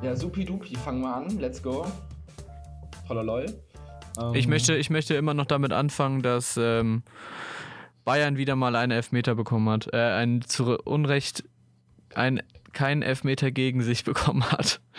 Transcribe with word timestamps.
Ja, 0.00 0.14
supi-dupi, 0.14 0.76
fangen 0.76 1.00
wir 1.00 1.14
an. 1.14 1.38
Let's 1.40 1.60
go. 1.60 1.84
Hololol. 3.08 3.46
Ähm, 4.18 4.34
ich, 4.34 4.46
möchte, 4.46 4.76
ich 4.76 4.90
möchte 4.90 5.14
immer 5.14 5.34
noch 5.34 5.46
damit 5.46 5.72
anfangen, 5.72 6.22
dass 6.22 6.56
ähm, 6.56 7.02
Bayern 8.04 8.36
wieder 8.36 8.54
mal 8.54 8.76
einen 8.76 8.92
Elfmeter 8.92 9.34
bekommen 9.34 9.68
hat. 9.68 9.92
Äh, 9.92 9.98
ein 9.98 10.42
zu 10.42 10.78
Unrecht 10.78 11.42
ein, 12.14 12.40
keinen 12.72 13.02
Elfmeter 13.02 13.50
gegen 13.50 13.82
sich 13.82 14.04
bekommen 14.04 14.44
hat. 14.50 14.80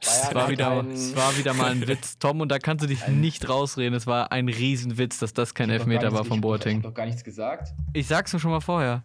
Es 0.00 0.34
war, 0.34 0.48
wieder, 0.48 0.86
es 0.90 1.14
war 1.14 1.36
wieder 1.36 1.52
mal 1.52 1.70
ein 1.70 1.86
Witz, 1.86 2.16
Tom, 2.18 2.40
und 2.40 2.48
da 2.48 2.58
kannst 2.58 2.82
du 2.82 2.88
dich 2.88 3.06
nicht 3.08 3.46
rausreden. 3.46 3.92
Es 3.92 4.06
war 4.06 4.32
ein 4.32 4.48
Riesenwitz, 4.48 5.18
dass 5.18 5.34
das 5.34 5.52
kein 5.52 5.68
Elfmeter 5.68 6.12
war 6.12 6.24
von 6.24 6.40
Boateng. 6.40 6.78
Ich 6.78 6.84
hab 6.84 6.90
doch 6.92 6.94
gar 6.94 7.04
nichts 7.04 7.22
gesagt. 7.22 7.74
Ich 7.92 8.06
sag's 8.06 8.32
mir 8.32 8.40
schon 8.40 8.52
mal 8.52 8.62
vorher. 8.62 9.04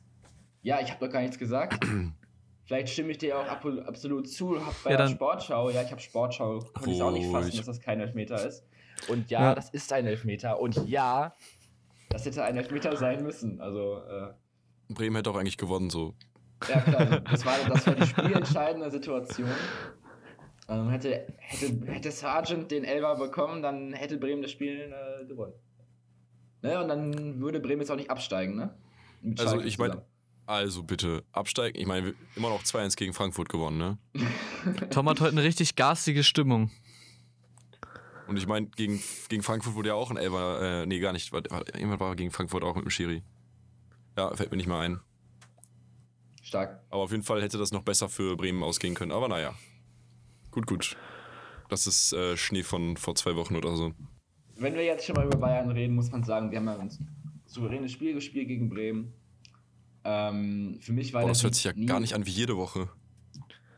Ja, 0.61 0.79
ich 0.79 0.89
habe 0.91 1.05
doch 1.05 1.11
gar 1.11 1.19
nichts 1.19 1.37
gesagt. 1.37 1.85
Vielleicht 2.65 2.89
stimme 2.89 3.11
ich 3.11 3.19
dir 3.19 3.37
auch 3.37 3.47
ab, 3.47 3.65
absolut 3.85 4.27
zu. 4.27 4.65
Hab 4.65 4.83
bei 4.83 4.91
ja, 4.91 4.97
der 4.97 5.07
Sportschau, 5.07 5.69
ja, 5.69 5.83
ich 5.83 5.91
habe 5.91 6.01
Sportschau, 6.01 6.59
konnte 6.73 6.91
ich 6.91 7.01
auch 7.01 7.11
nicht 7.11 7.29
fassen, 7.29 7.55
dass 7.55 7.65
das 7.65 7.79
kein 7.79 7.99
Elfmeter 7.99 8.43
ist. 8.45 8.65
Und 9.07 9.29
ja, 9.29 9.41
ja, 9.41 9.55
das 9.55 9.69
ist 9.69 9.93
ein 9.93 10.07
Elfmeter. 10.07 10.59
Und 10.59 10.87
ja, 10.87 11.35
das 12.09 12.25
hätte 12.25 12.43
ein 12.43 12.57
Elfmeter 12.57 12.95
sein 12.97 13.23
müssen. 13.23 13.61
Also, 13.61 13.99
äh, 13.99 14.33
Bremen 14.89 15.15
hätte 15.17 15.29
auch 15.29 15.35
eigentlich 15.35 15.57
gewonnen, 15.57 15.89
so. 15.89 16.15
Ja, 16.67 16.79
klar. 16.81 17.19
Das 17.19 17.45
war, 17.45 17.57
das 17.67 17.85
war 17.85 17.95
die 17.95 18.07
spielentscheidende 18.07 18.89
Situation. 18.89 19.49
Ähm, 20.67 20.89
hätte, 20.89 21.27
hätte, 21.37 21.85
hätte 21.85 22.11
Sargent 22.11 22.71
den 22.71 22.83
Elfer 22.83 23.15
bekommen, 23.15 23.61
dann 23.61 23.93
hätte 23.93 24.17
Bremen 24.17 24.41
das 24.41 24.51
Spiel 24.51 24.91
äh, 24.91 25.25
gewonnen. 25.25 25.53
Ne? 26.63 26.81
Und 26.81 26.87
dann 26.87 27.39
würde 27.39 27.59
Bremen 27.59 27.81
jetzt 27.81 27.91
auch 27.91 27.95
nicht 27.95 28.09
absteigen, 28.09 28.55
ne? 28.55 28.75
also 29.37 29.59
ich 29.61 29.77
meine, 29.77 30.03
also 30.45 30.83
bitte, 30.83 31.23
absteigen. 31.31 31.79
Ich 31.79 31.87
meine, 31.87 32.13
immer 32.35 32.49
noch 32.49 32.63
2-1 32.63 32.95
gegen 32.97 33.13
Frankfurt 33.13 33.49
gewonnen, 33.49 33.77
ne? 33.77 33.97
Tom 34.91 35.09
hat 35.09 35.19
heute 35.19 35.31
eine 35.31 35.43
richtig 35.43 35.75
garstige 35.75 36.23
Stimmung. 36.23 36.71
Und 38.27 38.37
ich 38.37 38.47
meine, 38.47 38.67
gegen, 38.67 39.01
gegen 39.29 39.43
Frankfurt 39.43 39.75
wurde 39.75 39.89
ja 39.89 39.95
auch 39.95 40.09
ein 40.09 40.17
Elfer, 40.17 40.81
äh, 40.81 40.85
nee, 40.85 40.99
gar 40.99 41.13
nicht. 41.13 41.31
Jemand 41.77 41.99
war 41.99 42.15
gegen 42.15 42.31
Frankfurt 42.31 42.63
auch 42.63 42.75
mit 42.75 42.85
dem 42.85 42.89
Schiri. 42.89 43.23
Ja, 44.17 44.35
fällt 44.35 44.51
mir 44.51 44.57
nicht 44.57 44.67
mal 44.67 44.81
ein. 44.81 44.99
Stark. 46.41 46.83
Aber 46.89 47.03
auf 47.03 47.11
jeden 47.11 47.23
Fall 47.23 47.41
hätte 47.41 47.57
das 47.57 47.71
noch 47.71 47.83
besser 47.83 48.07
für 48.07 48.35
Bremen 48.35 48.63
ausgehen 48.63 48.93
können. 48.93 49.11
Aber 49.11 49.27
naja. 49.27 49.53
Gut, 50.51 50.67
gut. 50.67 50.95
Das 51.69 51.87
ist 51.87 52.13
äh, 52.13 52.37
Schnee 52.37 52.63
von 52.63 52.97
vor 52.97 53.15
zwei 53.15 53.35
Wochen 53.35 53.55
oder 53.55 53.75
so. 53.75 53.93
Wenn 54.55 54.75
wir 54.75 54.83
jetzt 54.83 55.05
schon 55.05 55.15
mal 55.15 55.25
über 55.25 55.37
Bayern 55.37 55.71
reden, 55.71 55.95
muss 55.95 56.11
man 56.11 56.23
sagen, 56.23 56.51
wir 56.51 56.59
haben 56.59 56.67
ja 56.67 56.77
ein 56.77 56.91
souveränes 57.45 57.91
Spiel 57.91 58.13
gespielt 58.13 58.47
gegen 58.47 58.69
Bremen. 58.69 59.13
Ähm, 60.05 60.77
für 60.81 60.93
mich 60.93 61.13
war 61.13 61.21
Boah, 61.21 61.29
das. 61.29 61.43
hört 61.43 61.55
sich 61.55 61.63
ja 61.63 61.73
nie... 61.73 61.85
gar 61.85 61.99
nicht 61.99 62.13
an 62.13 62.25
wie 62.25 62.31
jede 62.31 62.55
Woche. 62.55 62.87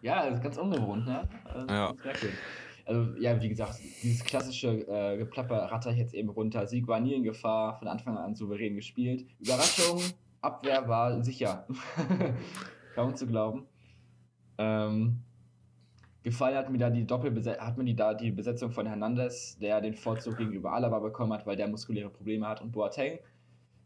Ja, 0.02 0.26
das 0.26 0.36
ist 0.36 0.44
ganz 0.44 0.58
ungewohnt, 0.58 1.08
ne? 1.08 1.28
Also, 1.46 1.68
ja. 1.68 1.94
Also, 2.86 3.18
ja, 3.20 3.42
wie 3.42 3.50
gesagt, 3.50 3.80
dieses 4.04 4.24
klassische 4.24 4.70
äh, 4.88 5.18
Geplapper 5.18 5.58
ratter 5.58 5.92
ich 5.92 5.98
jetzt 5.98 6.14
eben 6.14 6.30
runter. 6.30 6.68
Sieg 6.68 6.88
war 6.88 7.00
nie 7.00 7.14
in 7.14 7.24
Gefahr, 7.24 7.78
von 7.80 7.88
Anfang 7.88 8.18
an 8.18 8.36
souverän 8.36 8.76
gespielt. 8.76 9.26
Überraschung, 9.40 10.02
Abwehr 10.42 10.88
war 10.88 11.22
sicher. 11.24 11.66
Kaum 12.96 13.16
zu 13.16 13.28
glauben. 13.28 13.66
Ähm, 14.58 15.22
Gefallen 16.24 16.58
hat 16.58 16.70
mir 16.70 16.78
da 16.78 16.90
die 16.90 17.06
Doppelbesetzung, 17.06 17.66
hat 17.66 17.78
mir 17.78 17.86
die, 17.86 17.96
da 17.96 18.14
die 18.14 18.32
Besetzung 18.32 18.72
von 18.72 18.86
Hernandez, 18.86 19.58
der 19.60 19.80
den 19.80 19.94
Vorzug 19.94 20.38
gegenüber 20.38 20.74
Alaba 20.74 21.00
bekommen 21.00 21.32
hat, 21.32 21.46
weil 21.46 21.56
der 21.56 21.70
muskuläre 21.70 22.10
Probleme 22.10 22.46
hat 22.48 22.62
und 22.62 22.72
Boateng, 22.72 23.20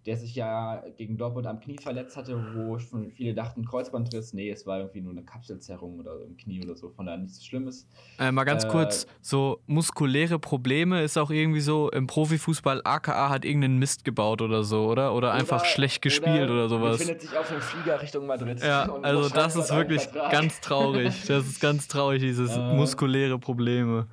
der 0.06 0.18
sich 0.18 0.34
ja 0.34 0.84
gegen 0.98 1.18
Dortmund 1.18 1.46
am 1.46 1.60
Knie 1.60 1.78
verletzt 1.80 2.18
hatte, 2.18 2.56
wo 2.56 2.80
schon 2.80 3.12
viele 3.12 3.36
dachten 3.36 3.66
Kreuzbandriss. 3.66 4.34
Nee, 4.34 4.50
es 4.50 4.66
war 4.66 4.80
irgendwie 4.80 5.02
nur 5.02 5.12
eine 5.12 5.24
Kapselzerrung 5.24 6.00
oder 6.00 6.24
im 6.26 6.38
Knie 6.38 6.64
oder 6.64 6.76
so, 6.76 6.90
von 6.90 7.06
daher 7.06 7.20
nichts 7.20 7.46
Schlimmes. 7.46 7.88
Äh, 8.18 8.32
mal 8.32 8.44
ganz 8.44 8.64
äh, 8.64 8.68
kurz, 8.70 9.06
so 9.22 9.62
muskuläre 9.68 10.40
Probleme 10.40 11.04
ist 11.04 11.18
auch 11.18 11.30
irgendwie 11.30 11.62
so 11.62 11.92
im 11.92 12.08
Profifußball, 12.08 12.82
AKA 12.84 13.30
hat 13.30 13.46
irgendeinen 13.46 13.78
Mist 13.78 14.04
gebaut 14.04 14.42
oder 14.42 14.64
so, 14.64 14.88
oder? 14.88 15.14
Oder 15.14 15.34
einfach 15.34 15.62
oder, 15.62 15.70
schlecht 15.70 16.02
gespielt 16.02 16.50
oder, 16.50 16.66
oder 16.66 16.70
sowas. 16.70 16.98
befindet 16.98 17.22
sich 17.22 17.38
auf 17.38 17.48
dem 17.48 17.62
Flieger 17.62 18.02
Richtung 18.02 18.26
Madrid. 18.26 18.60
Ja, 18.64 18.92
also 19.04 19.30
das 19.30 19.56
ist 19.56 19.74
wirklich 19.74 20.10
ganz 20.32 20.62
traurig. 20.62 21.14
Das 21.32 21.48
ist 21.48 21.62
ganz 21.62 21.88
traurig, 21.88 22.20
dieses 22.22 22.58
äh, 22.58 22.74
muskuläre 22.74 23.40
Probleme. 23.40 24.08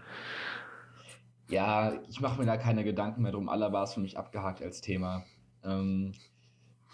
Ja, 1.49 1.95
ich 2.09 2.21
mache 2.21 2.39
mir 2.39 2.47
da 2.47 2.57
keine 2.57 2.85
Gedanken 2.85 3.23
mehr 3.23 3.33
drum. 3.33 3.49
Aller 3.49 3.73
war 3.73 3.85
es 3.85 3.95
für 3.95 4.01
mich 4.01 4.19
abgehakt 4.19 4.63
als 4.63 4.81
Thema. 4.81 5.25
Ähm, 5.65 6.13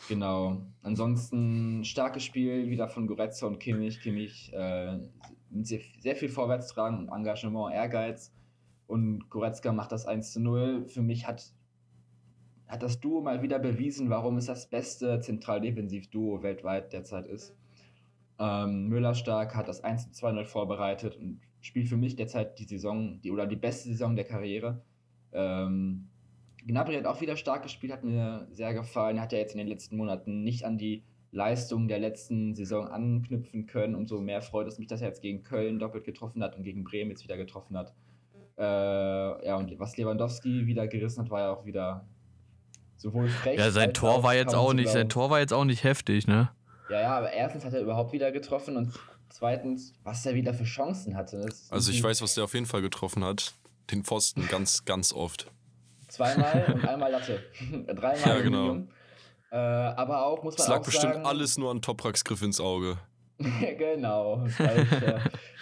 genau. 0.09 0.63
Ansonsten 0.83 1.85
starkes 1.85 2.25
Spiel 2.25 2.69
wieder 2.71 2.89
von 2.89 3.07
Goretzka 3.07 3.47
und 3.47 3.59
Kimmich. 3.59 4.01
Kimmich 4.01 4.53
äh, 4.55 4.99
mit 5.51 5.67
sehr, 5.67 5.81
sehr 5.99 6.17
viel 6.17 6.29
Vorwärtstragen 6.29 6.99
und 6.99 7.09
Engagement, 7.09 7.75
Ehrgeiz. 7.75 8.33
Und 8.87 9.31
Goretzka 9.31 9.73
macht 9.73 9.93
das 9.93 10.07
1 10.07 10.33
zu 10.33 10.41
0. 10.41 10.87
Für 10.87 11.03
mich 11.03 11.27
hat, 11.27 11.53
hat 12.67 12.83
das 12.83 13.01
Duo 13.01 13.23
mal 13.23 13.43
wieder 13.43 13.59
bewiesen, 13.59 14.11
warum 14.11 14.37
es 14.37 14.47
das 14.47 14.69
beste 14.69 15.21
Zentral-Defensiv-Duo 15.21 16.43
weltweit 16.43 16.93
derzeit 16.93 17.27
ist. 17.27 17.57
Ähm, 18.39 18.89
Müller 18.89 19.15
stark 19.15 19.55
hat 19.55 19.69
das 19.69 19.83
1 19.83 20.13
zu 20.13 20.27
2-0 20.27 20.45
vorbereitet 20.45 21.17
und 21.17 21.41
spielt 21.61 21.89
für 21.89 21.97
mich 21.97 22.17
derzeit 22.17 22.59
die 22.59 22.65
Saison, 22.65 23.21
die 23.23 23.31
oder 23.31 23.47
die 23.47 23.57
beste 23.57 23.89
Saison 23.89 24.17
der 24.17 24.25
Karriere. 24.25 24.83
Ähm, 25.33 26.09
Gnabry 26.67 26.95
hat 26.97 27.07
auch 27.07 27.21
wieder 27.21 27.37
stark 27.37 27.63
gespielt, 27.63 27.93
hat 27.93 28.05
mir 28.05 28.47
sehr 28.51 28.75
gefallen. 28.75 29.21
Hat 29.21 29.33
ja 29.33 29.39
jetzt 29.39 29.53
in 29.53 29.59
den 29.59 29.69
letzten 29.69 29.97
Monaten 29.97 30.43
nicht 30.43 30.65
an 30.65 30.79
die 30.79 31.05
Leistung 31.31 31.89
der 31.89 31.99
letzten 31.99 32.55
Saison 32.55 32.89
anknüpfen 32.89 33.67
können. 33.67 33.95
Umso 33.95 34.21
mehr 34.21 34.41
freut 34.41 34.69
es 34.69 34.79
mich, 34.79 34.87
dass 34.87 35.01
er 35.01 35.09
jetzt 35.09 35.21
gegen 35.21 35.43
Köln 35.43 35.79
doppelt 35.79 36.05
getroffen 36.05 36.43
hat 36.43 36.57
und 36.57 36.63
gegen 36.63 36.85
Bremen 36.85 37.11
jetzt 37.11 37.25
wieder 37.25 37.37
getroffen 37.37 37.77
hat. 37.77 37.93
Äh, 38.57 38.63
ja, 39.47 39.57
und 39.57 39.79
was 39.79 39.97
Lewandowski 39.97 40.67
wieder 40.67 40.87
gerissen 40.87 41.23
hat, 41.25 41.31
war 41.31 41.41
ja 41.41 41.53
auch 41.53 41.65
wieder 41.65 42.07
sowohl 42.97 43.29
frech. 43.29 43.59
Ja, 43.59 43.71
sein 43.71 43.93
Tor 43.93 44.23
war 44.23 44.35
jetzt 44.35 44.55
auch 44.55 44.73
nicht, 44.73 44.89
sein 44.89 45.09
Tor 45.09 45.29
war 45.29 45.41
jetzt 45.41 45.53
auch 45.53 45.65
nicht 45.65 45.83
heftig, 45.83 46.29
ne? 46.29 46.51
Ja, 46.89 47.01
ja, 47.01 47.19
aber 47.19 47.33
erstens 47.33 47.65
hat 47.65 47.73
er 47.73 47.81
überhaupt 47.81 48.13
wieder 48.13 48.31
getroffen 48.31 48.77
und 48.77 48.93
zweitens, 49.29 49.95
was 50.05 50.25
er 50.25 50.35
wieder 50.35 50.55
für 50.55 50.65
Chancen 50.65 51.17
hatte. 51.17 51.47
Also 51.71 51.91
ich 51.91 52.03
weiß, 52.03 52.23
was 52.23 52.35
der 52.35 52.45
auf 52.45 52.55
jeden 52.55 52.67
Fall 52.67 52.83
getroffen 52.83 53.25
hat. 53.25 53.55
Den 53.91 54.05
Pfosten 54.05 54.47
ganz, 54.49 54.85
ganz 54.85 55.13
oft. 55.13 55.51
Zweimal 56.15 56.73
und 56.73 56.89
einmal 56.89 57.11
Latte. 57.11 57.43
Dreimal 57.87 58.21
ja, 58.25 58.41
genau. 58.41 58.77
Äh, 59.51 59.57
aber 59.57 60.27
auch 60.27 60.45
muss 60.45 60.57
man 60.57 60.65
Es 60.65 60.69
lag 60.69 60.83
bestimmt 60.85 61.15
sagen, 61.15 61.27
alles 61.27 61.59
nur 61.59 61.71
an 61.73 61.83
Topraks 61.83 62.25
Griff 62.25 62.43
ins 62.43 62.61
Auge. 62.61 62.99
genau. 63.39 64.47
Äh, 64.59 64.85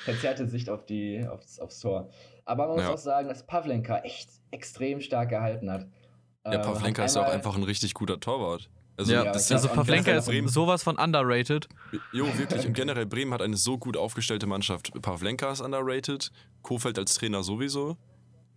verzerrte 0.04 0.46
Sicht 0.46 0.68
auf 0.68 0.84
die, 0.84 1.26
aufs, 1.26 1.58
aufs 1.58 1.80
Tor. 1.80 2.10
Aber 2.44 2.66
man 2.66 2.76
muss 2.76 2.84
ja. 2.84 2.92
auch 2.92 2.98
sagen, 2.98 3.28
dass 3.28 3.46
Pavlenka 3.46 4.00
echt 4.00 4.28
extrem 4.50 5.00
stark 5.00 5.30
gehalten 5.30 5.70
hat. 5.70 5.86
Ja, 6.44 6.54
ähm, 6.54 6.62
Pavlenka 6.62 7.04
ist 7.04 7.16
ja 7.16 7.26
auch 7.26 7.32
einfach 7.32 7.56
ein 7.56 7.62
richtig 7.62 7.94
guter 7.94 8.20
Torwart. 8.20 8.68
Also, 8.98 9.14
ja, 9.14 9.24
das 9.24 9.50
also 9.50 9.68
Pavlenka 9.68 10.12
ist 10.12 10.26
Bremen, 10.26 10.48
sowas 10.48 10.82
von 10.82 10.98
underrated. 10.98 11.66
Jo, 12.12 12.26
wirklich. 12.36 12.66
Und 12.66 12.74
generell 12.74 13.06
Bremen 13.06 13.32
hat 13.32 13.40
eine 13.40 13.56
so 13.56 13.78
gut 13.78 13.96
aufgestellte 13.96 14.46
Mannschaft. 14.46 14.92
Pavlenka 15.00 15.50
ist 15.50 15.62
underrated, 15.62 16.30
Kofeld 16.60 16.98
als 16.98 17.14
Trainer 17.14 17.42
sowieso. 17.42 17.96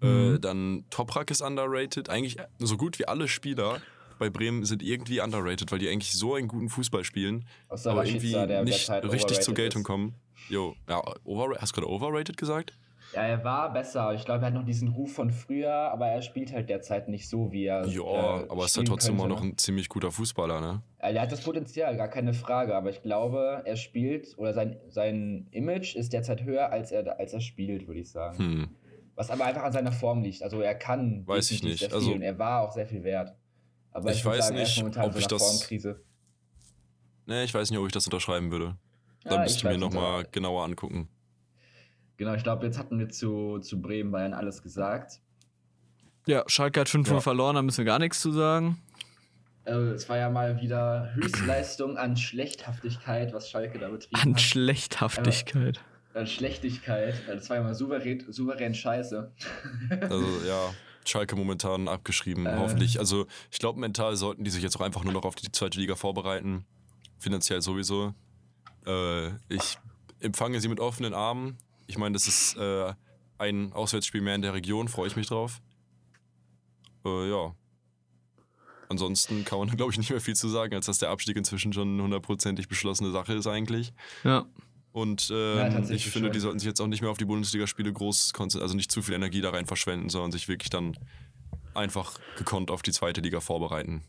Äh, 0.02 0.06
mhm. 0.06 0.36
Äh, 0.36 0.40
dann 0.40 0.86
Toprak 0.90 1.32
ist 1.32 1.42
underrated. 1.42 2.10
Eigentlich 2.10 2.38
so 2.60 2.78
gut 2.78 3.00
wie 3.00 3.08
alle 3.08 3.28
Spieler 3.28 3.82
bei 4.18 4.30
Bremen 4.30 4.64
sind 4.66 4.82
irgendwie 4.82 5.20
underrated, 5.20 5.72
weil 5.72 5.80
die 5.80 5.90
eigentlich 5.90 6.14
so 6.14 6.36
einen 6.36 6.48
guten 6.48 6.70
Fußball 6.70 7.04
spielen, 7.04 7.46
aber 7.68 8.06
irgendwie 8.06 8.36
nicht 8.64 8.90
richtig 8.90 9.42
zur 9.42 9.54
Geltung 9.54 9.82
ist. 9.82 9.88
kommen. 9.88 10.16
Jo, 10.50 10.76
ja, 10.88 11.02
over, 11.24 11.56
hast 11.60 11.76
du 11.76 11.82
gerade 11.82 11.92
overrated 11.92 12.38
gesagt? 12.38 12.74
Ja, 13.14 13.22
er 13.22 13.44
war 13.44 13.72
besser. 13.72 14.14
Ich 14.14 14.26
glaube, 14.26 14.44
er 14.44 14.48
hat 14.48 14.54
noch 14.54 14.66
diesen 14.66 14.90
Ruf 14.90 15.14
von 15.14 15.32
früher, 15.32 15.74
aber 15.74 16.08
er 16.08 16.22
spielt 16.22 16.52
halt 16.52 16.70
derzeit 16.70 17.08
nicht 17.08 17.30
so, 17.30 17.52
wie 17.52 17.66
er. 17.66 17.86
Ja, 17.88 18.42
äh, 18.42 18.50
aber 18.50 18.66
ist 18.66 18.78
halt 18.78 18.88
trotzdem 18.88 19.16
immer 19.16 19.28
noch 19.28 19.42
ein 19.42 19.58
ziemlich 19.58 19.90
guter 19.90 20.12
Fußballer, 20.12 20.60
ne? 20.60 20.82
Er 21.00 21.22
hat 21.22 21.32
das 21.32 21.42
Potenzial, 21.42 21.96
gar 21.98 22.08
keine 22.08 22.34
Frage. 22.34 22.76
Aber 22.76 22.90
ich 22.90 23.02
glaube, 23.04 23.62
er 23.64 23.76
spielt 23.76 24.38
oder 24.38 24.54
sein, 24.54 24.78
sein 24.90 25.48
Image 25.52 25.96
ist 25.96 26.14
derzeit 26.14 26.44
höher, 26.44 26.72
als 26.72 26.92
er, 26.92 27.20
als 27.20 27.32
er 27.32 27.42
spielt, 27.42 27.88
würde 27.88 28.02
ich 28.02 28.10
sagen. 28.10 28.38
Hm. 28.38 28.70
Was 29.16 29.30
aber 29.30 29.46
einfach 29.46 29.64
an 29.64 29.72
seiner 29.72 29.92
Form 29.92 30.22
liegt. 30.22 30.44
Also 30.44 30.62
er 30.62 30.76
kann. 30.76 31.26
Weiß 31.26 31.52
ich 31.52 31.64
nicht. 31.64 31.94
Also, 31.94 32.12
und 32.12 32.22
er 32.22 32.38
war 32.38 32.62
auch 32.62 32.72
sehr 32.72 32.86
viel 32.86 33.04
wert. 33.04 33.34
Aber 33.92 34.12
ich, 34.12 34.18
ich 34.18 34.26
weiß 34.26 34.48
sagen, 34.48 34.58
nicht, 34.58 34.84
ob 34.84 35.14
so 35.14 35.20
ich 35.20 35.28
das. 35.28 35.42
Formkrise. 35.42 36.04
Nee, 37.26 37.44
ich 37.44 37.54
weiß 37.54 37.72
nicht, 37.72 37.80
ob 37.80 37.86
ich 37.86 37.94
das 37.94 38.06
unterschreiben 38.06 38.52
würde. 38.52 38.78
Ja, 39.24 39.32
Dann 39.32 39.42
müsst 39.44 39.64
ihr 39.64 39.72
mir 39.72 39.78
nochmal 39.78 40.26
genauer 40.32 40.64
angucken. 40.64 41.10
Genau, 42.18 42.34
ich 42.34 42.44
glaube, 42.44 42.66
jetzt 42.66 42.78
hatten 42.78 43.00
wir 43.00 43.10
zu, 43.10 43.60
zu 43.60 43.82
Bremen 43.82 44.12
Bayern 44.12 44.34
alles 44.34 44.62
gesagt. 44.62 45.22
Ja, 46.28 46.44
Schalke 46.48 46.80
hat 46.80 46.88
5-0 46.88 47.14
ja. 47.14 47.20
verloren, 47.20 47.56
da 47.56 47.62
müssen 47.62 47.80
wir 47.80 47.86
gar 47.86 48.00
nichts 48.00 48.22
zu 48.22 48.32
sagen. 48.32 48.82
Äh, 49.66 49.74
es 49.74 50.08
war 50.08 50.18
ja 50.18 50.30
mal 50.30 50.62
wieder 50.62 51.14
Höchstleistung 51.16 51.98
an 51.98 52.18
Schlechthaftigkeit, 52.18 53.34
was 53.34 53.50
Schalke 53.50 53.80
da 53.80 53.90
betrieben 53.90 54.16
an 54.16 54.22
hat. 54.22 54.28
An 54.28 54.38
Schlechthaftigkeit. 54.38 55.80
Aber 55.80 55.95
äh, 56.16 56.26
Schlechtigkeit. 56.26 57.22
Das 57.28 57.50
war 57.50 57.58
ja 57.58 57.64
mal 57.64 57.76
souverän, 57.76 58.24
souverän 58.32 58.74
scheiße. 58.74 59.32
Also 60.02 60.26
ja, 60.48 60.74
Schalke 61.06 61.36
momentan 61.36 61.88
abgeschrieben, 61.88 62.46
äh. 62.46 62.56
hoffentlich. 62.58 63.00
Also 63.00 63.28
ich 63.52 63.60
glaube, 63.60 63.80
mental 63.80 64.16
sollten 64.16 64.44
die 64.44 64.52
sich 64.52 64.64
jetzt 64.64 64.78
auch 64.78 64.82
einfach 64.82 65.04
nur 65.04 65.14
noch 65.14 65.26
auf 65.26 65.36
die 65.36 65.52
zweite 65.52 65.80
Liga 65.80 65.96
vorbereiten. 65.96 66.66
Finanziell 67.20 67.62
sowieso. 67.62 68.14
Äh, 68.86 69.28
ich 69.50 69.78
empfange 70.22 70.60
sie 70.62 70.70
mit 70.70 70.80
offenen 70.80 71.14
Armen. 71.14 71.58
Ich 71.88 71.98
meine, 71.98 72.14
das 72.14 72.28
ist 72.28 72.56
äh, 72.58 72.94
ein 73.38 73.74
Auswärtsspiel 73.74 74.22
mehr 74.22 74.36
in 74.36 74.42
der 74.42 74.54
Region, 74.54 74.88
freue 74.88 75.08
ich 75.08 75.16
mich 75.16 75.28
drauf. 75.28 75.62
Äh, 77.06 77.30
ja. 77.30 77.54
Ansonsten 78.88 79.44
kann 79.44 79.60
man, 79.60 79.68
glaube 79.76 79.92
ich, 79.92 79.98
nicht 79.98 80.12
mehr 80.12 80.22
viel 80.22 80.36
zu 80.36 80.48
sagen, 80.48 80.76
als 80.76 80.86
dass 80.86 81.00
der 81.00 81.10
Abstieg 81.10 81.36
inzwischen 81.36 81.74
schon 81.74 81.94
eine 81.94 82.04
hundertprozentig 82.04 82.68
beschlossene 82.68 83.12
Sache 83.12 83.34
ist 83.34 83.48
eigentlich. 83.48 83.94
Ja. 84.24 84.46
Und 84.96 85.28
Ja, 85.30 85.64
ähm, 85.64 85.72
tatsächlich 85.74 86.06
ich 86.06 86.12
finde, 86.14 86.28
schon. 86.28 86.32
die 86.34 86.40
sollten 86.40 86.60
sich 86.60 86.68
jetzt 86.68 86.80
auch 86.80 86.88
nicht 86.88 87.02
mehr 87.02 87.12
auf 87.12 87.18
die 87.18 87.26
Bundesligaspiele 87.26 87.92
groß 87.92 88.32
konzentrieren, 88.32 88.64
also 88.64 88.78
nicht 88.78 88.90
zu 88.90 89.02
viel 89.02 89.14
Energie 89.14 89.42
da 89.42 89.50
rein 89.50 89.66
verschwenden, 89.66 90.08
sondern 90.08 90.32
sich 90.32 90.48
wirklich 90.48 90.70
dann 90.70 90.98
einfach 91.74 92.18
gekonnt 92.38 92.72
auf 92.72 92.82
die 92.82 92.94
zweite 92.94 93.20
Liga 93.20 93.42
vorbereiten. 93.42 94.04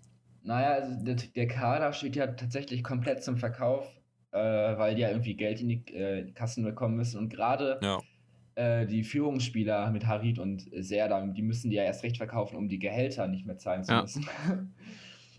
Naja, 0.44 0.74
also 0.74 1.04
der, 1.04 1.16
der 1.16 1.48
Kader 1.48 1.92
steht 1.92 2.14
ja 2.14 2.28
tatsächlich 2.28 2.84
komplett 2.84 3.24
zum 3.24 3.36
Verkauf, 3.36 4.00
äh, 4.30 4.38
weil 4.38 4.94
die 4.94 5.00
ja 5.02 5.08
irgendwie 5.08 5.34
Geld 5.34 5.60
in 5.60 5.68
die 5.70 5.92
äh, 5.92 6.30
Kassen 6.30 6.62
bekommen 6.62 6.94
müssen. 6.94 7.18
Und 7.18 7.30
gerade 7.30 7.80
Ja. 7.82 8.00
äh, 8.54 8.86
die 8.86 9.02
Führungsspieler 9.02 9.90
mit 9.90 10.06
Harid 10.06 10.38
und 10.38 10.68
Serda, 10.72 11.26
die 11.26 11.42
müssen 11.42 11.70
die 11.70 11.76
ja 11.78 11.82
erst 11.82 12.04
recht 12.04 12.16
verkaufen, 12.18 12.54
um 12.56 12.68
die 12.68 12.78
Gehälter 12.78 13.26
nicht 13.26 13.44
mehr 13.44 13.58
zahlen 13.58 13.82
zu 13.82 13.92
Ja. 13.92 14.02
müssen. 14.02 14.24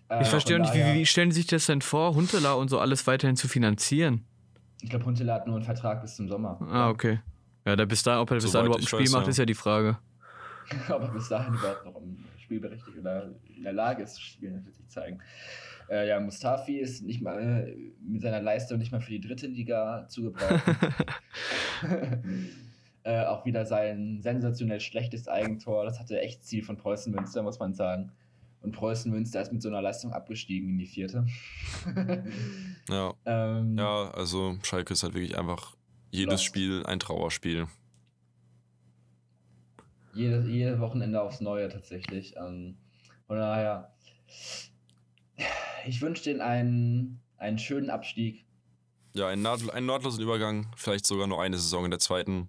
Äh, 0.10 0.24
Ich 0.24 0.30
verstehe 0.30 0.56
von 0.56 0.66
auch 0.66 0.74
nicht, 0.74 0.88
wie, 0.96 1.00
wie 1.02 1.06
stellen 1.06 1.32
Sie 1.32 1.42
sich 1.42 1.48
das 1.48 1.66
denn 1.66 1.82
vor, 1.82 2.16
Huntela 2.16 2.54
und 2.54 2.70
so 2.70 2.80
alles 2.80 3.08
weiterhin 3.08 3.36
zu 3.36 3.50
finanzieren? 3.50 4.26
Ich 4.82 4.90
glaube, 4.90 5.06
Huntela 5.06 5.36
hat 5.36 5.48
nur 5.48 5.56
einen 5.56 5.66
Vertrag 5.66 6.02
bis 6.02 6.16
zum 6.16 6.28
Sommer. 6.28 6.60
Ah, 6.62 6.90
okay. 6.90 7.20
Ja, 7.66 7.76
der 7.76 7.86
bis 7.86 8.04
dahin, 8.04 8.22
ob 8.22 8.32
er 8.32 8.36
bis 8.36 8.52
dahin 8.52 8.68
überhaupt 8.68 8.84
ein 8.84 8.88
Spiel 8.88 9.00
weiß, 9.02 9.12
macht, 9.12 9.26
ja. 9.26 9.30
ist 9.30 9.38
ja 9.38 9.46
die 9.46 9.54
Frage. 9.54 9.98
Ob 10.90 11.02
er 11.02 11.10
bis 11.10 11.30
dahin 11.30 11.54
überhaupt 11.54 11.86
noch 11.86 11.96
im 12.02 12.18
Spielberechtigt 12.38 12.98
oder 12.98 13.30
in 13.56 13.64
der 13.64 13.74
Lage 13.74 14.04
ist 14.04 14.16
zu 14.16 14.22
spielen, 14.22 14.56
das 14.56 14.66
wird 14.66 14.76
sich 14.76 14.88
zeigen. 14.88 15.20
Äh, 15.90 16.08
ja, 16.10 16.20
Mustafi 16.20 16.78
ist 16.78 17.04
nicht 17.04 17.22
mal 17.22 17.40
äh, 17.40 17.76
mit 18.02 18.22
seiner 18.22 18.42
Leistung 18.42 18.78
nicht 18.78 18.92
mal 18.92 19.00
für 19.00 19.12
die 19.12 19.22
dritte 19.22 19.48
Liga 19.48 20.06
zu 20.08 20.24
gebrauchen. 20.24 20.62
äh, 23.04 23.24
auch 23.26 23.46
wieder 23.46 23.66
sein 23.66 24.22
sensationell 24.22 24.82
schlechtes 24.82 25.28
Eigentor. 25.28 25.86
Das 25.86 26.00
hatte 26.00 26.20
echt 26.20 26.44
Ziel 26.44 26.64
von 26.64 26.78
Preußen 26.78 27.14
Münster, 27.14 27.42
muss 27.42 27.60
man 27.60 27.74
sagen. 27.74 28.12
Und 28.62 28.72
Preußen 28.72 29.12
Münster 29.12 29.42
ist 29.42 29.54
mit 29.54 29.62
so 29.62 29.70
einer 29.70 29.82
Leistung 29.82 30.14
abgestiegen 30.14 30.70
in 30.70 30.78
die 30.78 30.88
vierte. 30.88 31.26
Ja. 32.90 33.14
ähm, 33.26 33.78
ja, 33.78 34.12
also 34.12 34.58
Schalke 34.64 34.94
ist 34.94 35.04
halt 35.04 35.14
wirklich 35.14 35.38
einfach 35.38 35.76
jedes 36.10 36.36
Lost. 36.36 36.46
Spiel 36.46 36.86
ein 36.86 37.00
Trauerspiel. 37.00 37.68
Jedes, 40.14 40.48
jedes 40.48 40.80
Wochenende 40.80 41.22
aufs 41.22 41.42
Neue 41.42 41.68
tatsächlich. 41.68 42.36
Ähm, 42.38 42.78
von 43.28 43.38
daher, 43.38 43.94
ich 45.86 46.02
wünsche 46.02 46.24
denen 46.24 46.40
einen, 46.40 47.20
einen 47.38 47.60
schönen 47.60 47.90
Abstieg. 47.90 48.46
Ja, 49.14 49.28
einen 49.28 49.42
nahtlosen 49.42 50.22
Übergang, 50.22 50.72
vielleicht 50.78 51.06
sogar 51.06 51.28
nur 51.28 51.42
eine 51.42 51.58
Saison 51.58 51.84
in 51.84 51.92
der 51.92 52.00
zweiten 52.00 52.48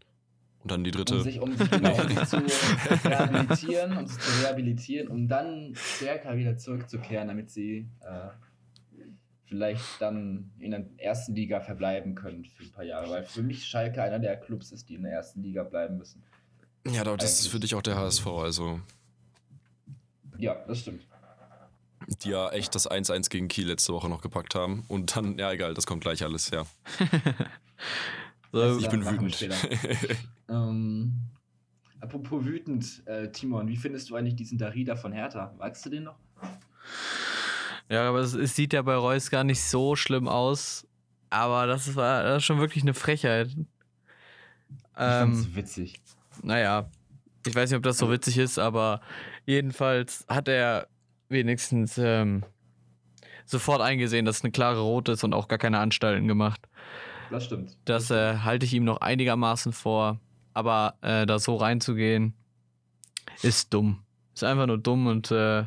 und 0.68 0.72
dann 0.72 0.84
die 0.84 0.90
dritte. 0.90 1.16
Um 1.16 1.22
sich, 1.22 1.40
um 1.40 1.56
sich, 1.56 1.70
genau, 1.70 1.92
um 1.94 2.08
sich 2.08 2.28
zu 2.28 3.08
rehabilitieren, 3.08 3.96
um 3.96 4.06
sich 4.06 4.18
zu 4.18 4.42
rehabilitieren, 4.42 5.08
um 5.08 5.28
dann 5.28 5.72
stärker 5.74 6.36
wieder 6.36 6.58
zurückzukehren, 6.58 7.28
damit 7.28 7.50
sie 7.50 7.88
äh, 8.00 8.28
vielleicht 9.46 10.00
dann 10.00 10.50
in 10.58 10.72
der 10.72 10.84
ersten 10.98 11.34
Liga 11.34 11.60
verbleiben 11.60 12.14
können 12.14 12.44
für 12.44 12.64
ein 12.64 12.70
paar 12.70 12.84
Jahre. 12.84 13.08
Weil 13.10 13.24
für 13.24 13.42
mich 13.42 13.64
Schalke 13.64 14.02
einer 14.02 14.18
der 14.18 14.36
Clubs 14.36 14.72
ist, 14.72 14.88
die 14.90 14.94
in 14.96 15.04
der 15.04 15.12
ersten 15.12 15.42
Liga 15.42 15.62
bleiben 15.62 15.96
müssen. 15.96 16.22
ja, 16.86 17.00
aber 17.00 17.16
das 17.16 17.40
ist 17.40 17.46
für 17.48 17.60
dich 17.60 17.74
auch 17.74 17.82
der 17.82 17.96
HSV, 17.96 18.26
also 18.26 18.80
Ja, 20.36 20.54
das 20.66 20.80
stimmt. 20.80 21.06
die 22.22 22.28
ja 22.30 22.50
echt 22.50 22.74
das 22.74 22.90
1-1 22.90 23.30
gegen 23.30 23.48
Kiel 23.48 23.68
letzte 23.68 23.94
Woche 23.94 24.10
noch 24.10 24.20
gepackt 24.20 24.54
haben. 24.54 24.84
Und 24.88 25.16
dann, 25.16 25.38
ja 25.38 25.50
egal, 25.50 25.72
das 25.72 25.86
kommt 25.86 26.02
gleich 26.02 26.22
alles, 26.24 26.50
ja. 26.50 26.66
So, 28.52 28.78
Ich 28.78 28.88
bin 28.88 29.04
wütend. 29.04 29.54
Ähm, 30.50 31.12
apropos 32.00 32.42
wütend, 32.44 33.02
äh, 33.06 33.30
Timon, 33.30 33.68
wie 33.68 33.76
findest 33.76 34.08
du 34.08 34.16
eigentlich 34.16 34.36
diesen 34.36 34.56
Darida 34.56 34.96
von 34.96 35.12
Hertha? 35.12 35.54
Magst 35.58 35.84
du 35.84 35.90
den 35.90 36.04
noch? 36.04 36.16
ja, 37.90 38.08
aber 38.08 38.20
es, 38.20 38.32
es 38.32 38.56
sieht 38.56 38.72
ja 38.72 38.80
bei 38.80 38.94
Reus 38.94 39.28
gar 39.30 39.44
nicht 39.44 39.62
so 39.62 39.94
schlimm 39.94 40.26
aus. 40.26 40.86
Aber 41.28 41.66
das 41.66 41.94
war 41.96 42.22
das 42.22 42.38
ist 42.38 42.44
schon 42.46 42.60
wirklich 42.60 42.82
eine 42.82 42.94
Frechheit. 42.94 43.48
Ich 43.48 43.56
Ähm, 44.96 45.34
fand's 45.34 45.54
witzig. 45.54 46.00
naja, 46.42 46.88
ich 47.46 47.54
weiß 47.54 47.68
nicht, 47.70 47.76
ob 47.76 47.82
das 47.82 47.98
so 47.98 48.10
witzig 48.10 48.38
ist, 48.38 48.58
aber 48.58 49.02
jedenfalls 49.44 50.24
hat 50.28 50.48
er 50.48 50.88
wenigstens 51.28 51.98
ähm, 51.98 52.42
sofort 53.44 53.82
eingesehen, 53.82 54.24
dass 54.24 54.38
es 54.38 54.44
eine 54.44 54.50
klare 54.52 54.80
Rot 54.80 55.10
ist 55.10 55.24
und 55.24 55.34
auch 55.34 55.48
gar 55.48 55.58
keine 55.58 55.78
Anstalten 55.78 56.26
gemacht. 56.26 56.66
Das 57.30 57.44
stimmt. 57.44 57.76
Das 57.84 58.10
äh, 58.10 58.38
halte 58.38 58.66
ich 58.66 58.74
ihm 58.74 58.84
noch 58.84 59.00
einigermaßen 59.00 59.72
vor. 59.72 60.18
Aber 60.54 60.94
äh, 61.02 61.26
da 61.26 61.38
so 61.38 61.56
reinzugehen, 61.56 62.34
ist 63.42 63.72
dumm. 63.72 64.02
Ist 64.34 64.44
einfach 64.44 64.66
nur 64.66 64.78
dumm 64.78 65.06
und 65.06 65.30
äh, 65.30 65.64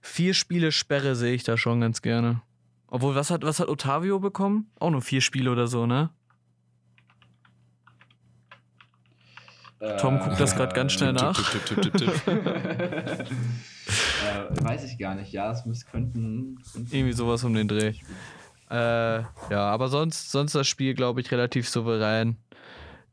vier 0.00 0.34
Spiele 0.34 0.72
Sperre 0.72 1.16
sehe 1.16 1.34
ich 1.34 1.44
da 1.44 1.56
schon 1.56 1.80
ganz 1.80 2.02
gerne. 2.02 2.42
Obwohl, 2.88 3.14
was 3.14 3.30
hat, 3.30 3.42
was 3.42 3.60
hat 3.60 3.68
Otavio 3.68 4.18
bekommen? 4.18 4.70
Auch 4.78 4.90
nur 4.90 5.02
vier 5.02 5.20
Spiele 5.20 5.50
oder 5.50 5.66
so, 5.66 5.86
ne? 5.86 6.10
Tom 10.00 10.18
guckt 10.18 10.40
das 10.40 10.56
grad 10.56 10.74
ganz 10.74 10.92
schnell 10.92 11.12
nach. 11.12 11.36
Tipp, 11.36 11.64
tipp, 11.66 11.82
tipp, 11.82 11.96
tipp, 11.96 12.12
tipp. 12.12 12.26
äh, 12.26 13.24
weiß 14.64 14.82
ich 14.84 14.98
gar 14.98 15.14
nicht. 15.14 15.30
Ja, 15.30 15.52
es 15.52 15.64
müß, 15.64 15.86
könnten, 15.86 16.58
könnten. 16.72 16.92
Irgendwie 16.92 17.12
sowas 17.12 17.44
um 17.44 17.54
den 17.54 17.68
Dreh. 17.68 17.92
Äh, 18.70 18.74
ja, 19.50 19.60
aber 19.70 19.88
sonst, 19.88 20.30
sonst 20.30 20.54
das 20.54 20.66
Spiel, 20.66 20.94
glaube 20.94 21.20
ich, 21.20 21.30
relativ 21.30 21.68
souverän. 21.68 22.36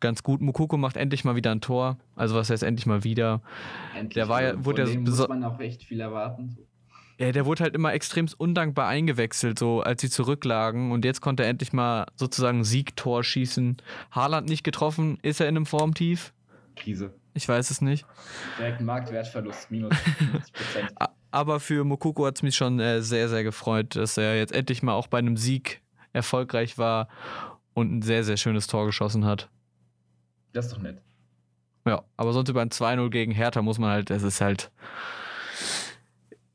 Ganz 0.02 0.24
gut. 0.24 0.42
Mukoko 0.42 0.78
macht 0.78 0.98
endlich 0.98 1.24
mal 1.24 1.36
wieder 1.36 1.52
ein 1.52 1.62
Tor. 1.62 1.98
Also 2.16 2.36
was 2.36 2.50
heißt 2.50 2.64
endlich 2.64 2.86
mal 2.86 3.04
wieder? 3.04 3.42
Endlich. 3.96 4.14
der 4.16 4.28
war 4.30 4.44
ja- 4.44 4.66
wurde 4.66 4.84
ja 4.90 5.00
muss 5.00 5.28
man 5.28 5.44
auch 5.44 5.60
echt 5.60 5.84
viel 5.84 6.00
erwarten. 6.02 6.58
Ja, 7.18 7.32
der 7.32 7.46
wurde 7.46 7.64
halt 7.64 7.76
immer 7.76 7.94
extremst 7.94 8.38
undankbar 8.38 8.90
eingewechselt, 8.90 9.58
so 9.58 9.80
als 9.82 10.02
sie 10.02 10.10
zurücklagen. 10.10 10.92
Und 10.92 11.06
jetzt 11.06 11.22
konnte 11.22 11.44
er 11.44 11.50
endlich 11.50 11.72
mal 11.72 12.06
sozusagen 12.18 12.60
ein 12.60 12.64
Siegtor 12.66 13.24
schießen. 13.24 13.78
Haaland 14.12 14.50
nicht 14.50 14.66
getroffen. 14.66 15.18
Ist 15.22 15.40
er 15.40 15.48
in 15.48 15.56
einem 15.56 15.66
Formtief? 15.66 16.34
Krise. 16.76 17.14
Ich 17.34 17.48
weiß 17.48 17.72
es 17.72 17.80
nicht. 17.82 18.06
Direkt 18.60 18.82
ein 18.82 18.86
Marktwertverlust, 18.86 19.72
minus 19.72 19.96
50 19.98 20.54
Prozent. 20.54 20.92
A- 21.02 21.10
Aber 21.36 21.60
für 21.60 21.84
Mokoko 21.84 22.26
hat 22.26 22.38
es 22.38 22.44
mich 22.44 22.56
schon 22.56 22.80
äh, 22.80 23.02
sehr, 23.02 23.28
sehr 23.28 23.44
gefreut, 23.44 23.98
dass 23.98 24.16
er 24.16 24.38
jetzt 24.38 24.54
endlich 24.54 24.82
mal 24.82 24.94
auch 24.94 25.08
bei 25.08 25.18
einem 25.18 25.36
Sieg 25.36 25.82
erfolgreich 26.14 26.78
war 26.78 27.10
und 27.74 27.92
ein 27.92 28.02
sehr, 28.02 28.24
sehr 28.24 28.38
schönes 28.38 28.68
Tor 28.68 28.86
geschossen 28.86 29.26
hat. 29.26 29.50
Das 30.54 30.68
ist 30.68 30.72
doch 30.74 30.82
nett. 30.82 31.02
Ja, 31.86 32.06
aber 32.16 32.32
sonst 32.32 32.48
über 32.48 32.62
ein 32.62 32.70
2-0 32.70 33.10
gegen 33.10 33.34
Hertha 33.34 33.62
muss 33.62 33.80
man 33.80 33.90
halt, 33.90 34.12
es 34.12 34.24
ist 34.24 34.40
halt, 34.40 34.72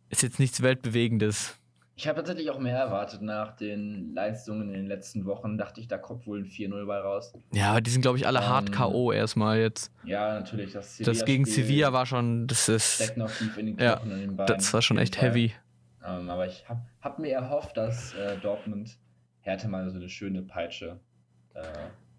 ist 0.08 0.22
jetzt 0.22 0.38
nichts 0.38 0.62
Weltbewegendes. 0.62 1.59
Ich 2.00 2.08
habe 2.08 2.16
tatsächlich 2.16 2.48
auch 2.50 2.58
mehr 2.58 2.78
erwartet 2.78 3.20
nach 3.20 3.54
den 3.56 4.14
Leistungen 4.14 4.68
in 4.68 4.72
den 4.72 4.86
letzten 4.86 5.26
Wochen. 5.26 5.58
Dachte 5.58 5.82
ich, 5.82 5.86
da 5.88 5.98
kommt 5.98 6.26
wohl 6.26 6.38
ein 6.40 6.46
4-0 6.46 6.86
bei 6.86 6.98
raus. 6.98 7.34
Ja, 7.52 7.72
aber 7.72 7.82
die 7.82 7.90
sind, 7.90 8.00
glaube 8.00 8.16
ich, 8.16 8.26
alle 8.26 8.48
hart 8.48 8.70
Ähm, 8.70 8.74
K.O. 8.74 9.12
erstmal 9.12 9.58
jetzt. 9.58 9.92
Ja, 10.04 10.32
natürlich. 10.32 10.72
Das, 10.72 10.96
Das 10.96 11.26
gegen 11.26 11.44
Sevilla-Spiel 11.44 11.64
Sevilla 11.66 11.92
war 11.92 12.06
schon, 12.06 12.46
das 12.46 12.70
ist, 12.70 12.94
steckt 12.94 13.18
noch 13.18 13.30
tief 13.30 13.54
in 13.58 13.66
den 13.66 13.78
Ja, 13.78 13.98
und 13.98 14.08
den 14.08 14.34
Beinen. 14.34 14.46
das 14.46 14.72
war 14.72 14.80
schon 14.80 14.96
echt 14.96 15.20
heavy. 15.20 15.52
Ähm, 16.02 16.30
aber 16.30 16.46
ich 16.46 16.66
habe 16.70 16.80
hab 17.02 17.18
mir 17.18 17.32
erhofft, 17.34 17.76
dass 17.76 18.14
äh, 18.14 18.38
Dortmund 18.38 18.96
Hertha 19.42 19.68
mal 19.68 19.90
so 19.90 19.96
eine 19.98 20.08
schöne 20.08 20.40
Peitsche. 20.40 20.98
Äh, 21.52 21.60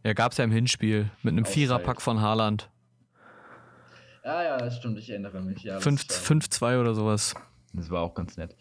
Ja, 0.06 0.14
gab's 0.14 0.38
ja 0.38 0.44
im 0.44 0.52
Hinspiel 0.52 1.10
mit 1.24 1.32
einem. 1.34 1.46
Viererpack 1.46 2.04
von 2.04 2.22
Haaland. 2.22 2.70
ja, 4.24 4.44
ja, 4.44 4.58
das 4.58 4.78
stimmt, 4.78 5.00
ich 5.00 5.10
erinnere 5.10 5.42
mich. 5.42 5.64
Ja, 5.64 5.74
das, 5.76 5.84
Fünf- 5.84 6.08
war- 6.08 6.38
5-2 6.38 6.80
oder 6.80 6.94
sowas. 6.94 7.34
das 7.74 7.90
war 7.90 8.02
auch 8.04 8.14
ganz 8.14 8.38
nett. 8.38 8.56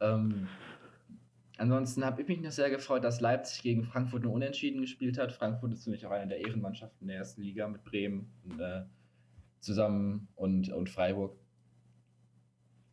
Ähm, 0.00 0.48
ansonsten 1.58 2.04
habe 2.04 2.22
ich 2.22 2.28
mich 2.28 2.40
noch 2.40 2.50
sehr 2.50 2.70
gefreut, 2.70 3.04
dass 3.04 3.20
Leipzig 3.20 3.62
gegen 3.62 3.84
Frankfurt 3.84 4.22
nur 4.22 4.32
unentschieden 4.32 4.80
gespielt 4.80 5.18
hat. 5.18 5.32
Frankfurt 5.32 5.72
ist 5.72 5.86
nämlich 5.86 6.06
auch 6.06 6.10
eine 6.10 6.28
der 6.28 6.38
Ehrenmannschaften 6.40 7.06
der 7.08 7.16
ersten 7.18 7.42
Liga 7.42 7.68
mit 7.68 7.84
Bremen 7.84 8.30
und, 8.44 8.60
äh, 8.60 8.82
zusammen 9.60 10.28
und, 10.36 10.70
und 10.70 10.88
Freiburg. 10.88 11.36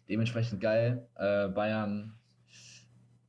Dementsprechend 0.09 0.59
geil. 0.61 1.07
Äh, 1.15 1.47
Bayern 1.49 2.13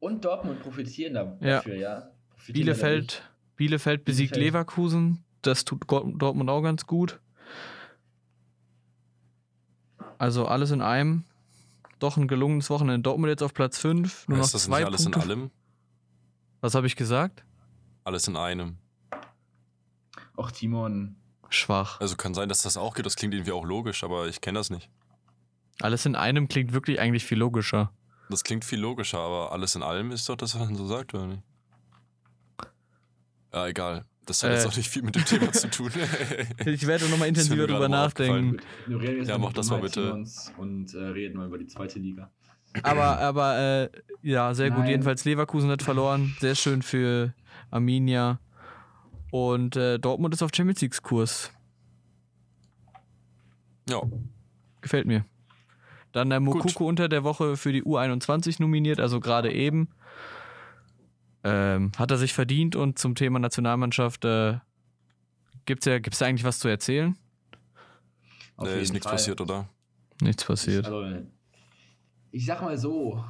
und 0.01 0.25
Dortmund 0.25 0.61
profitieren 0.61 1.15
da- 1.15 1.37
Ja. 1.41 1.57
dafür, 1.57 1.75
ja. 1.77 2.11
Profitieren 2.31 2.55
Bielefeld, 2.67 3.31
Bielefeld 3.57 4.05
besiegt 4.05 4.33
Bielefeld. 4.35 4.53
Leverkusen. 4.55 5.25
Das 5.43 5.65
tut 5.65 5.83
Dortmund 5.89 6.51
auch 6.51 6.63
ganz 6.63 6.87
gut. 6.87 7.21
Also 10.19 10.47
alles 10.47 10.71
in 10.73 10.81
einem. 10.83 11.25
Doch 11.99 12.17
ein 12.17 12.29
gelungenes 12.29 12.71
Wochenende. 12.71 13.03
Dortmund 13.03 13.31
jetzt 13.31 13.43
auf 13.43 13.55
Platz 13.55 13.79
5. 13.79 14.29
Nur 14.29 14.39
noch 14.39 14.45
ist 14.45 14.55
das 14.55 14.65
zwei 14.65 14.79
nicht 14.79 14.87
alles 14.87 15.03
Punkte. 15.05 15.21
in 15.21 15.31
allem? 15.31 15.51
Was 16.61 16.75
habe 16.75 16.87
ich 16.87 16.97
gesagt? 16.97 17.45
Alles 18.05 18.29
in 18.29 18.37
einem. 18.37 18.79
Auch 20.37 20.51
Timon. 20.51 21.17
Schwach. 21.49 22.01
Also 22.01 22.17
kann 22.17 22.35
sein, 22.35 22.49
dass 22.49 22.63
das 22.63 22.77
auch 22.77 22.95
geht. 22.95 23.07
Das 23.07 23.17
klingt 23.17 23.35
irgendwie 23.35 23.53
auch 23.53 23.65
logisch, 23.65 24.05
aber 24.05 24.29
ich 24.29 24.41
kenne 24.41 24.59
das 24.59 24.71
nicht. 24.71 24.89
Alles 25.81 26.07
in 26.07 26.15
einem 26.15 26.49
klingt 26.49 26.73
wirklich 26.73 27.01
eigentlich 27.01 27.25
viel 27.25 27.39
logischer. 27.39 27.93
Das 28.31 28.45
klingt 28.45 28.65
viel 28.65 28.81
logischer, 28.81 29.19
aber 29.19 29.53
alles 29.53 29.75
in 29.75 29.83
allem 29.83 30.11
ist 30.11 30.29
doch 30.29 30.37
das, 30.37 30.55
was 30.55 30.67
man 30.67 30.77
so 30.77 30.87
sagt, 30.87 31.15
oder 31.15 31.27
nicht? 31.27 31.43
Ja, 33.53 33.67
egal. 33.67 34.05
Das 34.29 34.43
hat 34.43 34.51
Äh. 34.51 34.55
jetzt 34.55 34.67
auch 34.67 34.77
nicht 34.77 34.89
viel 34.91 35.03
mit 35.03 35.15
dem 35.15 35.25
Thema 35.25 35.51
zu 35.53 35.69
tun. 35.71 35.91
Ich 36.67 36.87
werde 36.87 37.09
nochmal 37.09 37.29
intensiver 37.29 37.67
drüber 37.67 37.89
nachdenken. 37.89 38.59
Gut, 38.87 39.03
Ja, 39.27 39.39
mach 39.39 39.53
das 39.55 39.71
mal 39.71 39.81
bitte. 39.81 40.23
Und 40.59 40.95
äh, 40.95 40.99
reden 40.99 41.39
mal 41.39 41.47
über 41.47 41.59
die 41.59 41.67
zweite 41.67 41.99
Liga. 41.99 42.31
Aber, 42.83 43.19
aber 43.19 43.59
äh, 43.59 43.91
ja, 44.23 44.53
sehr 44.55 44.69
gut. 44.71 44.81
Nein. 44.81 44.91
Jedenfalls 44.91 45.25
Leverkusen 45.25 45.71
hat 45.71 45.83
verloren. 45.83 46.37
Sehr 46.41 46.55
schön 46.55 46.83
für 46.83 47.33
Arminia. 47.71 48.39
Und 49.31 49.77
äh, 49.77 49.99
Dortmund 49.99 50.35
ist 50.35 50.43
auf 50.43 50.51
Champions 50.55 50.81
League 50.83 51.03
Kurs. 51.03 51.51
ja, 53.89 54.03
Gefällt 54.83 55.07
mir. 55.07 55.25
Dann 56.13 56.31
der 56.31 56.41
Mokoko 56.41 56.87
unter 56.87 57.09
der 57.09 57.25
Woche 57.25 57.57
für 57.57 57.73
die 57.73 57.83
U21 57.83 58.57
nominiert, 58.61 59.01
also 59.01 59.21
gerade 59.21 59.53
eben. 59.53 59.89
Ähm, 61.45 61.93
hat 61.97 62.11
er 62.11 62.19
sich 62.19 62.35
verdient 62.35 62.75
und 62.75 62.99
zum 62.99 63.15
Thema 63.15 63.39
Nationalmannschaft 63.39 64.25
äh, 64.25 64.59
gibt's 65.67 65.87
ja, 65.87 65.99
gibt's 65.99 66.19
da 66.19 66.27
eigentlich 66.27 66.45
was 66.45 66.59
zu 66.59 66.69
erzählen? 66.69 67.17
Auf 68.57 68.65
nee, 68.67 68.71
jeden 68.71 68.83
ist 68.83 68.93
nichts 68.93 69.07
Fall. 69.07 69.15
passiert, 69.15 69.41
oder? 69.41 69.69
Nichts 70.21 70.45
passiert. 70.45 70.87
Also, 70.87 71.27
ich 72.33 72.45
sag 72.45 72.61
mal 72.61 72.77
so. 72.77 73.25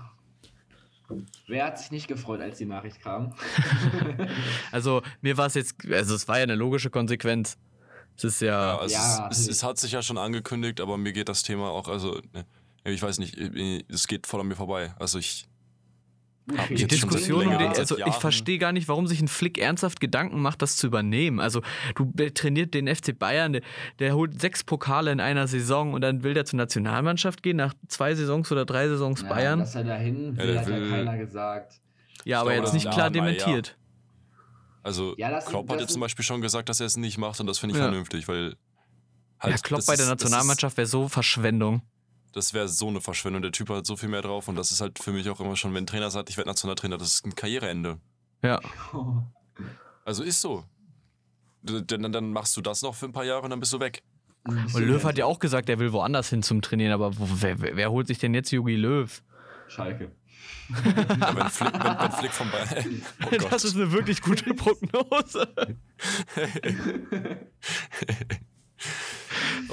Wer 1.47 1.65
hat 1.65 1.79
sich 1.79 1.91
nicht 1.91 2.07
gefreut, 2.09 2.41
als 2.41 2.59
die 2.59 2.67
Nachricht 2.67 3.00
kam? 3.00 3.35
Also 4.73 5.03
mir 5.23 5.37
war 5.38 5.47
es 5.47 5.55
jetzt, 5.55 5.75
also 5.91 6.15
es 6.15 6.29
war 6.29 6.37
ja 6.37 6.43
eine 6.43 6.55
logische 6.55 6.91
Konsequenz. 6.91 7.57
Es 8.17 8.25
ist 8.25 8.41
Ja, 8.41 8.49
ja, 8.49 8.79
also 8.79 8.95
Ja, 8.95 9.29
es, 9.31 9.38
es, 9.38 9.49
es 9.49 9.62
hat 9.62 9.79
sich 9.79 9.93
ja 9.93 10.03
schon 10.03 10.19
angekündigt, 10.19 10.81
aber 10.81 10.99
mir 10.99 11.12
geht 11.12 11.29
das 11.29 11.43
Thema 11.43 11.71
auch, 11.71 11.88
also, 11.88 12.21
ne, 12.35 12.45
ich 12.85 13.03
weiß 13.03 13.19
nicht, 13.19 13.37
es 13.37 14.07
geht 14.07 14.27
voll 14.27 14.41
an 14.41 14.49
mir 14.49 14.57
vorbei. 14.57 14.95
Also 14.99 15.19
ich, 15.19 15.49
Gut, 15.49 15.49
Hab 16.19 16.27
für 16.27 16.37
ich 16.37 16.38
die 16.71 16.87
Diskussion, 16.87 17.47
um 17.47 17.59
seit 17.59 17.78
also 17.78 17.99
ich 17.99 18.14
verstehe 18.14 18.59
gar 18.59 18.73
nicht, 18.73 18.88
warum 18.88 19.07
sich 19.07 19.21
ein 19.21 19.28
Flick 19.28 19.59
ernsthaft 19.59 20.00
Gedanken 20.00 20.40
macht, 20.40 20.62
das 20.62 20.76
zu 20.76 20.87
übernehmen. 20.87 21.40
Also 21.40 21.62
du 21.95 22.12
trainiert 22.35 22.75
den 22.75 22.87
FC 22.95 23.19
Bayern, 23.19 23.52
der, 23.55 23.62
der 23.99 24.14
holt 24.14 24.40
sechs 24.40 24.64
Pokale 24.64 25.12
in 25.12 25.21
einer 25.21 25.47
Saison 25.47 25.93
und 25.93 26.00
dann 26.00 26.23
will 26.23 26.35
der 26.35 26.45
zur 26.45 26.57
Nationalmannschaft 26.57 27.43
gehen, 27.43 27.57
nach 27.57 27.75
zwei 27.88 28.14
Saisons 28.14 28.50
oder 28.52 28.64
drei 28.64 28.88
Saisons 28.88 29.23
Ja, 29.23 29.28
Bayern. 29.28 29.59
Dass 29.61 29.75
er 29.75 29.85
dahin 29.85 30.37
Ja, 30.37 30.43
will, 30.43 30.52
der 30.52 30.61
hat 30.61 30.69
ja 30.69 30.78
keiner 30.88 31.19
gesagt. 31.19 31.81
Ja, 32.25 32.40
aber 32.40 32.52
glaube, 32.52 32.67
jetzt 32.67 32.75
nicht 32.75 32.90
klar 32.90 32.97
mal, 32.97 33.05
ja. 33.05 33.11
dementiert. 33.11 33.76
also 34.83 35.14
Ja, 35.19 35.31
das- 35.31 35.47
Klopp 35.47 35.69
hat 35.69 35.76
das 35.76 35.83
jetzt 35.83 35.93
zum 35.93 36.00
Beispiel 36.00 36.25
schon 36.25 36.40
gesagt, 36.40 36.69
dass 36.69 36.81
er 36.81 36.87
es 36.87 36.97
nicht 36.97 37.19
macht 37.19 37.38
und 37.40 37.47
das 37.47 37.59
finde 37.59 37.75
ich 37.75 37.78
Ja. 37.78 37.87
vernünftig, 37.88 38.26
weil 38.28 38.50
Ja, 38.50 38.55
halt, 39.50 39.62
Klopp 39.62 39.78
das 39.81 39.87
bei 39.87 39.97
der 39.97 40.07
Nationalmannschaft 40.07 40.76
wäre 40.76 40.87
so 40.87 41.09
Verschwendung. 41.09 41.83
Das 42.32 42.54
wäre 42.54 42.68
so 42.68 42.88
eine 42.88 43.00
Verschwendung. 43.00 43.42
Der 43.42 43.52
Typ 43.52 43.70
hat 43.70 43.87
so 43.87 43.97
viel 43.97 44.08
mehr 44.08 44.23
drauf 44.23 44.49
und 44.49 44.56
das 44.56 44.70
ist 44.70 44.80
halt 44.80 44.99
für 44.99 45.12
mich 45.12 45.28
auch 45.28 45.40
immer 45.40 45.56
schon, 45.56 45.75
wenn 45.75 45.85
ein 45.85 45.87
Trainer 45.87 46.11
sagt, 46.11 46.30
ich 46.30 46.37
werde 46.37 46.50
Nationaltrainer, 46.50 46.99
das 46.99 47.14
ist 47.14 47.26
ein 47.26 47.35
Karriereende. 47.35 47.99
Ja. 48.42 48.61
Also 50.04 50.23
ist 50.23 50.40
so. 50.40 50.64
Dann, 51.62 52.12
dann 52.12 52.32
machst 52.32 52.56
du 52.56 52.61
das 52.61 52.82
noch 52.82 52.94
für 52.94 53.06
ein 53.06 53.12
paar 53.12 53.25
Jahre 53.25 53.42
und 53.42 53.50
dann 53.50 53.61
bist 53.61 53.73
du 53.73 53.80
weg. 53.80 54.02
Und 54.44 54.75
Löw 54.75 55.02
hat 55.04 55.18
ja 55.18 55.26
auch 55.26 55.38
gesagt, 55.38 55.68
er 55.68 55.78
will 55.78 55.92
woanders 55.92 56.30
hin 56.30 56.42
zum 56.42 56.62
Trainieren, 56.62 56.92
aber 56.92 57.18
wo, 57.18 57.28
wer, 57.40 57.61
wer, 57.61 57.90
holt 57.90 58.06
sich 58.06 58.18
denn 58.18 58.32
jetzt 58.35 58.50
Jogi 58.50 58.76
Löw? 58.76 59.23
Schalke. 59.66 60.12
Ja, 60.70 61.37
wenn, 61.37 61.49
Flick, 61.49 61.75
wenn, 61.75 61.99
wenn 61.99 62.12
Flick 62.12 62.32
von 62.32 62.50
Bayern. 62.50 63.02
Oh. 63.44 63.49
Das 63.50 63.64
ist 63.64 63.75
eine 63.75 63.90
wirklich 63.92 64.23
gute 64.23 64.54
Prognose. 64.54 65.49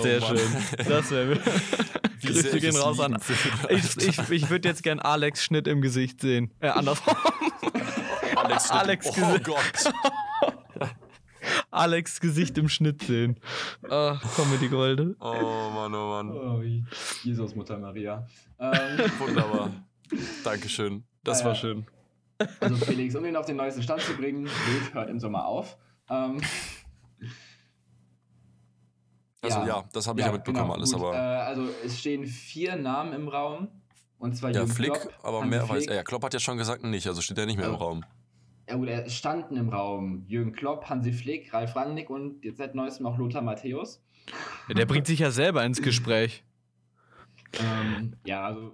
Sehr 0.01 0.21
Oh 0.21 0.27
schön. 0.27 0.85
Das 0.87 1.11
wäre. 1.11 1.39
Grüße 2.25 2.59
gehen 2.59 2.75
raus 2.75 2.99
an. 2.99 3.13
würde. 3.13 3.73
Ich, 3.75 3.97
ich, 3.97 4.29
ich 4.29 4.49
würde 4.49 4.67
jetzt 4.67 4.81
gern 4.83 4.99
Alex 4.99 5.43
Schnitt 5.43 5.67
im 5.67 5.81
Gesicht 5.81 6.21
sehen. 6.21 6.51
Äh, 6.59 6.69
andersrum. 6.69 7.15
Alex, 8.35 8.71
Alex 8.71 9.07
oh 9.09 9.13
gesehen. 9.13 9.43
Gott. 9.43 9.93
Alex 11.71 12.19
Gesicht 12.19 12.57
im 12.57 12.69
Schnitt 12.69 13.03
sehen. 13.03 13.39
Ach, 13.89 14.21
Comedy 14.35 14.67
Golde. 14.67 15.15
Oh 15.19 15.69
Mann, 15.73 15.93
oh 15.93 16.09
Mann. 16.09 16.31
Oh, 16.31 16.61
Jesus, 17.23 17.55
Mutter 17.55 17.77
Maria. 17.77 18.25
Ähm, 18.59 18.71
Wunderbar. 19.19 19.71
Dankeschön. 20.43 21.03
Das 21.23 21.41
Ja, 21.41 21.47
war 21.47 21.55
schön. 21.55 21.85
also 22.59 22.75
Felix, 22.85 23.15
um 23.15 23.25
ihn 23.25 23.35
auf 23.35 23.45
den 23.45 23.57
neuesten 23.57 23.83
Stand 23.83 24.01
zu 24.01 24.13
bringen, 24.15 24.45
Löw 24.45 24.93
hört 24.93 25.09
im 25.09 25.19
Sommer 25.19 25.45
auf. 25.45 25.77
Ähm, 26.09 26.41
Also 29.45 29.59
ja, 29.59 29.67
Ja. 29.67 29.83
das 29.93 30.07
habe 30.07 30.19
ich 30.19 30.25
ja, 30.25 30.31
mitbekommen 30.31 30.65
genau, 30.65 30.75
alles, 30.75 30.91
gut. 30.93 31.01
aber. 31.01 31.13
Äh, 31.15 31.17
also 31.17 31.67
es 31.85 31.99
stehen 31.99 32.25
vier 32.25 32.75
Namen 32.75 33.13
im 33.13 33.27
Raum. 33.27 33.67
Und 34.17 34.35
zwar 34.35 34.49
ja, 34.51 34.59
Jürgen 34.61 34.71
Flick, 34.71 34.93
Klopp, 34.93 35.13
aber 35.23 35.37
Hansi 35.41 35.49
mehr 35.49 35.61
weiß 35.63 35.69
Flick. 35.77 35.89
er. 35.89 35.95
Ja, 35.97 36.03
Klopp 36.03 36.23
hat 36.23 36.33
ja 36.33 36.39
schon 36.39 36.57
gesagt, 36.57 36.83
nicht, 36.83 37.07
also 37.07 37.21
steht 37.21 37.37
er 37.37 37.45
nicht 37.45 37.57
mehr 37.57 37.67
im 37.67 37.73
Ja. 37.73 37.77
Raum. 37.79 38.05
Ja 38.67 38.75
gut, 38.77 38.87
er 38.87 39.07
standen 39.09 39.57
im 39.57 39.69
Raum. 39.69 40.23
Jürgen 40.27 40.51
Klopp, 40.53 40.89
Hansi 40.89 41.13
Flick, 41.13 41.53
Ralf 41.53 41.75
Rangnick 41.75 42.09
und 42.09 42.43
jetzt 42.43 42.57
seit 42.57 42.73
neuestem 42.75 43.05
auch 43.05 43.17
Lothar 43.17 43.41
Matthäus. 43.43 44.01
Ja, 44.67 44.73
der 44.73 44.85
bringt 44.87 45.05
sich 45.05 45.19
ja 45.19 45.29
selber 45.29 45.63
ins 45.63 45.81
Gespräch. 45.81 46.43
Ähm, 47.59 48.13
ja, 48.25 48.45
also 48.45 48.73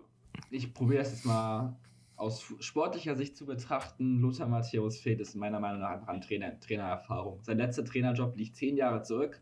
ich 0.50 0.74
probiere 0.74 1.00
das 1.04 1.12
jetzt 1.12 1.26
mal 1.26 1.76
aus 2.16 2.46
sportlicher 2.60 3.16
Sicht 3.16 3.36
zu 3.36 3.46
betrachten. 3.46 4.20
Lothar 4.22 4.48
Matthäus 4.48 5.00
fehlt 5.00 5.20
es 5.20 5.36
meiner 5.36 5.60
Meinung 5.60 5.82
nach 5.82 5.90
einfach 5.90 6.08
an 6.08 6.22
Trainer, 6.22 6.58
Trainererfahrung. 6.60 7.40
Sein 7.44 7.58
letzter 7.58 7.84
Trainerjob 7.84 8.38
liegt 8.38 8.56
zehn 8.56 8.78
Jahre 8.78 9.02
zurück 9.02 9.42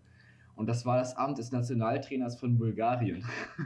und 0.60 0.68
das 0.68 0.86
war 0.86 0.98
das 0.98 1.16
Amt 1.16 1.38
des 1.38 1.54
Nationaltrainers 1.54 2.38
von 2.38 2.58
Bulgarien. 2.58 3.24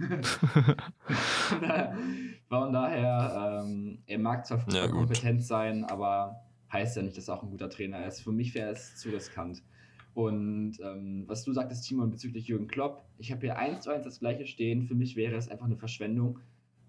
von 2.48 2.72
daher, 2.72 3.64
ähm, 3.66 3.98
er 4.06 4.20
mag 4.20 4.46
zwar 4.46 4.64
Ja, 4.72 4.86
gut. 4.86 5.00
kompetent 5.00 5.44
sein, 5.44 5.86
aber 5.86 6.44
heißt 6.72 6.96
ja 6.96 7.02
nicht, 7.02 7.18
dass 7.18 7.30
er 7.30 7.34
auch 7.34 7.42
ein 7.42 7.50
guter 7.50 7.72
Trainer 7.72 8.06
ist. 8.06 8.22
Für 8.22 8.32
mich 8.32 8.54
wäre 8.54 8.70
es 8.70 8.96
zu 8.98 9.10
riskant. 9.10 9.64
Und 10.14 10.74
ähm, 10.84 11.24
was 11.26 11.44
du 11.44 11.52
sagtest, 11.52 11.88
Timon, 11.88 12.12
bezüglich 12.12 12.48
Jürgen 12.48 12.68
Klopp, 12.68 13.04
ich 13.18 13.32
habe 13.32 13.42
hier 13.42 13.58
eins 13.58 13.82
zu 13.82 13.90
eins 13.90 14.04
das 14.04 14.20
gleiche 14.20 14.46
stehen. 14.46 14.84
Für 14.84 14.94
mich 14.94 15.16
wäre 15.16 15.36
es 15.36 15.50
einfach 15.50 15.66
eine 15.66 15.78
Verschwendung, 15.78 16.38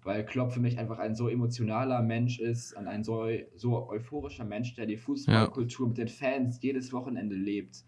weil 0.03 0.23
Klopp 0.23 0.51
für 0.51 0.59
mich 0.59 0.77
einfach 0.77 0.99
ein 0.99 1.15
so 1.15 1.29
emotionaler 1.29 2.03
Mensch 2.03 2.39
ist 2.39 2.77
und 2.77 2.87
ein 2.87 3.03
so, 3.03 3.25
so 3.55 3.89
euphorischer 3.89 4.45
Mensch, 4.45 4.75
der 4.75 4.85
die 4.85 4.97
Fußballkultur 4.97 5.87
mit 5.87 5.97
den 5.97 6.09
Fans 6.09 6.59
jedes 6.61 6.93
Wochenende 6.93 7.35
lebt. 7.35 7.83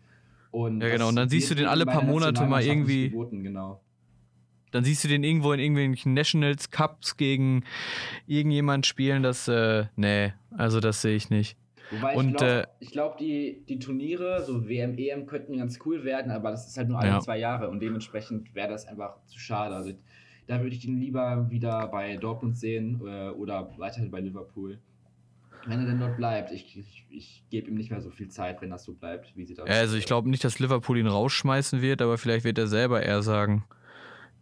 Und 0.51 0.81
Ja, 0.81 0.89
genau, 0.89 1.09
und 1.09 1.15
dann 1.15 1.29
siehst 1.29 1.49
du 1.51 1.55
den 1.55 1.65
alle 1.65 1.85
paar 1.85 2.03
Monate 2.03 2.45
mal 2.45 2.63
irgendwie- 2.63 3.09
genau. 3.43 3.81
Dann 4.71 4.83
siehst 4.83 5.03
du 5.03 5.07
den 5.07 5.23
irgendwo 5.23 5.53
in 5.53 5.59
irgendwelchen 5.59 6.13
Nationals 6.13 6.69
Cups 6.69 7.15
gegen 7.15 7.63
irgendjemand 8.25 8.85
spielen, 8.85 9.23
das, 9.23 9.47
äh, 9.47 9.85
nee, 9.95 10.33
also 10.51 10.79
das 10.79 11.01
sehe 11.01 11.15
ich 11.15 11.29
nicht. 11.29 11.57
Wobei 11.89 12.15
Und, 12.15 12.31
ich 12.31 12.35
glaube, 12.37 12.67
äh, 12.81 12.85
glaub, 12.87 13.17
die, 13.17 13.63
die 13.69 13.79
Turniere, 13.79 14.43
so 14.43 14.67
WM, 14.67 14.97
EM, 14.97 15.25
könnten 15.25 15.57
ganz 15.57 15.79
cool 15.85 16.03
werden, 16.03 16.31
aber 16.31 16.51
das 16.51 16.67
ist 16.67 16.77
halt 16.77 16.89
nur 16.89 16.99
alle 16.99 17.11
Ja. 17.11 17.19
zwei 17.21 17.37
Jahre 17.39 17.69
und 17.69 17.79
dementsprechend 17.79 18.53
wäre 18.55 18.67
das 18.67 18.85
einfach 18.87 19.23
zu 19.25 19.39
schade. 19.39 19.73
Also, 19.73 19.93
da 20.47 20.61
würde 20.61 20.75
ich 20.75 20.85
ihn 20.85 20.99
lieber 20.99 21.49
wieder 21.49 21.87
bei 21.87 22.17
Dortmund 22.17 22.57
sehen 22.57 23.01
äh, 23.05 23.29
oder 23.29 23.71
weiterhin 23.77 24.11
bei 24.11 24.19
Liverpool. 24.19 24.79
Wenn 25.67 25.81
er 25.81 25.85
denn 25.85 25.99
dort 25.99 26.15
bleibt, 26.15 26.51
ich, 26.51 26.77
ich, 26.77 27.05
ich 27.09 27.43
gebe 27.49 27.67
ihm 27.69 27.75
nicht 27.75 27.91
mehr 27.91 28.01
so 28.01 28.09
viel 28.09 28.29
Zeit, 28.29 28.61
wenn 28.61 28.69
das 28.69 28.83
so 28.85 28.93
bleibt. 28.93 29.35
Wie 29.35 29.45
sieht 29.45 29.57
das 29.57 29.67
Ja, 29.67 29.75
also 29.75 29.97
ich 29.97 30.05
glaube 30.05 30.29
nicht, 30.29 30.43
dass 30.43 30.59
Liverpool 30.59 30.97
ihn 30.97 31.07
rausschmeißen 31.07 31.81
wird, 31.81 32.01
aber 32.01 32.17
vielleicht 32.17 32.45
wird 32.45 32.57
er 32.57 32.67
selber 32.67 33.03
eher 33.03 33.21
sagen, 33.21 33.65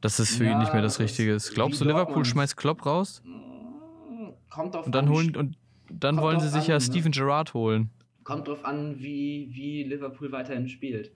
dass 0.01 0.19
es 0.19 0.35
für 0.37 0.43
ihn 0.43 0.51
Ja, 0.51 0.59
nicht 0.59 0.73
mehr 0.73 0.83
das 0.83 0.99
Richtige 0.99 1.33
ist. 1.33 1.53
Glaubst 1.55 1.81
du, 1.81 1.85
wie 1.85 1.89
Liverpool 1.89 2.13
Dortmund. 2.13 2.27
schmeißt 2.27 2.57
Klopp 2.57 2.85
raus? 2.85 3.23
Mm, 3.25 4.29
Kommt 4.49 4.75
drauf 4.75 4.85
Und 4.85 4.93
dann 4.93 5.05
an, 5.07 5.13
holen 5.13 5.35
und 5.35 5.57
dann 5.89 6.17
wollen 6.17 6.39
sie 6.39 6.49
sich 6.49 6.67
ja 6.67 6.75
an, 6.75 6.81
ne? 6.81 6.85
Steven 6.87 7.11
Gerrard 7.11 7.53
holen. 7.53 7.89
Kommt 8.23 8.47
drauf 8.47 8.63
an, 8.63 8.99
wie, 8.99 9.49
wie 9.51 9.83
Liverpool 9.83 10.31
weiterhin 10.31 10.67
spielt. 10.67 11.11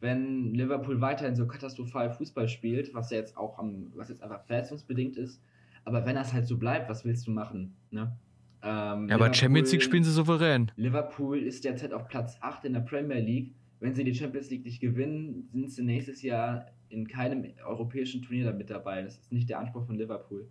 Wenn 0.00 0.54
Liverpool 0.54 1.00
weiterhin 1.00 1.36
so 1.36 1.46
katastrophal 1.46 2.10
Fußball 2.10 2.48
spielt, 2.48 2.92
was 2.94 3.10
ja 3.10 3.18
jetzt 3.18 3.36
auch 3.36 3.58
am, 3.58 3.92
was 3.94 4.08
jetzt 4.08 4.22
einfach 4.22 4.44
verletzungsbedingt 4.44 5.16
ist, 5.16 5.40
aber 5.84 6.04
wenn 6.04 6.16
das 6.16 6.32
halt 6.32 6.46
so 6.46 6.58
bleibt, 6.58 6.88
was 6.88 7.04
willst 7.04 7.26
du 7.26 7.30
machen? 7.30 7.76
Ne? 7.90 8.16
Ähm, 8.62 9.08
Ja, 9.08 9.16
aber 9.16 9.32
Champions 9.34 9.72
League 9.72 9.82
spielen 9.82 10.04
sie 10.04 10.12
souverän. 10.12 10.70
Liverpool 10.76 11.38
ist 11.38 11.64
derzeit 11.64 11.92
auf 11.92 12.06
Platz 12.08 12.36
8 12.40 12.64
in 12.64 12.74
der 12.74 12.80
Premier 12.80 13.18
League. 13.20 13.54
Wenn 13.80 13.94
sie 13.94 14.04
die 14.04 14.14
Champions 14.14 14.50
League 14.50 14.64
nicht 14.64 14.80
gewinnen, 14.80 15.48
sind 15.52 15.70
sie 15.70 15.82
nächstes 15.82 16.22
Jahr 16.22 16.66
in 16.88 17.08
keinem 17.08 17.44
europäischen 17.66 18.22
Turnier 18.22 18.44
damit 18.44 18.70
dabei. 18.70 19.02
Das 19.02 19.18
ist 19.18 19.32
nicht 19.32 19.48
der 19.48 19.58
Anspruch 19.58 19.86
von 19.86 19.96
Liverpool. 19.96 20.46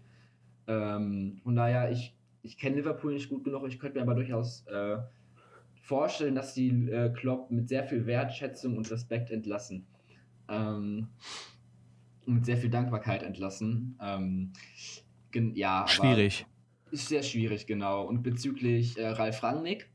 Ähm, 0.67 1.39
von 1.43 1.55
daher, 1.55 1.91
ich, 1.91 2.13
ich 2.41 2.57
kenne 2.57 2.75
Liverpool 2.77 3.13
nicht 3.13 3.29
gut 3.29 3.43
genug. 3.45 3.65
Ich 3.67 3.79
könnte 3.79 3.97
mir 3.97 4.01
aber 4.03 4.15
durchaus 4.15 4.65
äh, 4.67 4.97
vorstellen, 5.83 6.35
dass 6.35 6.53
die 6.53 6.89
äh, 6.89 7.09
Klopp 7.13 7.51
mit 7.51 7.69
sehr 7.69 7.83
viel 7.85 8.05
Wertschätzung 8.05 8.75
und 8.75 8.89
Respekt 8.91 9.31
entlassen. 9.31 9.85
Ähm, 10.49 11.07
und 12.25 12.33
mit 12.35 12.45
sehr 12.45 12.57
viel 12.57 12.69
Dankbarkeit 12.69 13.23
entlassen. 13.23 13.97
Ähm, 14.01 14.51
ja, 15.53 15.79
aber- 15.81 15.87
Schwierig. 15.87 16.45
Ist 16.91 17.07
sehr 17.07 17.23
schwierig, 17.23 17.67
genau. 17.67 18.03
Und 18.03 18.23
bezüglich 18.23 18.97
äh, 18.97 19.07
Ralf 19.07 19.43
Rangnick 19.43 19.89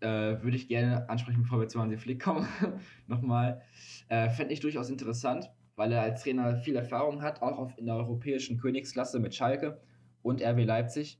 äh, 0.00 0.06
würde 0.42 0.56
ich 0.56 0.68
gerne 0.68 1.08
ansprechen, 1.08 1.42
bevor 1.42 1.60
wir 1.60 1.68
zu 1.68 1.80
Hansi 1.80 1.96
Flick 1.96 2.22
kommen, 2.22 2.46
nochmal. 3.06 3.62
Äh, 4.08 4.30
Fände 4.30 4.52
ich 4.52 4.60
durchaus 4.60 4.90
interessant, 4.90 5.50
weil 5.76 5.92
er 5.92 6.02
als 6.02 6.22
Trainer 6.22 6.56
viel 6.56 6.76
Erfahrung 6.76 7.22
hat, 7.22 7.42
auch 7.42 7.58
auf, 7.58 7.78
in 7.78 7.86
der 7.86 7.96
europäischen 7.96 8.58
Königsklasse 8.58 9.20
mit 9.20 9.34
Schalke 9.34 9.80
und 10.22 10.42
RB 10.42 10.64
Leipzig. 10.64 11.18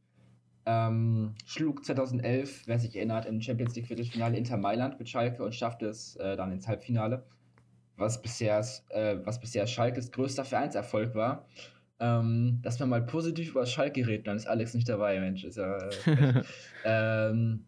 Ähm, 0.65 1.35
schlug 1.45 1.85
2011, 1.85 2.63
wer 2.67 2.79
sich 2.79 2.95
erinnert, 2.95 3.27
im 3.27 3.41
Champions 3.41 3.75
League 3.75 3.87
Viertelfinale 3.87 4.37
Inter 4.37 4.57
Mailand 4.57 4.99
mit 4.99 5.09
Schalke 5.09 5.43
und 5.43 5.55
schaffte 5.55 5.87
es 5.87 6.15
äh, 6.17 6.37
dann 6.37 6.53
ins 6.53 6.69
Halbfinale, 6.69 7.25
was 7.97 8.23
bisher, 8.23 8.65
äh, 8.91 9.17
was 9.25 9.41
bisher 9.41 9.67
Schalkes 9.67 10.13
größter 10.13 10.45
Vereinserfolg 10.45 11.15
war. 11.15 11.47
Ähm, 12.03 12.59
dass 12.63 12.81
man 12.81 12.89
mal 12.89 13.03
positiv 13.03 13.51
über 13.51 13.65
Schalke 13.65 14.05
redet, 14.05 14.27
dann 14.27 14.37
ist 14.37 14.49
Alex 14.49 14.75
nicht 14.75 14.89
dabei, 14.89 15.21
Mensch. 15.21 15.45
Ist 15.45 15.57
ja, 15.57 15.79
ähm, 16.85 17.65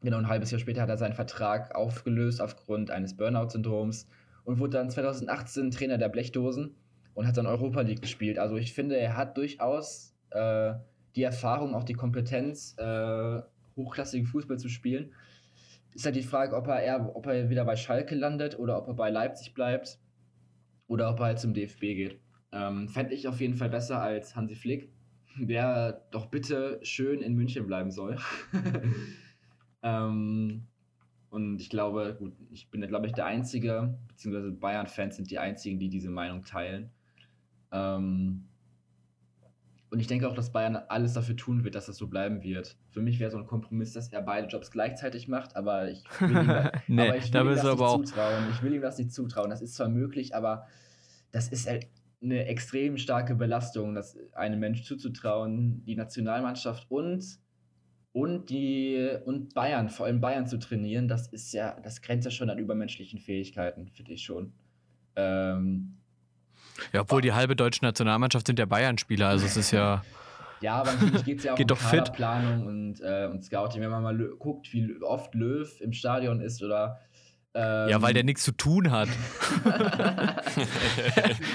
genau, 0.00 0.16
ein 0.16 0.28
halbes 0.28 0.50
Jahr 0.50 0.60
später 0.60 0.80
hat 0.80 0.88
er 0.88 0.96
seinen 0.96 1.12
Vertrag 1.12 1.74
aufgelöst 1.74 2.40
aufgrund 2.40 2.90
eines 2.90 3.18
Burnout-Syndroms 3.18 4.08
und 4.44 4.60
wurde 4.60 4.78
dann 4.78 4.88
2018 4.88 5.70
Trainer 5.72 5.98
der 5.98 6.08
Blechdosen 6.08 6.74
und 7.12 7.26
hat 7.26 7.36
dann 7.36 7.46
Europa 7.46 7.82
League 7.82 8.00
gespielt. 8.00 8.38
Also 8.38 8.56
ich 8.56 8.72
finde, 8.72 8.96
er 8.96 9.14
hat 9.14 9.36
durchaus 9.36 10.16
äh, 10.30 10.72
die 11.14 11.24
Erfahrung, 11.24 11.74
auch 11.74 11.84
die 11.84 11.92
Kompetenz, 11.92 12.76
äh, 12.78 13.42
hochklassigen 13.76 14.26
Fußball 14.26 14.58
zu 14.58 14.70
spielen. 14.70 15.12
Ist 15.92 16.06
halt 16.06 16.16
die 16.16 16.22
Frage, 16.22 16.56
ob 16.56 16.66
er, 16.68 16.80
eher, 16.80 17.14
ob 17.14 17.26
er 17.26 17.50
wieder 17.50 17.66
bei 17.66 17.76
Schalke 17.76 18.14
landet 18.14 18.58
oder 18.58 18.78
ob 18.78 18.88
er 18.88 18.94
bei 18.94 19.10
Leipzig 19.10 19.52
bleibt 19.52 19.98
oder 20.88 21.10
ob 21.10 21.20
er 21.20 21.26
halt 21.26 21.40
zum 21.40 21.52
DFB 21.52 21.80
geht. 21.80 22.20
Ähm, 22.56 22.88
Fände 22.88 23.14
ich 23.14 23.28
auf 23.28 23.40
jeden 23.40 23.54
Fall 23.54 23.68
besser 23.68 24.00
als 24.00 24.34
Hansi 24.34 24.54
Flick, 24.54 24.90
der 25.38 26.06
doch 26.10 26.26
bitte 26.26 26.80
schön 26.82 27.20
in 27.20 27.34
München 27.34 27.66
bleiben 27.66 27.90
soll. 27.90 28.18
ähm, 29.82 30.66
und 31.28 31.60
ich 31.60 31.68
glaube, 31.68 32.16
gut, 32.18 32.32
ich 32.50 32.70
bin, 32.70 32.80
glaube 32.86 33.06
ich, 33.06 33.12
der 33.12 33.26
Einzige, 33.26 33.98
beziehungsweise 34.08 34.52
Bayern-Fans 34.52 35.16
sind 35.16 35.30
die 35.30 35.38
Einzigen, 35.38 35.78
die 35.78 35.90
diese 35.90 36.08
Meinung 36.08 36.44
teilen. 36.44 36.90
Ähm, 37.72 38.48
und 39.90 40.00
ich 40.00 40.06
denke 40.06 40.26
auch, 40.26 40.34
dass 40.34 40.50
Bayern 40.50 40.76
alles 40.76 41.12
dafür 41.12 41.36
tun 41.36 41.62
wird, 41.62 41.74
dass 41.74 41.86
das 41.86 41.96
so 41.96 42.08
bleiben 42.08 42.42
wird. 42.42 42.78
Für 42.88 43.02
mich 43.02 43.20
wäre 43.20 43.30
so 43.30 43.36
ein 43.36 43.46
Kompromiss, 43.46 43.92
dass 43.92 44.10
er 44.12 44.22
beide 44.22 44.46
Jobs 44.46 44.70
gleichzeitig 44.70 45.28
macht, 45.28 45.56
aber 45.56 45.90
ich 45.90 46.04
will 46.20 46.30
ihm, 46.30 46.70
nee, 46.86 47.08
aber 47.08 47.16
ich 47.18 47.32
will 47.32 47.40
ihm 47.42 47.54
das 47.54 47.64
nicht 47.64 47.78
zutrauen. 47.78 48.44
Ich 48.50 48.62
will 48.62 48.72
ihm 48.72 48.82
das 48.82 48.98
nicht 48.98 49.12
zutrauen. 49.12 49.50
Das 49.50 49.60
ist 49.60 49.74
zwar 49.74 49.88
möglich, 49.88 50.34
aber 50.34 50.66
das 51.32 51.48
ist 51.48 51.68
eine 52.26 52.46
extrem 52.46 52.98
starke 52.98 53.34
Belastung, 53.34 53.94
das 53.94 54.16
einem 54.34 54.60
Mensch 54.60 54.84
zuzutrauen, 54.84 55.84
die 55.84 55.96
Nationalmannschaft 55.96 56.90
und 56.90 57.38
und 58.12 58.48
die 58.48 59.10
und 59.26 59.52
Bayern, 59.52 59.90
vor 59.90 60.06
allem 60.06 60.20
Bayern 60.20 60.46
zu 60.46 60.58
trainieren, 60.58 61.06
das 61.06 61.28
ist 61.28 61.52
ja, 61.52 61.78
das 61.82 62.00
grenzt 62.00 62.24
ja 62.24 62.30
schon 62.30 62.48
an 62.48 62.58
übermenschlichen 62.58 63.20
Fähigkeiten, 63.20 63.88
finde 63.88 64.12
ich 64.12 64.22
schon. 64.22 64.54
Ähm, 65.16 65.98
ja, 66.92 67.02
obwohl 67.02 67.20
die 67.20 67.32
halbe 67.32 67.56
deutsche 67.56 67.84
Nationalmannschaft 67.84 68.46
sind 68.46 68.58
ja 68.58 68.66
Bayern-Spieler, 68.66 69.28
also 69.28 69.46
es 69.46 69.56
ist 69.56 69.70
ja. 69.70 70.02
Ja, 70.62 70.76
aber 70.76 70.94
natürlich 70.94 71.24
geht 71.24 71.38
es 71.38 71.44
ja 71.44 71.52
auch 71.52 71.56
Geht 71.58 71.70
um 71.70 72.12
Planung 72.14 72.66
und, 72.66 73.00
äh, 73.02 73.28
und 73.30 73.44
Scouting. 73.44 73.82
Wenn 73.82 73.90
man 73.90 74.02
mal 74.02 74.16
guckt, 74.38 74.72
wie 74.72 74.96
oft 75.02 75.34
Löw 75.34 75.78
im 75.82 75.92
Stadion 75.92 76.40
ist 76.40 76.62
oder. 76.62 76.98
Ähm 77.56 77.88
ja, 77.88 78.02
weil 78.02 78.12
der 78.12 78.22
nichts 78.22 78.44
zu 78.44 78.52
tun 78.52 78.90
hat. 78.90 79.08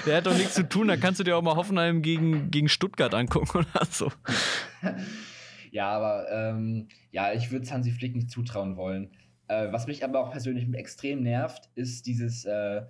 der 0.06 0.18
hat 0.18 0.26
doch 0.26 0.36
nichts 0.36 0.56
zu 0.56 0.68
tun, 0.68 0.88
da 0.88 0.98
kannst 0.98 1.20
du 1.20 1.24
dir 1.24 1.38
auch 1.38 1.44
mal 1.44 1.56
Hoffenheim 1.56 2.02
gegen, 2.02 2.50
gegen 2.50 2.70
Stuttgart 2.70 3.14
angucken 3.14 3.60
oder 3.60 3.86
so. 3.90 4.12
ja, 5.70 5.90
aber 5.90 6.26
ähm, 6.32 6.88
ja, 7.12 7.34
ich 7.34 7.52
würde 7.52 7.66
es 7.66 7.72
Hansi 7.72 7.92
Flick 7.92 8.16
nicht 8.16 8.32
zutrauen 8.32 8.78
wollen. 8.78 9.12
Äh, 9.48 9.72
was 9.72 9.86
mich 9.86 10.04
aber 10.04 10.20
auch 10.20 10.32
persönlich 10.32 10.68
extrem 10.74 11.22
nervt, 11.22 11.70
ist 11.76 12.08
dieses. 12.08 12.46
Äh, 12.46 12.82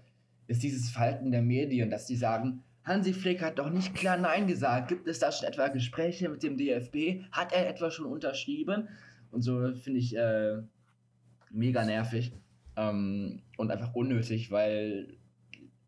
ist 0.48 0.63
dieses 0.63 0.89
Verhalten 0.89 1.32
der 1.32 1.41
Medien, 1.41 1.89
dass 1.89 2.06
die 2.08 2.18
sagen, 2.18 2.63
Hansi 2.84 3.13
Flick 3.13 3.41
hat 3.41 3.58
doch 3.58 3.69
nicht 3.69 3.93
klar 3.93 4.17
Nein 4.17 4.47
gesagt. 4.47 4.89
Gibt 4.89 5.08
es 5.08 5.19
da 5.19 5.32
schon 5.32 5.47
etwa 5.47 5.67
Gespräche 5.69 6.28
mit 6.30 6.43
dem 6.43 6.58
DFB? 6.58 7.24
Hat 7.32 7.54
er 7.54 7.69
etwa 7.69 7.89
schon 7.89 8.06
unterschrieben? 8.06 8.89
Und 9.32 9.43
so 9.43 9.74
finde 9.76 10.00
ich 10.00 10.15
äh, 10.17 10.58
mega 11.52 11.86
nervig 11.86 12.34
ähm, 12.75 13.41
und 13.57 13.71
einfach 13.71 13.93
unnötig, 13.93 14.51
weil 14.51 15.17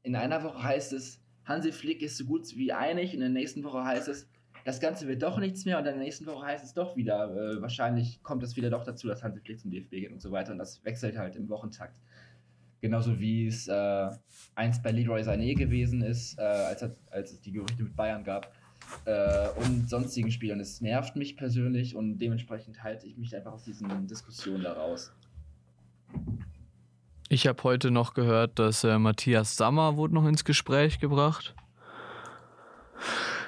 in 0.03 0.15
einer 0.15 0.43
Woche 0.43 0.61
heißt 0.63 0.93
es, 0.93 1.21
Hansi 1.45 1.71
Flick 1.71 2.01
ist 2.01 2.17
so 2.17 2.25
gut 2.25 2.55
wie 2.55 2.71
einig, 2.71 3.13
in 3.13 3.19
der 3.19 3.29
nächsten 3.29 3.63
Woche 3.63 3.83
heißt 3.83 4.07
es, 4.07 4.29
das 4.65 4.79
Ganze 4.79 5.07
wird 5.07 5.21
doch 5.21 5.39
nichts 5.39 5.65
mehr 5.65 5.77
und 5.77 5.85
in 5.85 5.95
der 5.95 6.03
nächsten 6.03 6.25
Woche 6.25 6.45
heißt 6.45 6.63
es 6.63 6.73
doch 6.73 6.95
wieder, 6.95 7.35
äh, 7.35 7.61
wahrscheinlich 7.61 8.23
kommt 8.23 8.43
es 8.43 8.55
wieder 8.55 8.69
doch 8.69 8.83
dazu, 8.83 9.07
dass 9.07 9.23
Hansi 9.23 9.41
Flick 9.41 9.59
zum 9.59 9.71
DFB 9.71 9.91
geht 9.91 10.11
und 10.11 10.21
so 10.21 10.31
weiter 10.31 10.53
und 10.53 10.57
das 10.57 10.83
wechselt 10.85 11.17
halt 11.17 11.35
im 11.35 11.49
Wochentakt. 11.49 11.99
Genauso 12.79 13.17
wie 13.19 13.47
es 13.47 13.67
äh, 13.69 14.09
einst 14.55 14.83
bei 14.83 14.91
Leroy 14.91 15.21
Sané 15.21 15.55
gewesen 15.55 16.01
ist, 16.01 16.37
äh, 16.37 16.41
als, 16.41 16.83
als 17.11 17.31
es 17.31 17.39
die 17.39 17.53
Gerüchte 17.53 17.81
mit 17.81 17.95
Bayern 17.95 18.25
gab. 18.25 18.53
Äh, 19.05 19.47
und 19.65 19.89
sonstigen 19.89 20.31
Spielern. 20.31 20.59
Es 20.59 20.81
nervt 20.81 21.15
mich 21.15 21.37
persönlich 21.37 21.95
und 21.95 22.17
dementsprechend 22.17 22.83
halte 22.83 23.07
ich 23.07 23.17
mich 23.17 23.35
einfach 23.35 23.53
aus 23.53 23.63
diesen 23.63 24.07
Diskussionen 24.07 24.63
da 24.63 24.73
raus. 24.73 25.13
Ich 27.33 27.47
habe 27.47 27.63
heute 27.63 27.89
noch 27.89 28.13
gehört, 28.13 28.59
dass 28.59 28.83
äh, 28.83 28.99
Matthias 28.99 29.57
Sammer 29.57 29.97
wurde 29.97 30.13
noch 30.13 30.27
ins 30.27 30.45
Gespräch 30.45 30.99
gebracht. 30.99 31.55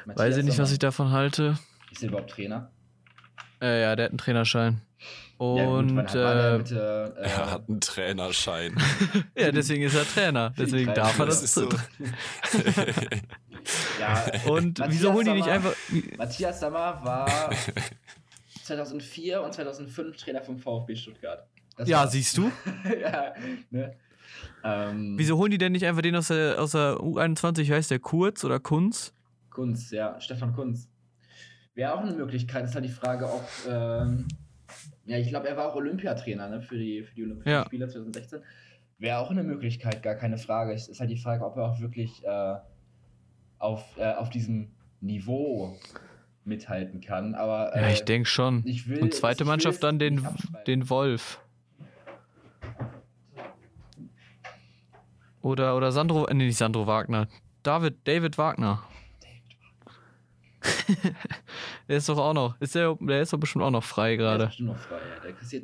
Matthias 0.07 0.25
Weiß 0.25 0.37
ich 0.37 0.43
nicht, 0.43 0.55
Sommer. 0.55 0.63
was 0.63 0.71
ich 0.71 0.79
davon 0.79 1.11
halte. 1.11 1.59
Ist 1.91 2.01
er 2.01 2.09
überhaupt 2.09 2.31
Trainer? 2.31 2.71
Äh, 3.61 3.83
ja, 3.83 3.95
der 3.95 4.05
hat 4.05 4.11
einen 4.11 4.17
Trainerschein. 4.17 4.81
Und 5.37 5.57
ja, 5.57 6.01
gut, 6.01 6.15
äh, 6.15 6.57
bitte, 6.57 7.13
äh, 7.15 7.29
er 7.29 7.51
hat 7.51 7.69
einen 7.69 7.79
Trainerschein. 7.79 8.75
ja, 9.37 9.51
deswegen 9.51 9.83
ist 9.83 9.93
er 9.93 10.07
Trainer. 10.07 10.51
Deswegen 10.57 10.91
darf 10.95 11.19
er 11.19 11.27
das. 11.27 11.41
das 11.41 11.53
so. 11.53 11.69
ja, 13.99 14.25
und 14.47 14.79
Matthias 14.79 14.97
wieso 14.97 15.13
holen 15.13 15.25
die 15.27 15.33
nicht 15.33 15.47
einfach. 15.47 15.75
Matthias 16.17 16.59
Sammer 16.59 17.01
war 17.03 17.51
2004 18.63 19.43
und 19.43 19.53
2005 19.53 20.17
Trainer 20.17 20.41
vom 20.41 20.57
VfB 20.57 20.95
Stuttgart. 20.95 21.47
Das 21.75 21.89
ja, 21.89 22.07
siehst 22.07 22.37
du? 22.37 22.51
ja, 23.01 23.33
ne? 23.69 23.95
ähm, 24.63 25.15
wieso 25.17 25.37
holen 25.37 25.51
die 25.51 25.57
denn 25.57 25.73
nicht 25.73 25.85
einfach 25.85 26.01
den 26.01 26.15
aus 26.15 26.29
der, 26.29 26.61
aus 26.61 26.71
der 26.71 26.97
U21, 26.97 27.69
heißt 27.71 27.91
der 27.91 27.99
Kurz 27.99 28.43
oder 28.43 28.59
Kunz? 28.59 29.13
Kunz, 29.49 29.91
ja, 29.91 30.19
Stefan 30.19 30.53
Kunz. 30.53 30.89
Wäre 31.73 31.93
auch 31.93 31.99
eine 31.99 32.13
Möglichkeit, 32.13 32.65
ist 32.65 32.75
halt 32.75 32.85
die 32.85 32.89
Frage, 32.89 33.25
ob. 33.25 33.47
Ähm, 33.69 34.27
ja, 35.05 35.17
ich 35.17 35.29
glaube, 35.29 35.47
er 35.47 35.57
war 35.57 35.69
auch 35.69 35.75
Olympiatrainer 35.75 36.49
ne, 36.49 36.61
für, 36.61 36.77
die, 36.77 37.03
für 37.03 37.13
die 37.13 37.23
Olympischen 37.23 37.51
ja. 37.51 37.65
Spiele 37.65 37.87
2016. 37.87 38.39
Wäre 38.97 39.19
auch 39.19 39.29
eine 39.29 39.43
Möglichkeit, 39.43 40.01
gar 40.01 40.15
keine 40.15 40.37
Frage. 40.37 40.73
Es 40.73 40.87
ist 40.87 40.99
halt 40.99 41.11
die 41.11 41.17
Frage, 41.17 41.45
ob 41.45 41.57
er 41.57 41.63
auch 41.63 41.79
wirklich 41.79 42.23
äh, 42.23 42.55
auf, 43.59 43.97
äh, 43.97 44.13
auf 44.13 44.29
diesem 44.29 44.71
Niveau 45.01 45.77
mithalten 46.45 47.01
kann. 47.01 47.35
Aber, 47.35 47.75
äh, 47.75 47.81
ja, 47.81 47.89
ich 47.89 48.05
denke 48.05 48.27
schon. 48.27 48.63
Ich 48.65 48.87
will, 48.87 49.01
Und 49.01 49.13
zweite 49.13 49.45
Mannschaft 49.45 49.83
dann 49.83 49.99
den, 49.99 50.25
den 50.67 50.89
Wolf. 50.89 51.39
Oder, 55.41 55.77
oder 55.77 55.91
Sandro, 55.91 56.25
äh, 56.25 56.33
nee, 56.33 56.47
nicht 56.47 56.57
Sandro 56.57 56.87
Wagner. 56.87 57.27
David, 57.61 58.07
David 58.07 58.37
Wagner. 58.37 58.83
der 61.87 61.97
ist 61.97 62.09
doch 62.09 62.17
auch 62.17 62.33
noch. 62.33 62.59
Ist 62.59 62.73
der, 62.73 62.97
der 62.99 63.21
ist 63.21 63.31
doch 63.31 63.37
bestimmt 63.37 63.63
auch 63.63 63.71
noch 63.71 63.83
frei 63.83 64.15
gerade. 64.15 64.51
Ja. 64.57 64.75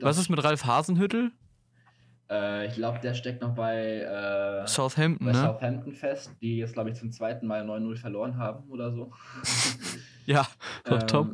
Was 0.01 0.17
ist 0.19 0.29
mit 0.29 0.43
Ralf 0.43 0.65
Hasenhüttel? 0.65 1.31
Äh, 2.29 2.67
ich 2.67 2.75
glaube, 2.75 2.99
der 2.99 3.13
steckt 3.13 3.41
noch 3.41 3.53
bei, 3.55 4.01
äh, 4.01 4.67
Southampton, 4.67 5.25
bei 5.25 5.33
ne? 5.33 5.37
Southampton 5.39 5.93
fest, 5.93 6.31
die 6.41 6.57
jetzt, 6.57 6.73
glaube 6.73 6.91
ich, 6.91 6.95
zum 6.95 7.11
zweiten 7.11 7.45
Mal 7.45 7.63
9-0 7.63 7.97
verloren 7.97 8.37
haben 8.37 8.69
oder 8.69 8.91
so. 8.91 9.11
ja, 10.25 10.47
top, 10.85 11.01
ähm, 11.01 11.07
top. 11.07 11.27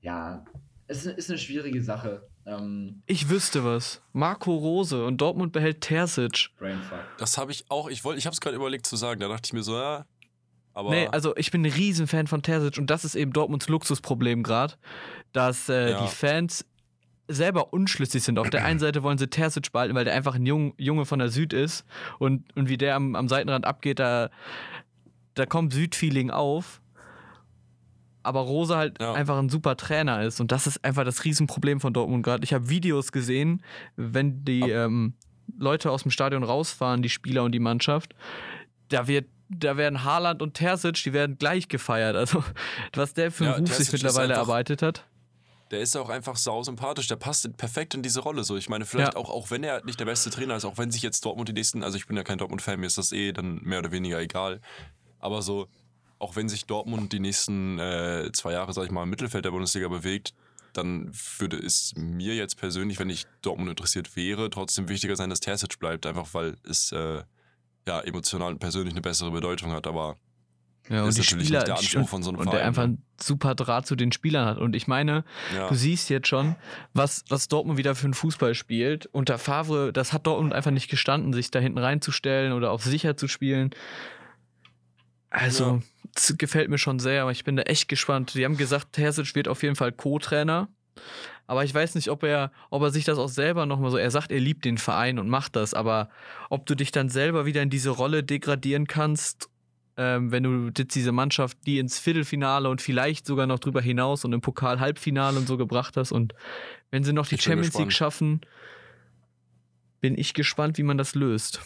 Ja, 0.00 0.44
es 0.88 1.06
ist 1.06 1.30
eine 1.30 1.38
schwierige 1.38 1.82
Sache. 1.82 2.28
Ähm, 2.46 3.02
ich 3.06 3.28
wüsste 3.28 3.64
was. 3.64 4.02
Marco 4.12 4.54
Rose 4.54 5.04
und 5.04 5.20
Dortmund 5.20 5.52
behält 5.52 5.80
Terzic. 5.80 6.50
Brainfuck. 6.58 7.00
Das 7.18 7.36
habe 7.38 7.52
ich 7.52 7.64
auch, 7.70 7.88
ich 7.88 8.04
wollte, 8.04 8.18
ich 8.18 8.26
habe 8.26 8.34
es 8.34 8.40
gerade 8.40 8.56
überlegt 8.56 8.86
zu 8.86 8.96
sagen, 8.96 9.20
da 9.20 9.28
dachte 9.28 9.46
ich 9.46 9.52
mir 9.52 9.62
so, 9.62 9.76
ja, 9.76 10.06
aber 10.76 10.90
nee, 10.90 11.08
also 11.08 11.34
ich 11.36 11.50
bin 11.50 11.64
ein 11.64 11.72
Riesenfan 11.72 12.26
von 12.26 12.42
Terzic 12.42 12.78
und 12.78 12.90
das 12.90 13.04
ist 13.04 13.14
eben 13.14 13.32
Dortmunds 13.32 13.66
Luxusproblem 13.66 14.42
gerade, 14.42 14.74
dass 15.32 15.70
äh, 15.70 15.92
ja. 15.92 16.02
die 16.02 16.08
Fans 16.08 16.66
selber 17.28 17.72
unschlüssig 17.72 18.22
sind. 18.22 18.38
Auf 18.38 18.50
der 18.50 18.64
einen 18.64 18.78
Seite 18.78 19.02
wollen 19.02 19.18
sie 19.18 19.26
Terzic 19.26 19.72
behalten, 19.72 19.94
weil 19.94 20.04
der 20.04 20.14
einfach 20.14 20.34
ein 20.34 20.44
Jung, 20.44 20.74
Junge 20.76 21.06
von 21.06 21.18
der 21.18 21.30
Süd 21.30 21.52
ist 21.52 21.84
und, 22.18 22.54
und 22.56 22.68
wie 22.68 22.76
der 22.76 22.94
am, 22.94 23.16
am 23.16 23.26
Seitenrand 23.26 23.64
abgeht, 23.64 23.98
da, 23.98 24.30
da 25.34 25.46
kommt 25.46 25.72
Südfeeling 25.72 26.30
auf. 26.30 26.82
Aber 28.26 28.40
Rose 28.40 28.76
halt 28.76 29.00
ja. 29.00 29.12
einfach 29.12 29.38
ein 29.38 29.48
super 29.48 29.76
Trainer 29.76 30.22
ist 30.22 30.40
und 30.40 30.52
das 30.52 30.66
ist 30.66 30.84
einfach 30.84 31.04
das 31.04 31.24
Riesenproblem 31.24 31.80
von 31.80 31.92
Dortmund 31.92 32.24
gerade. 32.24 32.44
Ich 32.44 32.52
habe 32.52 32.68
Videos 32.68 33.12
gesehen, 33.12 33.62
wenn 33.96 34.44
die 34.44 34.62
ähm, 34.62 35.14
Leute 35.58 35.90
aus 35.90 36.02
dem 36.02 36.10
Stadion 36.10 36.42
rausfahren, 36.42 37.02
die 37.02 37.08
Spieler 37.08 37.44
und 37.44 37.52
die 37.52 37.60
Mannschaft, 37.60 38.14
da 38.88 39.06
wird 39.06 39.26
da 39.48 39.76
werden 39.76 40.02
Haaland 40.02 40.42
und 40.42 40.54
Terzic, 40.54 41.02
die 41.04 41.12
werden 41.12 41.38
gleich 41.38 41.68
gefeiert. 41.68 42.16
Also, 42.16 42.42
was 42.94 43.14
der 43.14 43.30
für 43.30 43.44
einen 43.44 43.66
ja, 43.66 43.72
Ruf 43.72 43.74
sich 43.74 43.92
mittlerweile 43.92 44.34
einfach, 44.34 44.48
erarbeitet 44.48 44.82
hat. 44.82 45.06
Der 45.70 45.80
ist 45.80 45.96
auch 45.96 46.08
einfach 46.08 46.36
sau 46.36 46.62
sympathisch. 46.62 47.08
Der 47.08 47.16
passt 47.16 47.56
perfekt 47.56 47.94
in 47.94 48.02
diese 48.02 48.20
Rolle. 48.20 48.44
So, 48.44 48.56
ich 48.56 48.68
meine, 48.68 48.84
vielleicht 48.84 49.14
ja. 49.14 49.20
auch, 49.20 49.30
auch 49.30 49.50
wenn 49.50 49.62
er 49.64 49.84
nicht 49.84 49.98
der 49.98 50.04
beste 50.04 50.30
Trainer 50.30 50.56
ist, 50.56 50.64
auch 50.64 50.78
wenn 50.78 50.90
sich 50.90 51.02
jetzt 51.02 51.24
Dortmund 51.24 51.48
die 51.48 51.52
nächsten, 51.52 51.82
also 51.82 51.96
ich 51.96 52.06
bin 52.06 52.16
ja 52.16 52.22
kein 52.22 52.38
Dortmund-Fan, 52.38 52.78
mir 52.78 52.86
ist 52.86 52.98
das 52.98 53.12
eh 53.12 53.32
dann 53.32 53.60
mehr 53.62 53.80
oder 53.80 53.92
weniger 53.92 54.20
egal. 54.20 54.60
Aber 55.18 55.42
so, 55.42 55.68
auch 56.18 56.36
wenn 56.36 56.48
sich 56.48 56.66
Dortmund 56.66 57.12
die 57.12 57.20
nächsten 57.20 57.78
äh, 57.78 58.30
zwei 58.32 58.52
Jahre, 58.52 58.72
sag 58.72 58.84
ich 58.84 58.90
mal, 58.90 59.02
im 59.02 59.10
Mittelfeld 59.10 59.44
der 59.44 59.50
Bundesliga 59.50 59.88
bewegt, 59.88 60.34
dann 60.72 61.10
würde 61.38 61.56
es 61.56 61.94
mir 61.96 62.34
jetzt 62.34 62.56
persönlich, 62.56 62.98
wenn 62.98 63.10
ich 63.10 63.26
Dortmund 63.42 63.70
interessiert 63.70 64.16
wäre, 64.16 64.50
trotzdem 64.50 64.88
wichtiger 64.88 65.16
sein, 65.16 65.30
dass 65.30 65.40
Terzic 65.40 65.78
bleibt, 65.78 66.06
einfach 66.06 66.34
weil 66.34 66.56
es 66.68 66.92
äh, 66.92 67.22
ja 67.86 68.00
emotional 68.00 68.52
und 68.52 68.58
persönlich 68.58 68.92
eine 68.92 69.00
bessere 69.00 69.30
Bedeutung 69.30 69.72
hat. 69.72 69.86
Aber 69.86 70.16
Ja, 70.88 71.02
und 71.02 71.08
ist 71.08 71.16
die 71.16 71.20
natürlich 71.22 71.46
Spieler 71.46 71.60
nicht 71.60 71.68
der 71.68 71.78
Anspruch 71.78 72.08
von 72.08 72.22
so 72.22 72.30
einem 72.30 72.38
und 72.38 72.46
der 72.46 72.52
Verein. 72.52 72.66
einfach 72.66 72.82
ne? 72.82 72.88
einen 72.88 73.02
super 73.20 73.54
Draht 73.54 73.86
zu 73.86 73.96
den 73.96 74.12
Spielern 74.12 74.46
hat. 74.46 74.58
Und 74.58 74.76
ich 74.76 74.86
meine, 74.86 75.24
ja. 75.54 75.68
du 75.68 75.74
siehst 75.74 76.10
jetzt 76.10 76.28
schon, 76.28 76.56
was, 76.92 77.24
was 77.28 77.48
Dortmund 77.48 77.78
wieder 77.78 77.94
für 77.94 78.04
einen 78.04 78.14
Fußball 78.14 78.54
spielt. 78.54 79.06
Unter 79.06 79.38
Favre, 79.38 79.92
das 79.92 80.12
hat 80.12 80.26
Dortmund 80.26 80.52
einfach 80.52 80.72
nicht 80.72 80.90
gestanden, 80.90 81.32
sich 81.32 81.50
da 81.50 81.58
hinten 81.58 81.78
reinzustellen 81.78 82.52
oder 82.52 82.70
auf 82.70 82.84
sicher 82.84 83.16
zu 83.16 83.28
spielen. 83.28 83.70
Also, 85.36 85.82
das 86.14 86.34
gefällt 86.38 86.70
mir 86.70 86.78
schon 86.78 86.98
sehr, 86.98 87.20
aber 87.20 87.30
ich 87.30 87.44
bin 87.44 87.56
da 87.56 87.62
echt 87.64 87.88
gespannt. 87.88 88.32
Die 88.34 88.44
haben 88.46 88.56
gesagt, 88.56 88.94
Terzic 88.94 89.34
wird 89.34 89.48
auf 89.48 89.62
jeden 89.62 89.76
Fall 89.76 89.92
Co-Trainer. 89.92 90.68
Aber 91.46 91.62
ich 91.62 91.74
weiß 91.74 91.94
nicht, 91.94 92.08
ob 92.08 92.22
er, 92.22 92.50
ob 92.70 92.82
er 92.82 92.90
sich 92.90 93.04
das 93.04 93.18
auch 93.18 93.28
selber 93.28 93.66
nochmal 93.66 93.90
so. 93.90 93.98
Er 93.98 94.10
sagt, 94.10 94.32
er 94.32 94.40
liebt 94.40 94.64
den 94.64 94.78
Verein 94.78 95.18
und 95.18 95.28
macht 95.28 95.54
das, 95.54 95.74
aber 95.74 96.08
ob 96.48 96.64
du 96.64 96.74
dich 96.74 96.90
dann 96.90 97.10
selber 97.10 97.44
wieder 97.44 97.60
in 97.60 97.68
diese 97.68 97.90
Rolle 97.90 98.24
degradieren 98.24 98.86
kannst, 98.86 99.50
ähm, 99.98 100.32
wenn 100.32 100.42
du 100.42 100.70
jetzt 100.76 100.94
diese 100.94 101.12
Mannschaft, 101.12 101.58
die 101.66 101.80
ins 101.80 101.98
Viertelfinale 101.98 102.70
und 102.70 102.80
vielleicht 102.80 103.26
sogar 103.26 103.46
noch 103.46 103.58
drüber 103.58 103.82
hinaus 103.82 104.24
und 104.24 104.32
im 104.32 104.40
Pokal 104.40 104.80
Halbfinale 104.80 105.36
und 105.36 105.46
so 105.46 105.58
gebracht 105.58 105.98
hast 105.98 106.12
und 106.12 106.34
wenn 106.90 107.04
sie 107.04 107.12
noch 107.12 107.26
die 107.26 107.36
Champions 107.36 107.74
League 107.74 107.88
gespannt. 107.88 107.92
schaffen, 107.92 108.40
bin 110.00 110.16
ich 110.16 110.32
gespannt, 110.32 110.78
wie 110.78 110.82
man 110.82 110.96
das 110.96 111.14
löst. 111.14 111.60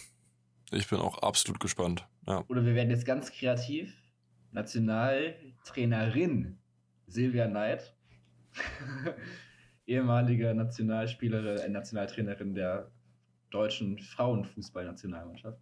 Ich 0.71 0.89
bin 0.89 0.99
auch 0.99 1.19
absolut 1.19 1.61
gespannt. 1.61 2.07
Ja. 2.27 2.45
Oder 2.49 2.65
wir 2.65 2.75
werden 2.75 2.91
jetzt 2.91 3.05
ganz 3.05 3.31
kreativ. 3.33 3.95
Nationaltrainerin 4.53 6.59
Silvia 7.07 7.49
Neid. 7.49 7.95
Ehemalige 9.87 10.55
Nationalspielerin, 10.55 11.59
äh, 11.59 11.69
Nationaltrainerin 11.69 12.55
der 12.55 12.91
deutschen 13.51 13.99
Frauenfußballnationalmannschaft. 13.99 15.59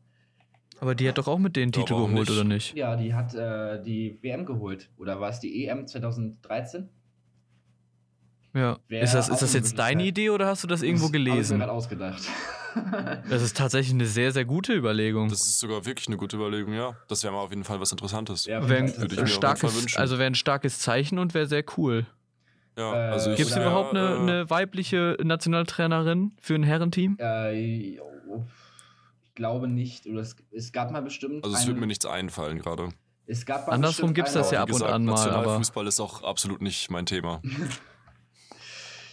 Aber 0.80 0.94
die 0.94 1.08
hat 1.08 1.18
doch 1.18 1.26
auch 1.26 1.38
mit 1.38 1.56
den 1.56 1.72
Titel 1.72 1.94
geholt, 1.94 2.12
nicht. 2.12 2.30
oder 2.30 2.44
nicht? 2.44 2.76
Ja, 2.76 2.96
die 2.96 3.14
hat 3.14 3.34
äh, 3.34 3.82
die 3.82 4.22
WM 4.22 4.46
geholt. 4.46 4.90
Oder 4.96 5.20
war 5.20 5.30
es 5.30 5.40
die 5.40 5.66
EM 5.66 5.86
2013? 5.86 6.88
Ja. 8.58 8.78
Wär 8.88 9.02
Ist 9.02 9.14
das, 9.14 9.28
ist 9.28 9.40
das 9.42 9.52
jetzt 9.54 9.78
deine. 9.78 10.04
Idee 10.04 10.30
oder 10.30 10.46
hast 10.46 10.64
du 10.64 10.68
das 10.68 10.82
irgendwo 10.82 11.06
Das 11.06 11.12
hab 11.12 11.14
ich 11.16 11.24
mir 11.24 11.30
gelesen? 11.32 11.58
gerade 11.58 11.72
ausgedacht. 11.72 12.22
Das 13.28 13.42
ist 13.42 13.56
tatsächlich 13.56 13.92
eine 13.94 14.06
sehr, 14.06 14.30
sehr 14.30 14.44
gute 14.44 14.72
Überlegung. 14.72 15.28
Das 15.30 15.40
ist 15.40 15.58
sogar 15.58 15.84
wirklich 15.84 16.06
eine 16.06 16.16
gute 16.16 16.36
Überlegung, 16.36 16.74
ja. 16.74 16.94
Das 17.08 17.24
wäre 17.24 17.32
mal 17.32 17.40
auf 17.40 17.50
jeden 17.50 17.64
Fall 17.64 17.80
was 17.80 17.90
Interessantes. 17.90 18.44
Ja, 18.44 18.68
Wäre 18.68 18.82
das- 18.84 19.00
würde 19.00 19.14
ich 19.14 19.18
ein, 19.20 19.24
mir 19.24 19.28
auf 19.28 19.28
jeden 19.28 19.28
Fall 19.28 19.56
starkes, 19.56 19.82
wünschen. 19.82 19.98
also 19.98 20.18
wäre 20.18 20.26
ein 20.30 20.34
starkes 20.36 20.78
Zeichen 20.78 21.18
und 21.18 21.34
wäre 21.34 21.46
sehr 21.46 21.64
cool. 21.76 22.06
Ja, 22.76 22.92
Äh, 22.94 23.10
also 23.12 23.34
Gibt 23.34 23.50
es 23.50 23.56
überhaupt 23.56 23.96
eine, 23.96 24.08
äh, 24.14 24.18
eine 24.18 24.50
weibliche 24.50 25.16
Nationaltrainerin 25.22 26.32
für 26.40 26.54
ein 26.54 26.62
Herrenteam? 26.62 27.16
Äh, 27.20 27.58
ich 27.58 28.00
glaube 29.34 29.66
nicht. 29.66 30.06
Oder 30.06 30.20
es, 30.20 30.36
es 30.52 30.70
gab 30.70 30.90
mal 30.92 31.02
bestimmt. 31.02 31.44
Also 31.44 31.56
es 31.56 31.66
wird 31.66 31.78
mir 31.78 31.86
nichts 31.86 32.06
einfallen 32.06 32.58
gerade. 32.60 32.90
es 33.26 33.44
gab 33.46 33.66
mal 33.66 33.72
Andersrum 33.72 34.14
gibt's 34.14 34.32
eine- 34.36 34.42
das 34.42 34.50
ja 34.52 34.62
ab 34.62 34.70
und 34.72 34.82
an 34.82 35.04
mal, 35.04 35.14
aber- 35.14 35.26
Nationalfußball 35.32 35.86
ist 35.88 35.98
auch 36.00 36.22
absolut 36.22 36.62
nicht 36.62 36.90
mein 36.90 37.06
Thema. 37.06 37.40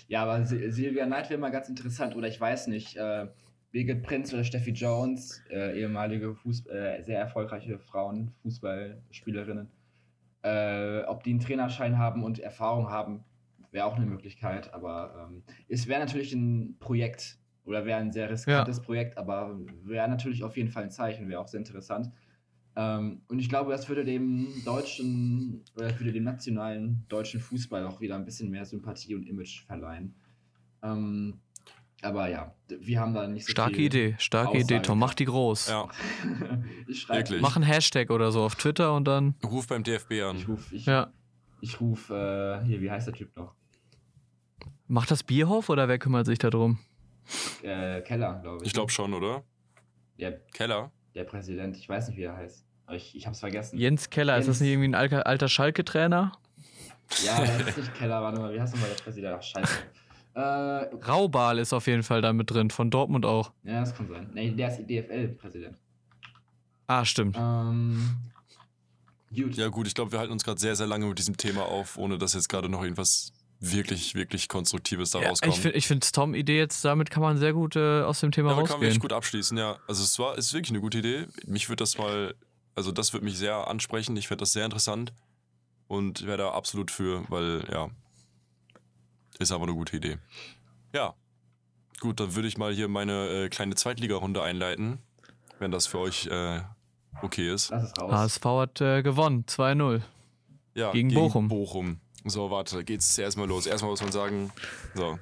Ja, 0.07 0.23
aber 0.23 0.43
Sil- 0.45 0.69
Silvia 0.71 1.05
Knight 1.05 1.29
wäre 1.29 1.39
mal 1.39 1.49
ganz 1.51 1.69
interessant. 1.69 2.15
Oder 2.15 2.27
ich 2.27 2.39
weiß 2.39 2.67
nicht. 2.67 2.95
Äh, 2.97 3.27
Birgit 3.71 4.03
Prinz 4.03 4.33
oder 4.33 4.45
Steffi 4.45 4.71
Jones, 4.71 5.43
äh, 5.49 5.77
ehemalige 5.81 6.33
Fuß 6.33 6.67
äh, 6.67 7.01
sehr 7.03 7.19
erfolgreiche 7.19 7.77
Frauen-Fußballspielerinnen. 7.77 9.69
Äh, 10.43 11.01
ob 11.03 11.23
die 11.23 11.31
einen 11.31 11.39
Trainerschein 11.41 11.97
haben 11.97 12.23
und 12.23 12.39
Erfahrung 12.39 12.89
haben, 12.89 13.25
wäre 13.71 13.85
auch 13.85 13.95
eine 13.97 14.05
Möglichkeit. 14.05 14.73
Aber 14.73 15.27
ähm, 15.29 15.43
es 15.67 15.87
wäre 15.87 15.99
natürlich 15.99 16.33
ein 16.33 16.77
Projekt 16.79 17.37
oder 17.65 17.85
wäre 17.85 17.99
ein 17.99 18.11
sehr 18.13 18.29
riskantes 18.29 18.79
Projekt, 18.81 19.17
aber 19.17 19.59
wäre 19.83 20.07
natürlich 20.07 20.43
auf 20.43 20.55
jeden 20.55 20.69
Fall 20.69 20.83
ein 20.83 20.91
Zeichen, 20.91 21.27
wäre 21.27 21.41
auch 21.41 21.47
sehr 21.47 21.57
interessant. 21.59 22.11
Ähm, 22.77 23.21
und 23.27 23.39
ich 23.39 23.47
glaube, 23.49 23.71
das 23.71 23.87
würde 23.87 24.03
dem 24.03 24.47
deutschen 24.65 25.63
oder 25.75 25.97
würde 25.99 26.11
dem 26.11 26.23
nationalen 26.25 27.05
deutschen 27.07 27.39
Fußball 27.39 27.85
auch 27.85 28.01
wieder 28.01 28.15
ein 28.15 28.25
bisschen 28.25 28.49
mehr 28.49 28.65
Sympathie 28.65 29.15
und 29.15 29.23
Image 29.27 29.65
verleihen. 29.65 30.15
Ähm, 30.83 31.39
aber 32.01 32.27
ja, 32.29 32.53
wir 32.67 32.99
haben 32.99 33.13
da 33.13 33.27
nicht 33.27 33.45
so 33.45 33.51
Starke 33.51 33.75
viel 33.75 33.85
Idee, 33.85 34.15
starke 34.19 34.57
Idee, 34.59 34.79
Tom. 34.81 34.99
Mach 34.99 35.13
die 35.13 35.25
groß. 35.25 35.69
Ja, 35.69 35.87
ich 36.87 37.01
schreibe, 37.01 37.19
Wirklich. 37.19 37.41
Mach 37.41 37.55
einen 37.55 37.63
Hashtag 37.65 38.11
oder 38.11 38.31
so 38.31 38.43
auf 38.43 38.55
Twitter 38.55 38.93
und 38.93 39.05
dann. 39.07 39.35
ruf 39.43 39.67
beim 39.67 39.83
DFB 39.83 40.11
Ich 40.11 40.23
an. 40.23 40.37
rufe, 40.47 40.75
ich, 40.75 40.85
Ja. 40.85 41.11
ich 41.61 41.79
ruf, 41.79 42.09
äh, 42.09 42.61
hier, 42.65 42.81
wie 42.81 42.91
heißt 42.91 43.07
der 43.07 43.13
Typ 43.13 43.35
noch? 43.37 43.55
Macht 44.87 45.09
das 45.09 45.23
Bierhof 45.23 45.69
oder 45.69 45.87
wer 45.87 45.97
kümmert 45.97 46.25
sich 46.27 46.37
darum? 46.37 46.77
Äh, 47.63 48.01
Keller, 48.01 48.39
glaube 48.41 48.57
ich. 48.61 48.67
Ich 48.67 48.73
glaube 48.73 48.91
schon, 48.91 49.13
oder? 49.13 49.43
Der, 50.19 50.33
Keller? 50.53 50.91
Der 51.15 51.23
Präsident, 51.23 51.77
ich 51.77 51.87
weiß 51.89 52.09
nicht, 52.09 52.17
wie 52.17 52.23
er 52.23 52.35
heißt. 52.35 52.65
Aber 52.85 52.97
ich, 52.97 53.15
ich 53.15 53.25
hab's 53.25 53.39
vergessen. 53.39 53.77
Jens 53.79 54.09
Keller, 54.09 54.37
ist 54.37 54.47
das 54.47 54.57
Jens- 54.57 54.61
nicht 54.61 54.71
irgendwie 54.71 54.89
ein 54.89 54.95
alter, 54.95 55.25
alter 55.25 55.47
Schalke-Trainer? 55.47 56.33
Ja, 57.23 57.39
das 57.45 57.67
ist 57.69 57.77
nicht 57.77 57.95
Keller, 57.95 58.21
warte 58.21 58.39
mal, 58.39 58.53
wie 58.53 58.59
heißt 58.61 58.73
nochmal 58.75 58.89
der 58.95 59.03
Präsident? 59.03 59.35
Ach, 59.39 59.43
scheiße. 59.43 59.73
Äh, 60.35 60.39
Raubal 61.07 61.59
ist 61.59 61.71
auf 61.73 61.87
jeden 61.87 62.03
Fall 62.03 62.21
da 62.21 62.33
mit 62.33 62.51
drin, 62.51 62.69
von 62.69 62.91
Dortmund 62.91 63.25
auch. 63.25 63.51
ja, 63.63 63.79
das 63.79 63.95
kann 63.95 64.07
sein. 64.09 64.29
Nee, 64.33 64.51
der 64.51 64.67
ist 64.67 64.79
DFL-Präsident. 64.87 65.77
Ah, 66.87 67.05
stimmt. 67.05 67.37
Ähm, 67.39 68.17
gut. 69.33 69.55
Ja 69.55 69.69
gut, 69.69 69.87
ich 69.87 69.95
glaube, 69.95 70.11
wir 70.11 70.19
halten 70.19 70.33
uns 70.33 70.43
gerade 70.43 70.59
sehr, 70.59 70.75
sehr 70.75 70.87
lange 70.87 71.05
mit 71.07 71.17
diesem 71.17 71.37
Thema 71.37 71.63
auf, 71.63 71.97
ohne 71.97 72.17
dass 72.17 72.33
jetzt 72.33 72.49
gerade 72.49 72.69
noch 72.69 72.83
irgendwas 72.83 73.31
wirklich, 73.71 74.15
wirklich 74.15 74.47
Konstruktives 74.47 75.11
da 75.11 75.21
Ja, 75.21 75.29
rauskommt. 75.29 75.53
ich 75.53 75.59
finde 75.61 75.77
ich 75.77 75.87
find 75.87 76.13
Tom 76.13 76.35
Idee 76.35 76.57
jetzt, 76.57 76.83
damit 76.85 77.09
kann 77.09 77.21
man 77.23 77.37
sehr 77.37 77.53
gut 77.53 77.75
äh, 77.75 78.01
aus 78.01 78.19
dem 78.19 78.31
Thema 78.31 78.49
Damit 78.51 78.67
kann 78.67 78.75
man 78.75 78.81
wirklich 78.81 78.89
rausgehen. 78.97 79.01
gut 79.01 79.13
abschließen, 79.13 79.57
ja. 79.57 79.77
Also 79.87 80.03
es 80.03 80.17
war, 80.19 80.37
ist 80.37 80.53
wirklich 80.53 80.71
eine 80.71 80.81
gute 80.81 80.99
Idee. 80.99 81.27
Mich 81.45 81.69
würde 81.69 81.81
das 81.83 81.97
mal, 81.97 82.35
also 82.75 82.91
das 82.91 83.13
würde 83.13 83.25
mich 83.25 83.37
sehr 83.37 83.67
ansprechen. 83.67 84.15
Ich 84.17 84.27
fände 84.27 84.41
das 84.41 84.53
sehr 84.53 84.65
interessant 84.65 85.13
und 85.87 86.25
wäre 86.25 86.37
da 86.37 86.51
absolut 86.51 86.91
für, 86.91 87.23
weil 87.29 87.63
ja, 87.71 87.89
ist 89.39 89.51
aber 89.51 89.63
eine 89.63 89.73
gute 89.73 89.97
Idee. 89.97 90.17
Ja, 90.93 91.13
gut, 91.99 92.19
dann 92.19 92.35
würde 92.35 92.47
ich 92.47 92.57
mal 92.57 92.73
hier 92.73 92.87
meine 92.87 93.27
äh, 93.29 93.49
kleine 93.49 93.75
Zweitligarunde 93.75 94.41
einleiten, 94.41 94.99
wenn 95.59 95.71
das 95.71 95.87
für 95.87 95.99
euch 95.99 96.27
äh, 96.27 96.61
okay 97.21 97.53
ist. 97.53 97.69
Lass 97.71 97.83
es 97.91 98.01
raus. 98.01 98.11
HSV 98.11 98.45
hat 98.45 98.81
äh, 98.81 99.01
gewonnen, 99.03 99.45
2-0. 99.47 100.01
Ja, 100.73 100.91
Gegen 100.91 101.13
Bochum. 101.13 101.47
Bochum. 101.47 101.99
So, 102.25 102.49
warte, 102.49 102.83
geht's 102.83 103.17
erstmal 103.17 103.47
los. 103.47 103.67
Erstmal 103.67 103.91
muss 103.91 104.01
man 104.01 104.11
sagen, 104.11 104.51
so. 104.95 105.19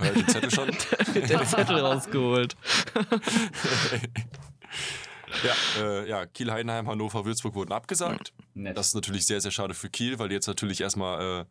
Hört 0.00 0.16
den 0.16 0.28
Zettel 0.28 0.50
schon? 0.50 0.68
Der 1.14 1.44
Zettel 1.44 1.78
rausgeholt. 1.78 2.56
ja, 5.44 5.54
äh, 5.82 6.08
ja, 6.08 6.26
Kiel, 6.26 6.50
Heidenheim, 6.50 6.88
Hannover, 6.88 7.24
Würzburg 7.24 7.54
wurden 7.54 7.72
abgesagt. 7.72 8.32
Nett. 8.54 8.76
Das 8.76 8.88
ist 8.88 8.94
natürlich 8.94 9.26
sehr, 9.26 9.40
sehr 9.40 9.52
schade 9.52 9.74
für 9.74 9.88
Kiel, 9.90 10.18
weil 10.18 10.28
die 10.28 10.34
jetzt 10.34 10.48
natürlich 10.48 10.80
erstmal, 10.80 11.46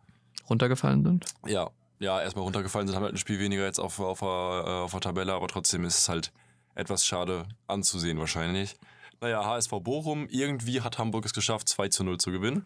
Runtergefallen 0.49 1.03
sind. 1.03 1.25
äh, 1.45 1.53
ja, 1.53 1.69
ja, 1.99 2.21
erstmal 2.21 2.43
runtergefallen 2.43 2.87
sind, 2.87 2.95
haben 2.95 3.03
halt 3.03 3.15
ein 3.15 3.17
Spiel 3.17 3.39
weniger 3.39 3.65
jetzt 3.65 3.79
auf, 3.79 3.99
auf, 3.99 4.19
der, 4.19 4.27
äh, 4.27 4.83
auf 4.83 4.91
der 4.91 5.01
Tabelle, 5.01 5.33
aber 5.33 5.47
trotzdem 5.47 5.83
ist 5.85 5.97
es 5.97 6.09
halt 6.09 6.31
etwas 6.75 7.05
schade 7.05 7.47
anzusehen 7.67 8.19
wahrscheinlich. 8.19 8.75
Naja, 9.19 9.43
HSV 9.43 9.71
Bochum, 9.81 10.27
irgendwie 10.29 10.81
hat 10.81 10.99
Hamburg 10.99 11.25
es 11.25 11.33
geschafft, 11.33 11.67
2 11.69 11.89
zu 11.89 12.03
0 12.03 12.17
zu 12.17 12.31
gewinnen. 12.31 12.65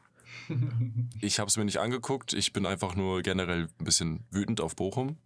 Ich 1.22 1.40
habe 1.40 1.48
es 1.48 1.58
mir 1.58 1.66
nicht 1.66 1.80
angeguckt, 1.80 2.34
ich 2.34 2.52
bin 2.54 2.66
einfach 2.66 2.96
nur 2.96 3.22
generell 3.22 3.70
ein 3.80 3.86
bisschen 3.86 4.26
wütend 4.32 4.60
auf 4.60 4.76
Bochum. 4.76 5.18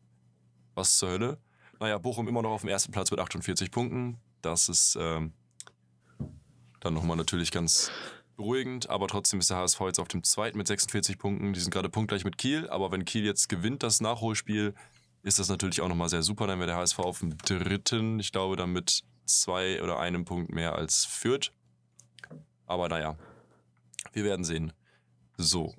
Was 0.74 0.98
zur 0.98 1.10
Hölle? 1.10 1.38
Naja, 1.80 1.98
Bochum 1.98 2.28
immer 2.28 2.42
noch 2.42 2.52
auf 2.52 2.62
dem 2.62 2.70
ersten 2.70 2.92
Platz 2.92 3.12
mit 3.12 3.20
48 3.20 3.72
Punkten. 3.72 4.18
Das 4.42 4.70
ist 4.70 4.98
ähm, 5.00 5.34
dann 6.80 6.94
nochmal 6.94 7.18
natürlich 7.18 7.52
ganz 7.52 7.92
beruhigend, 8.36 8.90
aber 8.90 9.08
trotzdem 9.08 9.40
ist 9.40 9.50
der 9.50 9.58
HSV 9.58 9.80
jetzt 9.82 10.00
auf 10.00 10.08
dem 10.08 10.24
zweiten 10.24 10.58
mit 10.58 10.68
46 10.68 11.18
Punkten. 11.18 11.54
Die 11.54 11.60
sind 11.60 11.72
gerade 11.72 11.90
punktgleich 11.90 12.26
mit 12.26 12.38
Kiel, 12.38 12.70
aber 12.70 12.92
wenn 12.92 13.06
Kiel 13.06 13.26
jetzt 13.26 13.50
gewinnt 13.50 13.84
das 13.84 14.02
Nachholspiel, 14.02 14.74
ist 15.24 15.40
das 15.40 15.50
natürlich 15.50 15.82
auch 15.82 15.88
nochmal 15.88 16.10
sehr 16.10 16.22
super. 16.22 16.48
Dann 16.48 16.60
wäre 16.60 16.68
der 16.68 16.78
HSV 16.78 17.00
auf 17.00 17.20
dem 17.20 17.38
dritten, 17.38 18.20
ich 18.20 18.32
glaube, 18.32 18.56
dann 18.56 18.72
mit 18.72 19.04
zwei 19.26 19.82
oder 19.82 20.00
einem 20.00 20.26
Punkt 20.26 20.52
mehr 20.52 20.76
als 20.76 21.06
Fürth. 21.06 21.52
Aber 22.68 22.90
naja, 22.90 23.18
wir 24.14 24.24
werden 24.24 24.44
sehen. 24.44 24.74
So, 25.38 25.74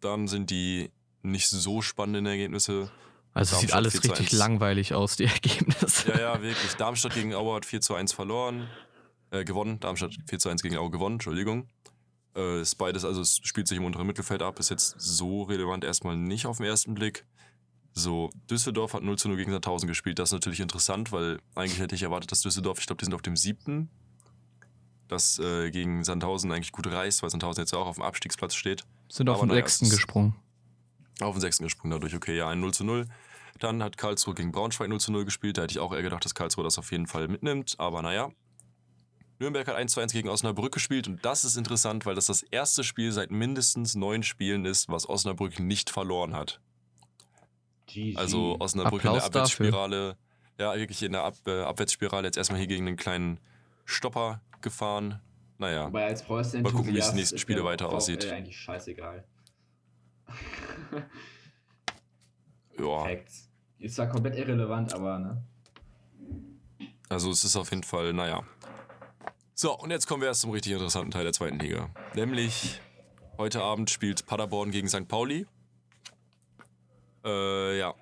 dann 0.00 0.28
sind 0.28 0.50
die 0.50 0.90
nicht 1.22 1.48
so 1.48 1.82
spannenden 1.82 2.26
Ergebnisse. 2.26 2.90
Also 3.34 3.56
es 3.56 3.60
sieht 3.62 3.72
alles 3.72 3.92
4 3.92 4.02
zu 4.02 4.10
richtig 4.10 4.32
1. 4.32 4.38
langweilig 4.38 4.94
aus, 4.94 5.16
die 5.16 5.24
Ergebnisse. 5.24 6.08
Ja, 6.10 6.20
ja, 6.20 6.42
wirklich. 6.42 6.74
Darmstadt 6.74 7.14
gegen 7.14 7.34
Aue 7.34 7.56
hat 7.56 7.66
4 7.66 7.80
zu 7.80 7.94
1 7.94 8.12
verloren. 8.12 8.68
Äh, 9.30 9.44
gewonnen. 9.44 9.78
Darmstadt 9.78 10.14
4 10.26 10.38
zu 10.38 10.48
1 10.48 10.62
gegen 10.62 10.78
Aue 10.78 10.90
gewonnen, 10.90 11.16
Entschuldigung. 11.16 11.68
Äh, 12.34 12.62
ist 12.62 12.76
beides, 12.76 13.04
also 13.04 13.20
es 13.20 13.40
spielt 13.42 13.68
sich 13.68 13.76
im 13.76 13.84
unteren 13.84 14.06
Mittelfeld 14.06 14.42
ab, 14.42 14.58
ist 14.58 14.70
jetzt 14.70 14.94
so 14.98 15.42
relevant 15.42 15.84
erstmal 15.84 16.16
nicht 16.16 16.46
auf 16.46 16.56
den 16.56 16.66
ersten 16.66 16.94
Blick. 16.94 17.26
So, 17.92 18.30
Düsseldorf 18.50 18.94
hat 18.94 19.02
0 19.02 19.18
zu 19.18 19.28
0 19.28 19.36
gegen 19.36 19.52
Sandhausen 19.52 19.86
gespielt. 19.86 20.18
Das 20.18 20.30
ist 20.30 20.32
natürlich 20.32 20.60
interessant, 20.60 21.12
weil 21.12 21.40
eigentlich 21.54 21.78
hätte 21.78 21.94
ich 21.94 22.02
erwartet, 22.02 22.32
dass 22.32 22.40
Düsseldorf, 22.40 22.78
ich 22.78 22.86
glaube, 22.86 23.00
die 23.00 23.04
sind 23.04 23.14
auf 23.14 23.22
dem 23.22 23.36
siebten. 23.36 23.90
Das 25.08 25.38
äh, 25.38 25.70
gegen 25.70 26.04
Sandhausen 26.04 26.52
eigentlich 26.52 26.72
gut 26.72 26.86
reißt, 26.86 27.22
weil 27.22 27.30
Sandhausen 27.30 27.62
jetzt 27.62 27.72
ja 27.72 27.78
auch 27.78 27.86
auf 27.86 27.96
dem 27.96 28.04
Abstiegsplatz 28.04 28.54
steht. 28.54 28.84
Sind 29.08 29.28
auf 29.28 29.40
den 29.40 29.48
naja, 29.48 29.60
sechsten 29.60 29.86
ist- 29.86 29.92
gesprungen. 29.92 30.34
Auf 31.20 31.34
den 31.34 31.40
sechsten 31.40 31.64
gesprungen 31.64 31.90
dadurch, 31.92 32.14
okay, 32.14 32.36
ja, 32.36 32.48
ein 32.48 32.60
0 32.60 32.72
zu 32.74 32.84
0. 32.84 33.06
Dann 33.58 33.82
hat 33.82 33.96
Karlsruhe 33.96 34.34
gegen 34.34 34.52
Braunschweig 34.52 34.88
0 34.88 35.00
zu 35.00 35.10
0 35.10 35.24
gespielt. 35.24 35.58
Da 35.58 35.62
hätte 35.62 35.72
ich 35.72 35.80
auch 35.80 35.92
eher 35.92 36.02
gedacht, 36.02 36.24
dass 36.24 36.34
Karlsruhe 36.34 36.62
das 36.62 36.78
auf 36.78 36.92
jeden 36.92 37.08
Fall 37.08 37.26
mitnimmt. 37.26 37.74
Aber 37.78 38.02
naja. 38.02 38.30
Nürnberg 39.40 39.66
hat 39.66 39.74
1 39.74 39.92
zu 39.92 40.00
1 40.00 40.12
gegen 40.12 40.28
Osnabrück 40.28 40.72
gespielt. 40.72 41.08
Und 41.08 41.24
das 41.24 41.44
ist 41.44 41.56
interessant, 41.56 42.06
weil 42.06 42.14
das 42.14 42.26
das 42.26 42.42
erste 42.42 42.84
Spiel 42.84 43.10
seit 43.10 43.30
mindestens 43.32 43.94
neun 43.96 44.22
Spielen 44.22 44.64
ist, 44.64 44.88
was 44.88 45.08
Osnabrück 45.08 45.58
nicht 45.58 45.90
verloren 45.90 46.34
hat. 46.34 46.60
GG. 47.86 48.16
Also 48.16 48.56
Osnabrück 48.60 49.04
in 49.04 49.12
der 49.12 49.24
Applaus 49.24 49.50
dafür. 49.50 49.66
Abwärtsspirale. 49.68 50.16
Ja, 50.58 50.74
wirklich 50.76 51.02
in 51.02 51.12
der 51.12 51.24
Ab 51.24 51.34
äh, 51.46 51.62
Abwärtsspirale. 51.62 52.26
Jetzt 52.28 52.36
erstmal 52.36 52.58
hier 52.58 52.68
gegen 52.68 52.86
einen 52.86 52.96
kleinen 52.96 53.40
Stopper 53.84 54.40
gefahren. 54.62 55.20
Naja. 55.58 55.86
Wobei 55.86 56.06
als 56.06 56.28
Mal 56.28 56.36
gucken, 56.44 56.54
wie 56.54 56.62
es 56.62 56.62
die 56.62 56.68
Enthusiast 56.70 57.14
nächsten 57.14 57.34
ist 57.36 57.40
Spiele 57.40 57.64
weiter 57.64 57.88
aussieht. 57.88 58.30
eigentlich 58.30 58.58
scheißegal. 58.58 59.24
Ja. 62.78 63.04
Facts. 63.04 63.48
Ist 63.80 63.96
zwar 63.96 64.08
komplett 64.08 64.36
irrelevant, 64.36 64.94
aber 64.94 65.18
ne? 65.18 65.42
Also 67.08 67.30
es 67.30 67.42
ist 67.44 67.56
auf 67.56 67.70
jeden 67.70 67.82
Fall, 67.82 68.12
naja. 68.12 68.42
So, 69.54 69.76
und 69.76 69.90
jetzt 69.90 70.06
kommen 70.06 70.20
wir 70.20 70.28
erst 70.28 70.42
zum 70.42 70.50
richtig 70.52 70.72
interessanten 70.72 71.10
Teil 71.10 71.24
der 71.24 71.32
zweiten 71.32 71.58
Liga. 71.58 71.90
Nämlich, 72.14 72.80
heute 73.36 73.62
Abend 73.62 73.90
spielt 73.90 74.26
Paderborn 74.26 74.70
gegen 74.70 74.88
St. 74.88 75.08
Pauli. 75.08 75.46
Äh, 77.24 77.78
ja. 77.78 77.94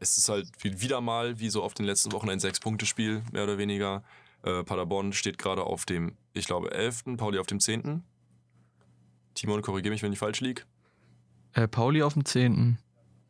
Es 0.00 0.18
ist 0.18 0.28
halt 0.28 0.48
wie- 0.64 0.80
wieder 0.80 1.00
mal, 1.00 1.38
wie 1.38 1.48
so 1.48 1.62
auf 1.62 1.74
den 1.74 1.86
letzten 1.86 2.10
Wochen, 2.12 2.28
ein 2.28 2.40
Sechs-Punkte-Spiel, 2.40 3.22
mehr 3.32 3.44
oder 3.44 3.58
weniger. 3.58 4.02
Äh, 4.46 4.62
Paderborn 4.62 5.12
steht 5.12 5.38
gerade 5.38 5.64
auf 5.64 5.84
dem, 5.84 6.16
ich 6.32 6.46
glaube, 6.46 6.70
11., 6.70 7.16
Pauli 7.16 7.38
auf 7.38 7.48
dem 7.48 7.58
10. 7.58 8.04
Timon, 9.34 9.60
korrigiere 9.60 9.92
mich, 9.92 10.02
wenn 10.02 10.12
ich 10.12 10.20
falsch 10.20 10.40
liege. 10.40 10.62
Äh, 11.52 11.66
Pauli 11.66 12.02
auf 12.02 12.14
dem 12.14 12.24
zehnten. 12.24 12.78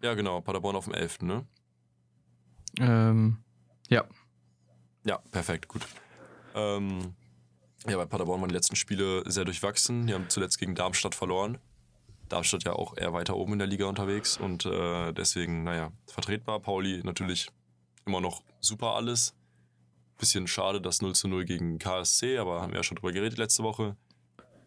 Ja, 0.02 0.14
genau, 0.14 0.40
Paderborn 0.42 0.76
auf 0.76 0.84
dem 0.84 0.94
11., 0.94 1.22
ne? 1.22 1.46
Ähm, 2.78 3.38
ja. 3.88 4.04
Ja, 5.04 5.18
perfekt, 5.30 5.68
gut. 5.68 5.86
Ähm, 6.54 7.14
ja, 7.88 7.96
bei 7.96 8.04
Paderborn 8.04 8.42
waren 8.42 8.48
die 8.48 8.54
letzten 8.54 8.76
Spiele 8.76 9.22
sehr 9.30 9.44
durchwachsen. 9.44 10.06
Die 10.06 10.12
haben 10.12 10.28
zuletzt 10.28 10.58
gegen 10.58 10.74
Darmstadt 10.74 11.14
verloren. 11.14 11.58
Darmstadt 12.28 12.64
ja 12.64 12.72
auch 12.72 12.96
eher 12.96 13.12
weiter 13.14 13.36
oben 13.36 13.54
in 13.54 13.58
der 13.58 13.68
Liga 13.68 13.86
unterwegs 13.86 14.36
und 14.36 14.66
äh, 14.66 15.12
deswegen, 15.12 15.64
naja, 15.64 15.92
vertretbar. 16.08 16.60
Pauli 16.60 17.00
natürlich 17.04 17.48
immer 18.04 18.20
noch 18.20 18.42
super 18.60 18.96
alles. 18.96 19.34
Bisschen 20.18 20.46
schade, 20.46 20.80
das 20.80 21.02
0 21.02 21.14
zu 21.14 21.28
0 21.28 21.44
gegen 21.44 21.78
KSC, 21.78 22.38
aber 22.38 22.62
haben 22.62 22.72
wir 22.72 22.78
ja 22.78 22.82
schon 22.82 22.96
drüber 22.96 23.12
geredet 23.12 23.38
letzte 23.38 23.62
Woche. 23.62 23.96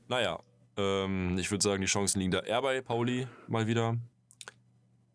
Naja, 0.08 0.40
ähm, 0.78 1.38
ich 1.38 1.50
würde 1.50 1.64
sagen, 1.64 1.82
die 1.82 1.88
Chancen 1.88 2.20
liegen 2.20 2.32
da 2.32 2.40
eher 2.40 2.62
bei 2.62 2.82
Pauli 2.82 3.28
mal 3.48 3.66
wieder. 3.68 3.98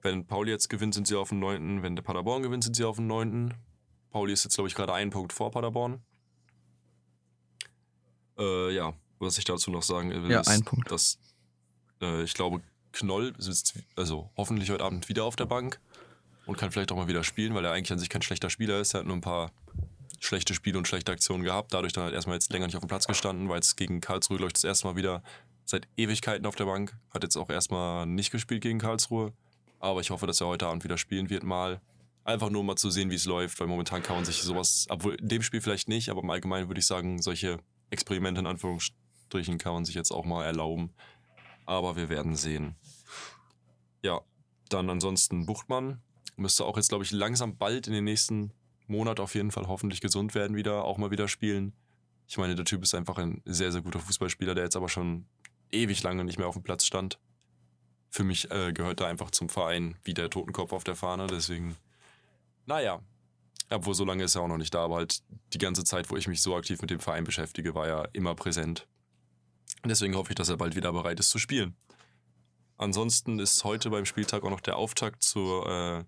Wenn 0.03 0.27
Pauli 0.27 0.51
jetzt 0.51 0.69
gewinnt, 0.69 0.95
sind 0.95 1.07
sie 1.07 1.17
auf 1.17 1.29
dem 1.31 1.39
9. 1.39 1.83
Wenn 1.83 1.97
der 1.97 2.03
Paderborn 2.03 2.43
gewinnt, 2.43 2.65
sind 2.65 2.75
sie 2.77 2.85
auf 2.85 2.97
dem 2.97 3.07
9. 3.07 3.55
Pauli 4.11 4.33
ist 4.33 4.45
jetzt, 4.45 4.55
glaube 4.57 4.69
ich, 4.69 4.75
gerade 4.75 4.93
einen 4.93 5.11
Punkt 5.11 5.33
vor 5.33 5.51
Paderborn. 5.51 6.03
Äh, 8.39 8.75
ja, 8.75 8.93
was 9.19 9.39
ich 9.39 9.45
dazu 9.45 9.71
noch 9.71 9.83
sagen 9.83 10.11
will, 10.11 10.31
Ja, 10.31 10.41
ist, 10.41 10.49
ein 10.49 10.65
Punkt. 10.65 10.91
dass 10.91 11.19
äh, 12.03 12.23
ich 12.25 12.35
glaube, 12.35 12.61
Knoll 12.93 13.35
sitzt 13.39 13.75
also 13.97 14.31
hoffentlich 14.37 14.71
heute 14.71 14.85
Abend 14.85 15.09
wieder 15.09 15.25
auf 15.25 15.37
der 15.37 15.47
Bank 15.47 15.81
und 16.47 16.59
kann 16.59 16.71
vielleicht 16.71 16.93
auch 16.93 16.97
mal 16.97 17.09
wieder 17.09 17.25
spielen, 17.25 17.55
weil 17.55 17.65
er 17.65 17.73
eigentlich 17.73 17.93
an 17.93 17.99
sich 17.99 18.09
kein 18.09 18.23
schlechter 18.23 18.51
Spieler 18.51 18.81
ist. 18.81 18.95
Er 18.95 19.01
hat 19.01 19.07
nur 19.07 19.17
ein 19.17 19.21
paar 19.21 19.51
schlechte 20.25 20.55
Spiele 20.55 20.79
und 20.79 20.89
schlechte 20.89 21.13
Aktionen 21.13 21.45
gehabt. 21.45 21.73
Dadurch 21.75 21.93
dann 21.93 22.05
halt 22.05 22.15
erstmal 22.15 22.37
jetzt 22.37 22.53
länger 22.53 22.67
nicht 22.67 22.77
auf 22.77 22.83
dem 22.83 22.89
Platz 22.89 23.07
gestanden, 23.07 23.49
weil 23.49 23.61
es 23.61 23.77
gegen 23.77 24.01
Karlsruhe, 24.01 24.39
ich, 24.47 24.53
das 24.53 24.65
erste 24.65 24.87
Mal 24.87 24.97
wieder 24.97 25.23
seit 25.65 25.89
Ewigkeiten 25.97 26.47
auf 26.47 26.57
der 26.57 26.65
Bank. 26.65 26.97
Hat 27.11 27.23
jetzt 27.23 27.37
auch 27.37 27.51
erstmal 27.51 28.07
nicht 28.07 28.31
gespielt 28.31 28.63
gegen 28.63 28.79
Karlsruhe. 28.79 29.33
Aber 29.81 30.01
ich 30.01 30.11
hoffe, 30.11 30.27
dass 30.27 30.41
er 30.41 30.47
heute 30.47 30.67
Abend 30.67 30.85
wieder 30.85 30.99
spielen 30.99 31.31
wird 31.31 31.43
mal. 31.43 31.81
Einfach 32.25 32.49
nur 32.49 32.61
um 32.61 32.67
mal 32.67 32.77
zu 32.77 32.91
sehen, 32.91 33.11
wie 33.11 33.17
es 33.17 33.27
läuft, 33.27 33.61
weil 33.61 33.67
momentan 33.67 34.03
kann 34.03 34.17
man 34.17 34.25
sich 34.25 34.43
sowas, 34.43 34.87
obwohl 34.89 35.15
in 35.17 35.29
dem 35.29 35.43
Spiel 35.43 35.61
vielleicht 35.61 35.89
nicht, 35.89 36.09
aber 36.09 36.23
im 36.23 36.31
Allgemeinen 36.31 36.69
würde 36.69 36.79
ich 36.79 36.87
sagen, 36.87 37.21
solche 37.21 37.59
Experimente 37.91 38.41
in 38.41 38.47
Anführungsstrichen 38.47 39.59
kann 39.59 39.75
man 39.75 39.85
sich 39.85 39.95
jetzt 39.95 40.11
auch 40.11 40.25
mal 40.25 40.43
erlauben. 40.45 40.95
Aber 41.67 41.97
wir 41.97 42.09
werden 42.09 42.35
sehen. 42.35 42.77
Ja, 44.03 44.23
dann 44.71 44.89
ansonsten 44.89 45.45
Buchtmann. 45.45 46.01
Müsste 46.37 46.65
auch 46.65 46.77
jetzt, 46.77 46.89
glaube 46.89 47.05
ich, 47.05 47.11
langsam 47.11 47.59
bald 47.59 47.87
in 47.87 47.93
den 47.93 48.05
nächsten 48.05 48.53
Monat 48.87 49.21
auf 49.21 49.35
jeden 49.35 49.51
Fall 49.51 49.67
hoffentlich 49.67 50.01
gesund 50.01 50.35
werden 50.35 50.57
wieder, 50.57 50.85
auch 50.85 50.99
mal 50.99 51.11
wieder 51.11 51.29
spielen. 51.29 51.73
Ich 52.27 52.39
meine, 52.39 52.55
der 52.55 52.65
Typ 52.65 52.83
ist 52.83 52.95
einfach 52.95 53.19
ein 53.19 53.43
sehr, 53.45 53.73
sehr 53.73 53.83
guter 53.83 54.01
Fußballspieler, 54.01 54.55
der 54.55 54.65
jetzt 54.65 54.77
aber 54.77 54.89
schon 54.89 55.27
ewig 55.71 56.03
lange 56.03 56.25
nicht 56.25 56.39
mehr 56.39 56.47
auf 56.47 56.55
dem 56.55 56.63
Platz 56.63 56.85
stand. 56.85 57.19
Für 58.11 58.25
mich 58.25 58.51
äh, 58.51 58.73
gehört 58.73 59.01
er 59.01 59.09
einfach 59.09 59.31
zum 59.31 59.49
Verein 59.49 59.97
wie 60.05 60.15
der 60.15 60.31
Totenkopf 60.31 60.73
auf 60.73 60.85
der 60.85 60.97
Fahne, 60.97 61.27
deswegen, 61.27 61.77
naja. 62.67 63.01
Obwohl, 63.71 63.95
so 63.95 64.05
lange 64.05 64.25
ist 64.25 64.35
er 64.35 64.43
auch 64.43 64.49
noch 64.49 64.59
nicht 64.59 64.75
da, 64.75 64.85
aber 64.85 64.97
halt 64.97 65.23
die 65.53 65.59
ganze 65.59 65.85
Zeit, 65.85 66.11
wo 66.11 66.17
ich 66.17 66.29
mich 66.29 66.43
so 66.43 66.55
aktiv 66.55 66.81
mit 66.81 66.91
dem 66.91 67.01
Verein 67.01 67.25
beschäftige, 67.25 67.75
war 67.75 67.87
er 67.87 68.11
immer 68.13 68.35
präsent. 68.35 68.87
Deswegen 69.85 70.15
hoffe 70.15 70.31
ich, 70.31 70.37
dass 70.37 70.49
er 70.49 70.57
bald 70.57 70.77
wieder 70.77 70.93
bereit 70.93 71.19
ist 71.19 71.31
zu 71.31 71.39
spielen. 71.39 71.75
Ansonsten 72.77 73.39
ist 73.39 73.65
heute 73.65 73.91
beim 73.91 74.05
Spieltag 74.05 74.45
auch 74.45 74.51
noch 74.51 74.61
der 74.61 74.77
Auftakt 74.77 75.23
zu 75.23 75.63
äh, 75.67 76.05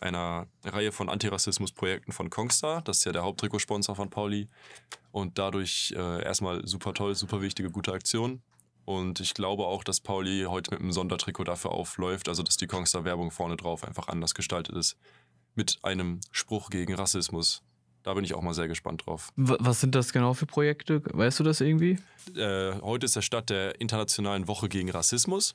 einer 0.00 0.46
Reihe 0.64 0.92
von 0.92 1.08
Antirassismus-Projekten 1.08 2.12
von 2.12 2.30
Kongstar. 2.30 2.82
Das 2.82 2.98
ist 2.98 3.04
ja 3.04 3.12
der 3.12 3.22
Haupttrikotsponsor 3.22 3.94
von 3.94 4.10
Pauli. 4.10 4.48
Und 5.12 5.38
dadurch 5.38 5.94
äh, 5.96 6.22
erstmal 6.24 6.66
super 6.66 6.94
toll, 6.94 7.14
super 7.14 7.42
wichtige, 7.42 7.70
gute 7.70 7.92
Aktion. 7.92 8.42
Und 8.84 9.20
ich 9.20 9.34
glaube 9.34 9.66
auch, 9.66 9.84
dass 9.84 10.00
Pauli 10.00 10.44
heute 10.48 10.72
mit 10.72 10.80
einem 10.80 10.92
Sondertrikot 10.92 11.44
dafür 11.44 11.72
aufläuft, 11.72 12.28
also 12.28 12.42
dass 12.42 12.56
die 12.56 12.66
Kongstar-Werbung 12.66 13.30
vorne 13.30 13.56
drauf 13.56 13.84
einfach 13.84 14.08
anders 14.08 14.34
gestaltet 14.34 14.76
ist. 14.76 14.96
Mit 15.54 15.78
einem 15.82 16.20
Spruch 16.32 16.70
gegen 16.70 16.94
Rassismus. 16.94 17.62
Da 18.02 18.14
bin 18.14 18.24
ich 18.24 18.34
auch 18.34 18.40
mal 18.40 18.54
sehr 18.54 18.68
gespannt 18.68 19.06
drauf. 19.06 19.30
Was 19.36 19.80
sind 19.80 19.94
das 19.94 20.12
genau 20.12 20.32
für 20.32 20.46
Projekte? 20.46 21.02
Weißt 21.12 21.38
du 21.38 21.44
das 21.44 21.60
irgendwie? 21.60 21.98
Äh, 22.34 22.80
heute 22.80 23.04
ist 23.04 23.16
der 23.16 23.22
Start 23.22 23.50
der 23.50 23.78
Internationalen 23.80 24.48
Woche 24.48 24.68
gegen 24.68 24.90
Rassismus. 24.90 25.54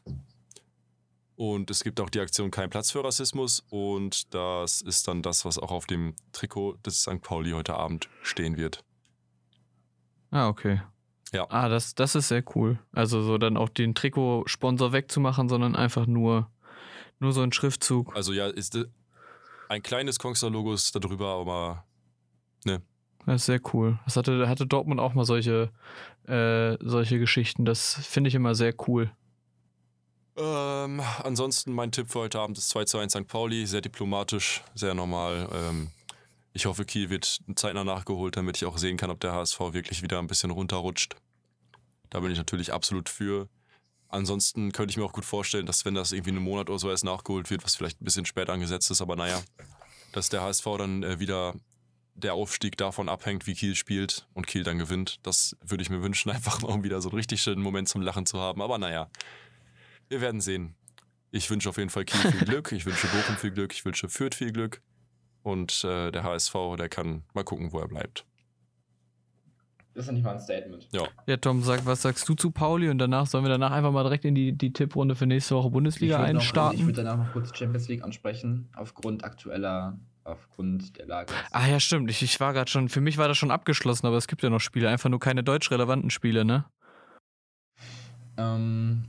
Und 1.36 1.69
es 1.69 1.84
gibt 1.84 2.00
auch 2.00 2.10
die 2.10 2.19
Aktion 2.19 2.50
Kein 2.52 2.69
Platz 2.69 2.91
für 2.91 3.04
Rassismus. 3.04 3.63
Und 3.69 4.34
das 4.34 4.82
ist 4.82 5.08
dann 5.08 5.21
das, 5.21 5.45
was 5.45 5.58
auch 5.60 5.71
auf 5.71 5.86
dem 5.86 6.15
Trikot 6.32 6.78
des 6.86 7.02
St. 7.02 7.21
Pauli 7.21 7.52
heute 7.52 7.76
Abend 7.76 8.10
stehen 8.21 8.58
wird. 8.58 8.84
Ah, 10.32 10.48
okay. 10.48 10.82
Ja. 11.34 11.45
Ah, 11.50 11.67
das, 11.67 11.95
das 11.95 12.15
ist 12.15 12.30
sehr 12.30 12.43
cool. 12.56 12.80
Also 12.93 13.21
so 13.21 13.38
dann 13.38 13.58
auch 13.58 13.69
den 13.69 13.95
Trikotsponsor 13.95 14.93
wegzumachen, 14.93 15.50
sondern 15.50 15.76
einfach 15.76 16.06
nur, 16.08 16.50
nur 17.19 17.34
so 17.34 17.41
ein 17.41 17.52
Schriftzug. 17.52 18.15
Also 18.15 18.32
ja, 18.32 18.48
ist 18.48 18.76
äh, 18.76 18.86
ein 19.67 19.84
kleines 19.84 20.19
Kongstar-Logo 20.19 20.74
ist 20.74 20.95
darüber, 20.95 21.34
aber 21.34 21.86
Das 23.26 23.41
ist 23.41 23.45
sehr 23.48 23.62
cool. 23.74 24.00
Das 24.06 24.15
hatte, 24.17 24.48
hatte 24.48 24.67
Dortmund 24.67 25.02
auch 25.02 25.13
mal 25.13 25.26
solche, 25.26 25.71
äh, 26.28 26.78
solche 26.80 27.19
Geschichten. 27.19 27.65
Das 27.65 27.95
finde 27.95 28.28
ich 28.28 28.36
immer 28.36 28.56
sehr 28.56 28.74
cool. 28.88 29.12
Ähm, 30.38 31.02
ansonsten 31.24 31.71
mein 31.71 31.91
Tipp 31.91 32.12
für 32.12 32.19
heute 32.19 32.39
Abend 32.39 32.58
ist 32.58 32.69
2 32.69 32.86
zu 32.86 32.98
1 32.98 33.13
St. 33.13 33.28
Pauli. 33.28 33.65
Sehr 33.65 33.82
diplomatisch, 33.82 34.63
sehr 34.74 34.93
normal. 34.93 35.50
Ähm, 35.54 35.91
ich 36.54 36.65
hoffe, 36.65 36.86
Kiel 36.86 37.10
wird 37.10 37.39
zeitnah 37.56 37.84
nachgeholt, 37.84 38.38
damit 38.38 38.58
ich 38.58 38.65
auch 38.65 38.78
sehen 38.78 38.98
kann, 38.98 39.10
ob 39.10 39.19
der 39.19 39.34
HSV 39.34 39.60
wirklich 39.71 40.02
wieder 40.02 40.19
ein 40.19 40.28
bisschen 40.28 40.52
runterrutscht. 40.52 41.15
Da 42.10 42.19
bin 42.19 42.32
ich 42.32 42.38
natürlich 42.38 42.74
absolut 42.74 43.10
für. 43.10 43.50
Ansonsten 44.08 44.71
könnte 44.71 44.91
ich 44.91 44.98
mir 44.98 45.04
auch 45.04 45.13
gut 45.13 45.26
vorstellen, 45.26 45.65
dass 45.65 45.84
wenn 45.84 45.95
das 45.95 46.12
irgendwie 46.12 46.32
einen 46.32 46.43
Monat 46.43 46.69
oder 46.69 46.80
so 46.80 46.89
erst 46.89 47.04
nachgeholt 47.04 47.50
wird, 47.50 47.63
was 47.63 47.76
vielleicht 47.76 48.02
ein 48.02 48.06
bisschen 48.06 48.26
spät 48.26 48.50
angesetzt 48.50 48.89
ist, 48.91 49.02
aber 49.02 49.15
naja, 49.15 49.41
dass 50.13 50.30
der 50.30 50.41
HSV 50.41 50.65
dann 50.78 51.04
äh, 51.04 51.19
wieder 51.19 51.54
der 52.13 52.34
Aufstieg 52.34 52.78
davon 52.78 53.10
abhängt, 53.10 53.45
wie 53.45 53.54
Kiel 53.54 53.76
spielt 53.76 54.28
und 54.34 54.48
Kiel 54.48 54.63
dann 54.63 54.78
gewinnt. 54.78 55.17
Das 55.24 55.58
würde 55.62 55.82
ich 55.82 55.89
mir 55.89 56.02
wünschen, 56.02 56.30
einfach 56.32 56.62
mal 56.62 56.71
um 56.71 56.84
wieder 56.84 57.02
so 57.02 57.10
einen 57.10 57.17
richtig 57.17 57.41
schönen 57.41 57.62
Moment 57.62 57.89
zum 57.89 58.02
Lachen 58.02 58.26
zu 58.26 58.39
haben. 58.39 58.62
Aber 58.62 58.78
naja, 58.78 59.10
wir 60.10 60.22
werden 60.22 60.41
sehen. 60.41 60.76
Ich 61.32 61.50
wünsche 61.50 61.70
auf 61.70 61.78
jeden 61.78 61.89
Fall 61.89 62.06
Kiel 62.06 62.32
viel 62.32 62.46
Glück, 62.48 62.72
ich 62.72 62.86
wünsche 62.86 63.08
Bochum 63.08 63.36
viel 63.38 63.52
Glück, 63.52 63.74
ich 63.74 63.84
wünsche 63.86 64.08
Fürth 64.10 64.36
viel 64.36 64.52
Glück. 64.52 64.82
Und 65.44 65.84
äh, 65.84 66.12
der 66.12 66.24
HSV, 66.24 66.54
der 66.78 66.89
kann 66.89 67.24
mal 67.34 67.44
gucken, 67.44 67.72
wo 67.72 67.80
er 67.80 67.88
bleibt. 67.88 68.26
Das 69.94 70.04
ist 70.04 70.08
ja 70.08 70.13
nicht 70.13 70.24
mal 70.24 70.32
ein 70.34 70.39
Statement. 70.39 70.89
Ja, 70.91 71.38
Tom, 71.38 71.62
sag, 71.63 71.86
was 71.86 72.02
sagst 72.02 72.28
du 72.28 72.34
zu 72.34 72.52
Pauli? 72.52 72.89
Und 72.89 72.98
danach 72.98 73.28
sollen 73.28 73.46
wir 73.46 73.50
danach 73.50 73.72
einfach 73.72 73.91
mal 73.91 74.04
direkt 74.04 74.26
in 74.26 74.36
die, 74.36 74.52
die 74.52 74.74
Tipprunde 74.74 75.15
für 75.15 75.26
nächste 75.26 75.56
Woche 75.56 75.70
Bundesliga 75.70 76.15
ich 76.15 76.34
noch- 76.34 76.39
einstarten. 76.41 76.80
Ich 76.80 76.86
würde 76.86 77.04
danach 77.04 77.18
noch 77.28 77.32
kurz 77.32 77.56
Champions 77.58 77.88
League 77.88 78.04
ansprechen, 78.04 78.68
aufgrund 78.76 79.24
aktueller, 79.24 79.98
aufgrund 80.26 80.98
der 80.98 81.06
Lage. 81.06 81.32
Ah 81.52 81.68
ja, 81.68 81.80
stimmt. 81.80 82.10
Ich, 82.10 82.22
ich 82.24 82.39
war 82.41 82.52
gerade 82.52 82.70
schon, 82.70 82.89
für 82.89 83.00
mich 83.00 83.18
war 83.18 83.30
das 83.30 83.38
schon 83.38 83.52
abgeschlossen, 83.52 84.06
aber 84.08 84.18
es 84.18 84.28
gibt 84.28 84.41
ja 84.44 84.50
noch 84.50 84.60
Spiele, 84.60 84.89
einfach 84.89 85.10
nur 85.10 85.20
keine 85.20 85.44
deutsch 85.44 85.72
relevanten 85.72 86.10
Spiele, 86.10 86.44
ne? 86.44 86.65
Ähm, 88.38 89.06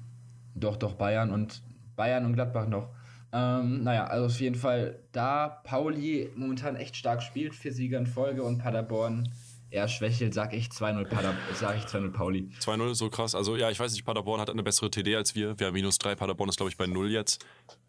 doch, 0.57 0.77
doch, 0.77 0.95
Bayern 0.95 1.31
und 1.31 1.63
Bayern 1.95 2.27
und 2.27 2.33
Gladbach 2.33 2.67
noch. 2.67 2.89
Ähm, 3.33 3.83
naja, 3.83 4.07
also 4.07 4.27
auf 4.27 4.41
jeden 4.41 4.57
Fall, 4.57 5.01
da 5.13 5.49
Pauli 5.65 6.31
momentan 6.37 6.77
echt 6.77 6.97
stark 6.97 7.23
spielt, 7.23 7.55
vier 7.55 7.73
Sieger 7.73 7.99
in 7.99 8.07
Folge 8.07 8.43
und 8.43 8.59
Paderborn 8.59 9.29
eher 9.71 9.89
schwächelt, 9.89 10.33
sag 10.33 10.55
ich 10.55 10.69
2-0 10.69 11.05
Pader, 11.07 11.35
sag 11.55 11.77
ich 11.77 11.85
2-0 11.85 12.13
Pauli. 12.13 12.51
2-0 12.61 12.95
so 12.95 13.11
krass. 13.11 13.35
Also 13.35 13.57
ja, 13.57 13.71
ich 13.71 13.79
weiß 13.79 13.93
nicht, 13.93 14.05
Paderborn 14.05 14.41
hat 14.41 14.49
eine 14.49 14.63
bessere 14.63 14.91
TD 14.91 15.17
als 15.17 15.35
wir. 15.35 15.59
Wir 15.59 15.67
haben 15.67 15.75
minus 15.75 15.99
3, 15.99 16.15
Paderborn 16.15 16.49
ist 16.49 16.57
glaube 16.57 16.71
ich 16.71 16.77
bei 16.77 16.87
0 16.87 17.11
jetzt. 17.11 17.45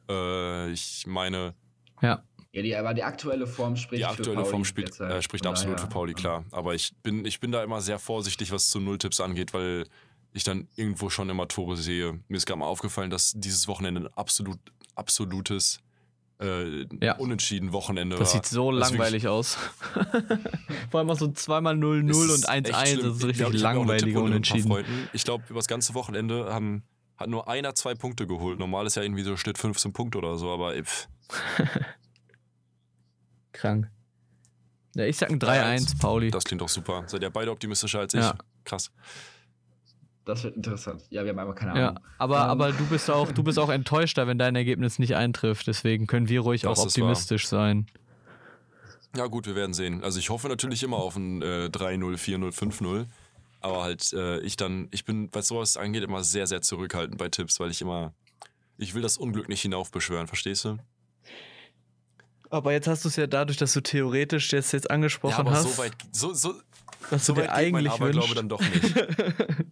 Äh, 0.09 0.71
ich 0.71 1.05
meine, 1.07 1.53
Ja. 2.01 2.23
Ja, 2.53 2.63
die, 2.63 2.75
aber 2.75 2.93
die 2.93 3.03
aktuelle 3.03 3.45
Form 3.45 3.75
spricht 3.75 4.01
die 4.01 4.05
aktuelle 4.05 4.31
für 4.31 4.35
Pauli 4.35 4.49
Form 4.49 4.65
spielt, 4.65 4.99
äh, 4.99 5.21
spricht 5.21 5.45
absolut 5.45 5.77
daher, 5.77 5.87
für 5.87 5.93
Pauli, 5.93 6.13
klar. 6.13 6.43
Aber 6.51 6.73
ich 6.73 6.95
bin, 7.03 7.23
ich 7.25 7.39
bin 7.39 7.51
da 7.51 7.63
immer 7.63 7.81
sehr 7.81 7.99
vorsichtig, 7.99 8.51
was 8.51 8.69
zu 8.69 8.79
Nulltipps 8.79 9.19
angeht, 9.19 9.53
weil 9.53 9.83
ich 10.37 10.43
dann 10.43 10.67
irgendwo 10.75 11.09
schon 11.09 11.29
immer 11.29 11.47
Tore 11.47 11.75
sehe. 11.77 12.19
Mir 12.27 12.37
ist 12.37 12.45
gerade 12.45 12.59
mal 12.59 12.65
aufgefallen, 12.67 13.09
dass 13.09 13.33
dieses 13.35 13.67
Wochenende 13.67 14.01
ein 14.01 14.07
absolut, 14.15 14.59
absolutes 14.95 15.79
äh, 16.39 16.85
Ja. 17.03 17.15
unentschieden 17.17 17.71
Wochenende 17.73 18.15
Das 18.17 18.33
war. 18.33 18.41
sieht 18.43 18.45
so 18.45 18.71
Das 18.71 18.89
langweilig 18.91 19.27
aus. 19.27 19.57
Vor 20.91 20.99
allem 20.99 21.09
auch 21.09 21.17
so 21.17 21.27
zweimal 21.31 21.75
0-0 21.75 22.09
Es 22.11 22.17
und 22.17 22.29
ist 22.29 22.49
1-1. 22.49 22.55
echt 22.55 22.97
Das 22.99 23.05
ist 23.15 23.17
Ich 23.19 23.25
richtig 23.25 23.47
ich 23.55 23.61
langweilig 23.61 24.15
unentschieden. 24.15 24.85
Ich 25.13 25.23
glaube, 25.23 25.43
über 25.49 25.59
das 25.59 25.67
ganze 25.67 25.93
Wochenende 25.95 26.53
haben, 26.53 26.83
hat 27.17 27.29
nur 27.29 27.47
einer 27.47 27.73
zwei 27.73 27.95
Punkte 27.95 28.27
geholt. 28.27 28.59
Normal 28.59 28.85
ist 28.85 28.95
ja 28.95 29.01
irgendwie 29.03 29.23
so 29.23 29.35
Schnitt 29.37 29.57
15 29.57 29.93
Punkte 29.93 30.19
oder 30.19 30.37
so, 30.37 30.51
aber 30.51 30.73
pff, 30.83 31.07
Krank. 33.51 33.89
Ja, 34.95 35.05
ich 35.05 35.17
sag 35.17 35.29
ein 35.29 35.39
3-1, 35.39 35.99
Pauli. 35.99 36.31
das 36.31 36.43
klingt 36.43 36.61
doch 36.61 36.69
super. 36.69 37.03
Seid 37.07 37.21
ihr 37.21 37.29
beide 37.29 37.51
optimistischer 37.51 37.99
als 37.99 38.13
ich? 38.13 38.21
Ja. 38.21 38.35
Krass. 38.63 38.91
Das 40.27 40.43
wird 40.43 40.55
interessant. 40.57 41.03
Ja, 41.09 41.23
wir 41.23 41.29
haben 41.31 41.39
einfach 41.39 41.55
keine 41.55 41.79
Ja, 41.79 41.87
Ahnung. 41.89 42.03
aber, 42.17 42.35
Ähm. 42.43 42.49
aber 42.49 42.71
du 42.73 42.85
bist 42.87 43.09
auch, 43.09 43.31
du 43.31 43.43
bist 43.43 43.57
auch 43.57 43.69
enttäuschter, 43.69 44.27
wenn 44.27 44.37
dein 44.37 44.55
Ergebnis 44.55 44.99
nicht 44.99 45.15
eintrifft. 45.15 45.67
Deswegen 45.67 46.05
können 46.05 46.27
wir 46.27 46.41
ruhig 46.41 46.61
Das 46.63 46.77
auch 46.79 46.83
optimistisch 46.85 47.47
sein. 47.47 47.87
Ja, 49.15 49.27
gut, 49.27 49.47
wir 49.47 49.55
werden 49.55 49.73
sehen. 49.73 50.03
Also 50.03 50.19
ich 50.19 50.29
hoffe 50.29 50.49
natürlich 50.49 50.83
immer 50.83 50.97
auf 50.97 51.15
ein 51.15 51.41
äh, 51.41 51.69
3-0, 51.71 52.17
4-0, 52.17 52.53
5-0. 52.53 53.05
Aber 53.61 53.83
halt, 53.83 54.11
äh, 54.13 54.39
ich 54.41 54.57
dann, 54.57 54.89
ich 54.91 55.05
bin, 55.05 55.29
was 55.31 55.47
sowas 55.47 55.77
angeht, 55.77 56.03
immer 56.03 56.23
sehr, 56.23 56.45
sehr 56.45 56.61
zurückhaltend 56.61 57.17
bei 57.17 57.29
Tipps, 57.29 57.59
weil 57.61 57.71
ich 57.71 57.81
immer, 57.81 58.13
ich 58.77 58.93
will 58.93 59.01
das 59.01 59.17
Unglück 59.17 59.47
nicht 59.49 59.61
hinaufbeschwören, 59.61 60.27
verstehst 60.27 60.65
du? 60.65 60.77
Aber 62.49 62.71
jetzt 62.73 62.87
hast 62.87 63.03
du 63.05 63.09
es 63.09 63.15
ja 63.15 63.27
dadurch, 63.27 63.57
dass 63.57 63.73
du 63.73 63.81
theoretisch 63.81 64.49
das 64.49 64.71
jetzt 64.73 64.91
angesprochen 64.91 65.31
ja, 65.31 65.39
aber 65.39 65.51
hast, 65.51 65.63
so 65.75 65.77
weit, 65.81 65.93
so, 66.11 66.33
so, 66.33 66.53
was 67.09 67.25
so 67.25 67.33
du 67.33 67.41
dir 67.41 67.47
weit 67.47 67.63
geht 67.63 67.73
mein 67.73 67.87
eigentlich 67.87 67.93
Aberglaube 67.93 68.35
wünschst. 68.35 68.37
dann 68.37 68.49
doch 68.49 68.61
nicht. 68.61 68.95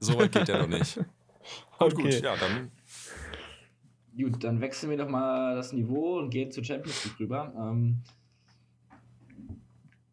so 0.00 0.18
weit 0.18 0.32
geht 0.32 0.48
der 0.48 0.60
noch 0.60 0.68
nicht. 0.68 0.96
Gut, 1.78 1.92
Okay. 1.94 2.02
gut, 2.02 2.20
ja, 2.20 2.36
dann 2.36 2.70
Gut, 4.18 4.42
dann 4.42 4.60
wechseln 4.60 4.90
wir 4.90 4.96
doch 4.96 5.08
mal 5.08 5.54
das 5.54 5.72
Niveau 5.72 6.18
und 6.18 6.30
gehen 6.30 6.50
zur 6.50 6.64
Champions 6.64 7.04
League 7.04 7.20
rüber. 7.20 7.54
Ähm, 7.56 8.02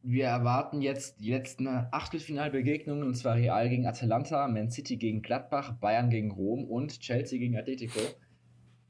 wir 0.03 0.25
erwarten 0.25 0.81
jetzt 0.81 1.19
die 1.19 1.31
letzten 1.31 1.67
Achtelfinalbegegnungen, 1.67 3.03
und 3.03 3.15
zwar 3.15 3.35
Real 3.35 3.67
gegen 3.67 3.87
Atalanta, 3.87 4.47
Man 4.47 4.69
City 4.69 4.97
gegen 4.97 5.23
Gladbach, 5.23 5.71
Bayern 5.79 6.11
gegen 6.11 6.29
Rom 6.29 6.65
und 6.65 6.99
Chelsea 6.99 7.39
gegen 7.39 7.57
Atletico. 7.57 7.99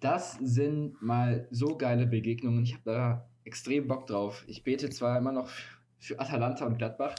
Das 0.01 0.33
sind 0.41 1.01
mal 1.01 1.47
so 1.49 1.77
geile 1.77 2.05
Begegnungen. 2.05 2.63
Ich 2.63 2.73
habe 2.73 2.83
da 2.83 3.29
extrem 3.45 3.87
Bock 3.87 4.07
drauf. 4.07 4.43
Ich 4.47 4.63
bete 4.63 4.89
zwar 4.89 5.17
immer 5.17 5.31
noch 5.31 5.49
für 5.97 6.19
Atalanta 6.19 6.65
und 6.65 6.77
Gladbach. 6.77 7.15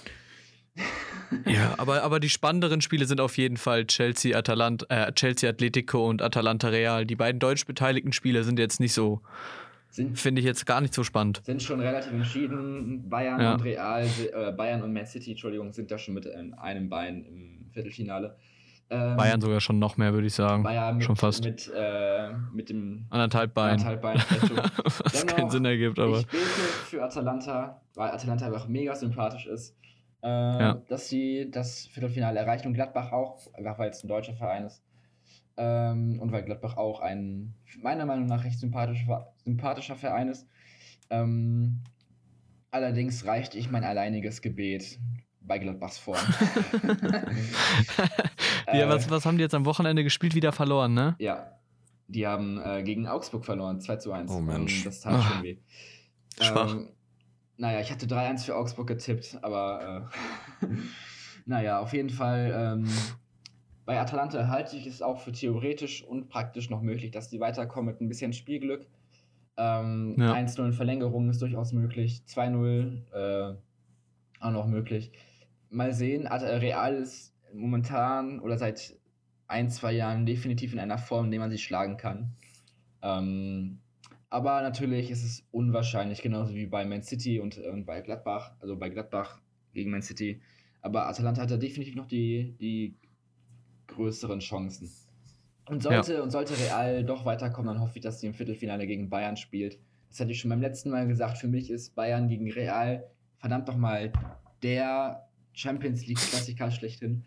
Ja, 1.45 1.75
aber, 1.79 2.03
aber 2.03 2.21
die 2.21 2.29
spannenderen 2.29 2.81
Spiele 2.81 3.05
sind 3.07 3.21
auf 3.21 3.37
jeden 3.37 3.57
Fall 3.57 3.87
Chelsea, 3.87 4.37
Atalant, 4.37 4.87
äh, 4.91 5.13
Chelsea 5.13 5.49
Atletico 5.51 6.09
und 6.09 6.23
Atalanta 6.23 6.69
Real. 6.69 7.05
Die 7.05 7.17
beiden 7.17 7.41
deutsch 7.41 7.67
beteiligten 7.67 8.13
Spiele 8.13 8.45
sind 8.45 8.59
jetzt 8.59 8.79
nicht 8.79 8.93
so, 8.93 9.21
finde 10.15 10.41
ich 10.41 10.47
jetzt 10.47 10.67
gar 10.67 10.81
nicht 10.81 10.95
so 10.95 11.03
spannend. 11.03 11.41
sind 11.45 11.63
schon 11.63 11.81
relativ 11.81 12.13
entschieden. 12.13 13.09
Bayern 13.09 13.41
Ja. 13.41 13.55
und 13.55 13.65
Real, 13.65 14.07
äh, 14.33 14.53
Bayern 14.53 14.83
und 14.83 14.93
Man 14.93 15.07
City, 15.07 15.33
Entschuldigung, 15.33 15.73
sind 15.73 15.91
da 15.91 15.99
schon 15.99 16.15
mit 16.15 16.27
in 16.27 16.55
einem 16.55 16.89
Bein 16.89 17.25
im 17.25 17.71
Viertelfinale. 17.73 18.37
Ähm, 18.89 19.17
Bayern 19.17 19.41
sogar 19.41 19.61
schon 19.61 19.81
noch 19.81 19.97
mehr, 19.97 20.13
würde 20.15 20.29
ich 20.29 20.35
sagen. 20.35 20.63
Bayern 20.63 20.97
mit, 20.99 21.05
schon 21.05 21.17
fast. 21.17 21.43
mit, 21.45 21.69
äh, 21.75 22.29
mit 22.55 22.69
dem 22.71 23.05
Anderthalb 23.11 23.53
Bein. 23.53 23.71
anderthalb 23.73 24.01
Bein. 24.01 24.19
Fälschung. 24.21 24.59
Was 24.85 25.13
Dennoch, 25.13 25.35
keinen 25.37 25.51
Sinn 25.51 25.65
ergibt, 25.65 25.99
aber. 25.99 26.21
Ich 26.21 26.27
bete 26.29 26.45
für 26.45 27.03
Atalanta, 27.03 27.81
weil 27.97 28.11
Atalanta 28.13 28.47
einfach 28.47 28.69
mega 28.69 28.95
sympathisch 28.95 29.47
ist, 29.47 29.75
äh, 30.27 30.61
Ja. 30.61 30.83
dass 30.89 31.09
sie 31.09 31.49
das 31.51 31.87
Viertelfinale 31.87 32.39
erreichen 32.41 32.67
und 32.69 32.75
Gladbach 32.75 33.13
auch, 33.13 33.53
einfach 33.55 33.79
weil 33.79 33.91
es 33.91 34.03
ein 34.03 34.09
deutscher 34.09 34.35
Verein 34.35 34.65
ist. 34.65 34.83
Ähm, 35.57 36.19
und 36.21 36.33
weil 36.33 36.43
Gladbach 36.43 36.77
auch 36.77 37.01
ein, 37.01 37.55
meiner 37.81 38.05
Meinung 38.05 38.27
nach, 38.27 38.45
recht 38.45 38.59
sympathischer, 38.59 39.33
sympathischer 39.45 39.97
Verein 39.97 40.29
ist. 40.29 40.47
Ähm, 41.09 41.81
allerdings 42.71 43.25
reicht 43.25 43.55
ich 43.55 43.71
mein 43.71 43.85
alleiniges 43.85 44.43
Gebet 44.43 44.99
bei 45.41 45.59
Gladbachs 45.59 45.97
Form. 45.99 46.19
ja, 48.67 48.73
Äh, 48.73 48.89
was, 48.89 49.09
was 49.11 49.25
haben 49.25 49.37
die 49.39 49.43
jetzt 49.45 49.55
am 49.55 49.65
Wochenende 49.65 50.03
gespielt? 50.05 50.35
Wieder 50.35 50.53
verloren, 50.53 50.93
ne? 50.95 51.15
Ja, 51.19 51.53
die 52.09 52.27
haben 52.27 52.61
äh, 52.63 52.83
gegen 52.83 53.07
Augsburg 53.07 53.45
verloren, 53.45 53.81
2 53.81 53.97
zu 53.97 54.13
1. 54.13 54.31
Oh, 54.31 54.41
Mensch. 54.41 54.79
Und 54.79 54.87
das 54.87 55.01
tat 55.01 55.15
Ah. 55.15 55.23
schon 55.23 55.43
weh. 55.43 55.59
Schwach. 56.41 56.73
Ähm, 56.75 56.89
naja, 57.57 57.81
ich 57.81 57.91
hatte 57.91 58.07
3-1 58.07 58.45
für 58.45 58.57
Augsburg 58.57 58.87
getippt, 58.87 59.39
aber 59.43 60.11
äh, 60.63 60.67
naja, 61.47 61.81
auf 61.81 61.93
jeden 61.93 62.11
Fall. 62.11 62.53
Ähm, 62.55 62.89
bei 63.85 64.01
Atalanta 64.01 64.49
halte 64.49 64.77
ich 64.77 64.87
es 64.87 65.01
auch 65.01 65.21
für 65.21 65.31
theoretisch 65.31 66.03
und 66.03 66.29
praktisch 66.29 66.71
noch 66.71 66.83
möglich, 66.83 67.13
dass 67.13 67.29
die 67.29 67.39
weiterkommen 67.39 67.93
mit 67.93 68.01
ein 68.01 68.09
bisschen 68.09 68.33
Spielglück. 68.33 68.87
Ähm, 69.57 70.17
Ja. 70.19 70.35
1-0 70.35 70.67
in 70.67 70.73
Verlängerung 70.73 71.31
ist 71.31 71.41
durchaus 71.41 71.73
möglich. 71.73 72.23
2-0 72.29 73.13
äh, 73.13 73.57
auch 74.41 74.51
noch 74.51 74.67
möglich. 74.67 75.13
Mal 75.71 75.93
sehen, 75.95 76.27
äh, 76.27 76.35
Real 76.35 76.95
ist 76.97 77.35
momentan 77.55 78.41
oder 78.41 78.59
seit 78.59 78.97
ein, 79.47 79.71
zwei 79.71 79.93
Jahren 79.93 80.27
definitiv 80.27 80.73
in 80.73 80.81
einer 80.81 80.99
Form, 80.99 81.27
in 81.27 81.31
der 81.31 81.41
man 81.41 81.51
sie 81.51 81.59
schlagen 81.59 81.97
kann. 81.97 82.35
Ähm, 83.03 83.79
aber 84.31 84.63
natürlich 84.63 85.11
ist 85.11 85.25
es 85.25 85.47
unwahrscheinlich, 85.51 86.23
genauso 86.23 86.55
wie 86.55 86.67
bei 86.67 86.85
Man 86.85 87.03
City 87.03 87.41
und, 87.41 87.59
und 87.59 87.85
bei 87.85 88.01
Gladbach, 88.01 88.53
also 88.61 88.77
bei 88.77 88.89
Gladbach 88.89 89.41
gegen 89.73 89.91
Man 89.91 90.03
City. 90.03 90.41
Aber 90.83 91.09
Atalanta 91.09 91.43
hat 91.43 91.51
da 91.51 91.57
definitiv 91.57 91.95
noch 91.97 92.07
die, 92.07 92.57
die 92.61 92.97
größeren 93.89 94.41
Chancen. 94.41 94.91
Und 95.69 95.83
sollte, 95.83 96.23
und 96.23 96.31
sollte 96.31 96.59
Real 96.59 97.05
doch 97.05 97.25
weiterkommen, 97.25 97.75
dann 97.75 97.83
hoffe 97.83 97.97
ich, 97.97 98.03
dass 98.03 98.21
sie 98.21 98.27
im 98.29 98.35
Viertelfinale 98.35 98.87
gegen 98.87 99.11
Bayern 99.11 99.37
spielt. 99.37 99.79
Das 100.09 100.21
hatte 100.21 100.31
ich 100.31 100.41
schon 100.41 100.51
beim 100.51 100.61
letzten 100.61 100.91
Mal 100.91 101.07
gesagt. 101.09 101.39
Für 101.39 101.49
mich 101.49 101.71
ist 101.71 101.95
Bayern 101.95 102.29
gegen 102.29 102.51
Real 102.51 103.05
verdammt 103.39 103.69
doch 103.69 103.77
mal 103.77 104.13
der 104.63 105.29
Champions 105.53 106.07
League-Klassiker 106.07 106.71
schlechthin. 106.71 107.25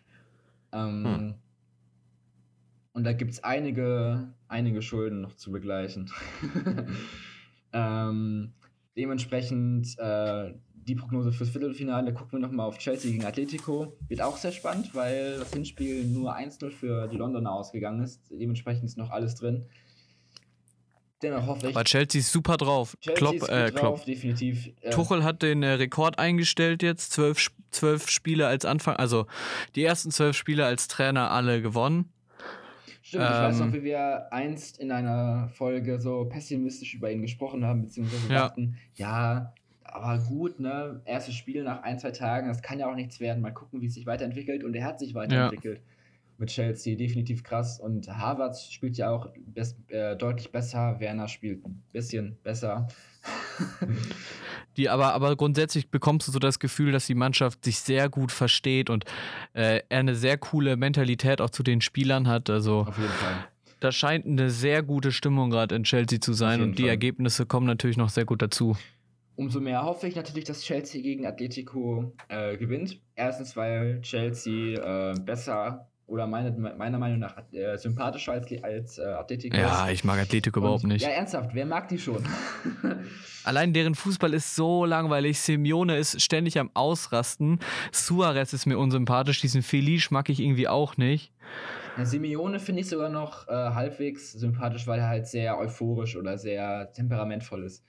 Ähm, 0.71 1.03
Hm. 1.05 1.35
Und 2.93 3.03
da 3.03 3.13
gibt 3.13 3.31
es 3.31 3.43
einige, 3.43 4.33
einige 4.47 4.81
Schulden 4.81 5.21
noch 5.21 5.35
zu 5.35 5.51
begleichen. 5.51 6.11
ähm, 7.73 8.53
dementsprechend 8.97 9.97
äh, 9.99 10.53
die 10.73 10.95
Prognose 10.95 11.31
fürs 11.31 11.49
Viertelfinale 11.49 12.13
gucken 12.13 12.39
wir 12.39 12.47
nochmal 12.47 12.67
auf 12.67 12.79
Chelsea 12.79 13.11
gegen 13.11 13.23
Atletico. 13.23 13.95
Wird 14.07 14.21
auch 14.21 14.37
sehr 14.37 14.51
spannend, 14.51 14.95
weil 14.95 15.37
das 15.37 15.53
Hinspiel 15.53 16.03
nur 16.05 16.35
1-0 16.35 16.71
für 16.71 17.07
die 17.07 17.17
Londoner 17.17 17.51
ausgegangen 17.51 18.03
ist. 18.03 18.21
Dementsprechend 18.31 18.85
ist 18.85 18.97
noch 18.97 19.11
alles 19.11 19.35
drin. 19.35 19.67
Dennoch 21.21 21.45
hoffe 21.47 21.67
ich. 21.67 21.75
Aber 21.75 21.83
Chelsea 21.83 22.19
ist 22.19 22.31
super 22.31 22.57
drauf. 22.57 22.95
Chelsea 23.01 23.17
Klopp, 23.17 23.35
ist 23.35 23.49
äh, 23.49 23.71
drauf, 23.71 23.95
Klopp. 23.95 24.05
definitiv. 24.05 24.71
Äh, 24.81 24.89
Tuchel 24.91 25.23
hat 25.23 25.41
den 25.41 25.63
äh, 25.63 25.73
Rekord 25.73 26.17
eingestellt 26.17 26.81
jetzt. 26.81 27.11
Zwölf, 27.11 27.49
zwölf 27.71 28.09
Spiele 28.09 28.47
als 28.47 28.65
Anfang, 28.65 28.95
also 28.95 29.27
die 29.75 29.83
ersten 29.83 30.11
zwölf 30.11 30.35
Spiele 30.35 30.65
als 30.65 30.87
Trainer 30.87 31.31
alle 31.31 31.61
gewonnen. 31.61 32.11
Stimmt, 33.09 33.23
ich 33.31 33.41
weiß 33.41 33.59
Ähm, 33.59 33.67
noch, 33.67 33.73
wie 33.73 33.83
wir 33.83 34.31
einst 34.31 34.79
in 34.79 34.91
einer 34.91 35.49
Folge 35.49 35.99
so 35.99 36.25
pessimistisch 36.25 36.93
über 36.93 37.11
ihn 37.11 37.23
gesprochen 37.23 37.65
haben, 37.65 37.81
beziehungsweise 37.81 38.29
Ja. 38.29 38.43
dachten, 38.43 38.77
ja, 38.93 39.53
aber 39.83 40.19
gut, 40.23 40.59
ne, 40.59 41.01
erstes 41.05 41.33
Spiel 41.33 41.63
nach 41.63 41.81
ein, 41.81 41.97
zwei 41.97 42.11
Tagen, 42.11 42.47
das 42.49 42.61
kann 42.61 42.77
ja 42.77 42.87
auch 42.87 42.93
nichts 42.95 43.19
werden, 43.19 43.41
mal 43.41 43.51
gucken, 43.51 43.81
wie 43.81 43.87
es 43.87 43.95
sich 43.95 44.05
weiterentwickelt. 44.05 44.63
Und 44.63 44.75
er 44.75 44.85
hat 44.85 44.99
sich 44.99 45.15
weiterentwickelt 45.15 45.81
mit 46.37 46.49
Chelsea, 46.49 46.95
definitiv 46.95 47.43
krass. 47.43 47.79
Und 47.79 48.07
Harvard 48.15 48.55
spielt 48.59 48.97
ja 48.97 49.09
auch 49.09 49.27
best, 49.47 49.79
äh, 49.89 50.15
deutlich 50.15 50.51
besser, 50.51 50.99
Werner 50.99 51.27
spielt 51.27 51.65
ein 51.65 51.83
bisschen 51.91 52.37
besser. 52.43 52.87
Die, 54.77 54.87
aber, 54.87 55.13
aber 55.13 55.35
grundsätzlich 55.35 55.89
bekommst 55.89 56.27
du 56.27 56.31
so 56.31 56.39
das 56.39 56.59
Gefühl, 56.59 56.91
dass 56.91 57.05
die 57.05 57.15
Mannschaft 57.15 57.65
sich 57.65 57.79
sehr 57.79 58.07
gut 58.07 58.31
versteht 58.31 58.89
und 58.89 59.03
äh, 59.53 59.81
er 59.89 59.99
eine 59.99 60.15
sehr 60.15 60.37
coole 60.37 60.77
Mentalität 60.77 61.41
auch 61.41 61.49
zu 61.49 61.63
den 61.63 61.81
Spielern 61.81 62.27
hat. 62.27 62.49
Also 62.49 62.81
Auf 62.81 62.97
jeden 62.97 63.09
Fall. 63.09 63.45
da 63.79 63.91
scheint 63.91 64.25
eine 64.25 64.49
sehr 64.49 64.83
gute 64.83 65.11
Stimmung 65.11 65.49
gerade 65.49 65.75
in 65.75 65.83
Chelsea 65.83 66.21
zu 66.21 66.33
sein 66.33 66.61
und 66.61 66.77
die 66.77 66.83
Fall. 66.83 66.91
Ergebnisse 66.91 67.45
kommen 67.45 67.65
natürlich 67.65 67.97
noch 67.97 68.09
sehr 68.09 68.25
gut 68.25 68.41
dazu. 68.41 68.77
Umso 69.35 69.59
mehr 69.59 69.83
hoffe 69.83 70.07
ich 70.07 70.15
natürlich, 70.15 70.43
dass 70.43 70.61
Chelsea 70.61 71.01
gegen 71.01 71.25
Atletico 71.25 72.13
äh, 72.27 72.57
gewinnt. 72.57 73.01
Erstens, 73.15 73.55
weil 73.55 74.01
Chelsea 74.01 75.11
äh, 75.11 75.19
besser 75.19 75.89
oder 76.09 76.27
meine, 76.27 76.51
meiner 76.51 76.97
Meinung 76.97 77.19
nach 77.19 77.37
äh, 77.51 77.77
sympathischer 77.77 78.33
als, 78.33 78.51
als 78.63 78.97
äh, 78.97 79.03
Atletico. 79.03 79.55
Ja, 79.55 79.89
ich 79.89 80.03
mag 80.03 80.19
Atletico 80.19 80.59
überhaupt 80.59 80.83
nicht. 80.83 81.03
Ja, 81.03 81.09
ernsthaft, 81.09 81.51
wer 81.53 81.65
mag 81.65 81.87
die 81.87 81.99
schon? 81.99 82.23
Allein 83.43 83.73
deren 83.73 83.95
Fußball 83.95 84.33
ist 84.33 84.55
so 84.55 84.85
langweilig. 84.85 85.39
Simeone 85.39 85.97
ist 85.97 86.21
ständig 86.21 86.59
am 86.59 86.71
Ausrasten. 86.73 87.59
Suarez 87.91 88.53
ist 88.53 88.65
mir 88.65 88.77
unsympathisch. 88.77 89.41
Diesen 89.41 89.61
Felice 89.61 90.11
mag 90.11 90.29
ich 90.29 90.39
irgendwie 90.39 90.67
auch 90.67 90.97
nicht. 90.97 91.31
Ja, 91.97 92.05
Simeone 92.05 92.59
finde 92.59 92.81
ich 92.81 92.89
sogar 92.89 93.09
noch 93.09 93.47
äh, 93.47 93.51
halbwegs 93.51 94.33
sympathisch, 94.33 94.87
weil 94.87 94.99
er 94.99 95.07
halt 95.07 95.27
sehr 95.27 95.57
euphorisch 95.57 96.15
oder 96.15 96.37
sehr 96.37 96.91
temperamentvoll 96.93 97.63
ist. 97.63 97.83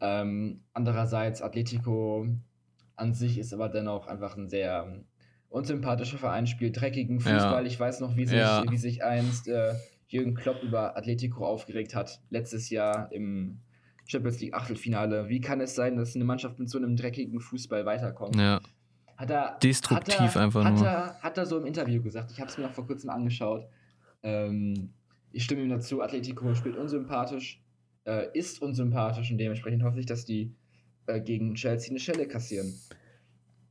Ähm, 0.00 0.64
andererseits, 0.72 1.42
Atletico 1.42 2.26
an 2.96 3.14
sich 3.14 3.38
ist 3.38 3.52
aber 3.52 3.68
dennoch 3.68 4.06
einfach 4.06 4.36
ein 4.36 4.48
sehr 4.48 5.04
unsympathischer 5.52 6.18
Verein, 6.18 6.46
spielt 6.46 6.80
dreckigen 6.80 7.20
Fußball. 7.20 7.62
Ja. 7.62 7.66
Ich 7.66 7.78
weiß 7.78 8.00
noch, 8.00 8.16
wie 8.16 8.26
sich, 8.26 8.38
ja. 8.38 8.64
wie 8.68 8.76
sich 8.76 9.04
einst 9.04 9.48
äh, 9.48 9.74
Jürgen 10.08 10.34
Klopp 10.34 10.62
über 10.62 10.96
Atletico 10.96 11.46
aufgeregt 11.46 11.94
hat, 11.94 12.20
letztes 12.30 12.70
Jahr 12.70 13.10
im 13.12 13.60
Champions 14.06 14.40
League 14.40 14.54
Achtelfinale. 14.54 15.28
Wie 15.28 15.40
kann 15.40 15.60
es 15.60 15.74
sein, 15.74 15.96
dass 15.96 16.14
eine 16.14 16.24
Mannschaft 16.24 16.58
mit 16.58 16.68
so 16.68 16.78
einem 16.78 16.96
dreckigen 16.96 17.40
Fußball 17.40 17.86
weiterkommt? 17.86 18.36
Ja. 18.36 18.60
Hat 19.16 19.30
er, 19.30 19.58
Destruktiv 19.62 20.18
hat 20.18 20.36
er, 20.36 20.42
einfach 20.42 20.64
hat 20.64 20.74
nur. 20.74 20.86
Er, 20.86 21.20
hat 21.20 21.38
er 21.38 21.46
so 21.46 21.58
im 21.58 21.66
Interview 21.66 22.02
gesagt, 22.02 22.32
ich 22.32 22.40
habe 22.40 22.50
es 22.50 22.58
mir 22.58 22.64
noch 22.64 22.72
vor 22.72 22.86
kurzem 22.86 23.10
angeschaut. 23.10 23.68
Ähm, 24.22 24.92
ich 25.30 25.44
stimme 25.44 25.62
ihm 25.62 25.70
dazu, 25.70 26.02
Atletico 26.02 26.54
spielt 26.54 26.76
unsympathisch, 26.76 27.62
äh, 28.04 28.26
ist 28.36 28.60
unsympathisch 28.60 29.30
und 29.30 29.38
dementsprechend 29.38 29.82
hoffe 29.82 30.00
ich, 30.00 30.06
dass 30.06 30.24
die 30.24 30.54
äh, 31.06 31.20
gegen 31.20 31.54
Chelsea 31.54 31.90
eine 31.90 32.00
Schelle 32.00 32.26
kassieren. 32.26 32.74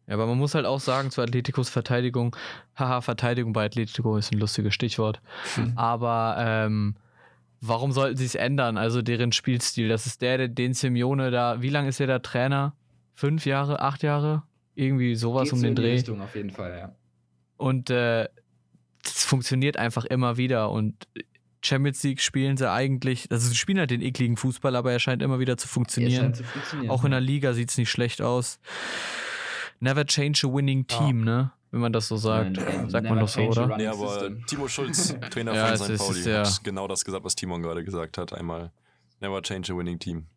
Ja, 0.07 0.15
aber 0.15 0.25
man 0.25 0.37
muss 0.37 0.55
halt 0.55 0.65
auch 0.65 0.79
sagen, 0.79 1.11
zu 1.11 1.21
Atleticos 1.21 1.69
Verteidigung, 1.69 2.35
haha, 2.75 3.01
Verteidigung 3.01 3.53
bei 3.53 3.65
Atletico 3.65 4.17
ist 4.17 4.31
ein 4.33 4.39
lustiges 4.39 4.73
Stichwort. 4.73 5.21
Hm. 5.55 5.73
Aber 5.77 6.35
ähm, 6.39 6.95
warum 7.61 7.91
sollten 7.91 8.17
sie 8.17 8.25
es 8.25 8.35
ändern? 8.35 8.77
Also 8.77 9.01
deren 9.01 9.31
Spielstil, 9.31 9.87
das 9.87 10.05
ist 10.05 10.21
der, 10.21 10.47
den 10.47 10.73
Simeone 10.73 11.31
da, 11.31 11.61
wie 11.61 11.69
lange 11.69 11.89
ist 11.89 11.99
er 12.01 12.07
da 12.07 12.19
Trainer? 12.19 12.73
Fünf 13.13 13.45
Jahre, 13.45 13.79
acht 13.81 14.03
Jahre? 14.03 14.43
Irgendwie 14.75 15.15
sowas 15.15 15.43
Geht 15.45 15.53
um 15.53 15.59
so 15.59 15.65
den 15.65 15.69
in 15.69 15.75
die 15.75 15.81
Dreh. 15.81 15.91
Richtung 15.93 16.21
auf 16.21 16.35
jeden 16.35 16.49
Fall, 16.49 16.77
ja. 16.77 16.95
Und 17.57 17.89
äh, 17.91 18.27
das 19.03 19.23
funktioniert 19.23 19.77
einfach 19.77 20.05
immer 20.05 20.37
wieder. 20.37 20.71
Und 20.71 20.95
Champions 21.63 22.01
League 22.03 22.21
spielen 22.21 22.57
sie 22.57 22.69
eigentlich, 22.71 23.29
also 23.29 23.47
sie 23.47 23.55
spielen 23.55 23.77
halt 23.77 23.91
den 23.91 24.01
ekligen 24.01 24.35
Fußball, 24.37 24.75
aber 24.75 24.91
er 24.91 24.99
scheint 24.99 25.21
immer 25.21 25.39
wieder 25.39 25.57
zu 25.57 25.67
Er 25.67 25.69
funktionieren. 25.69 26.21
scheint 26.21 26.35
zu 26.37 26.43
funktionieren. 26.43 26.89
Auch 26.89 27.03
in 27.05 27.11
der 27.11 27.21
Liga 27.21 27.53
sieht 27.53 27.69
es 27.69 27.77
nicht 27.77 27.91
schlecht 27.91 28.21
aus. 28.21 28.59
Never 29.81 30.05
change 30.05 30.45
a 30.47 30.53
winning 30.53 30.85
team, 30.87 31.23
ne? 31.25 31.51
Wenn 31.71 31.81
man 31.81 31.91
das 31.91 32.07
so 32.07 32.15
sagt. 32.17 32.57
Nein, 32.57 32.89
sagt 32.89 33.07
man 33.09 33.19
doch 33.19 33.27
so, 33.27 33.41
oder? 33.41 33.75
Nee, 33.77 33.87
aber. 33.87 34.29
Timo 34.45 34.67
Schulz, 34.67 35.15
Trainer 35.31 35.53
Ja, 35.53 35.75
von 35.75 35.97
St. 35.97 35.97
Pauli, 35.97 36.19
ist 36.19 36.25
ja- 36.27 36.45
hat 36.45 36.63
genau 36.63 36.87
das 36.87 37.03
gesagt, 37.03 37.23
was 37.25 37.35
Timon 37.35 37.61
gerade 37.61 37.83
gesagt 37.83 38.17
hat. 38.17 38.31
Einmal, 38.33 38.71
never 39.19 39.41
change 39.41 39.73
a 39.73 39.77
winning 39.77 39.97
team. 39.99 40.27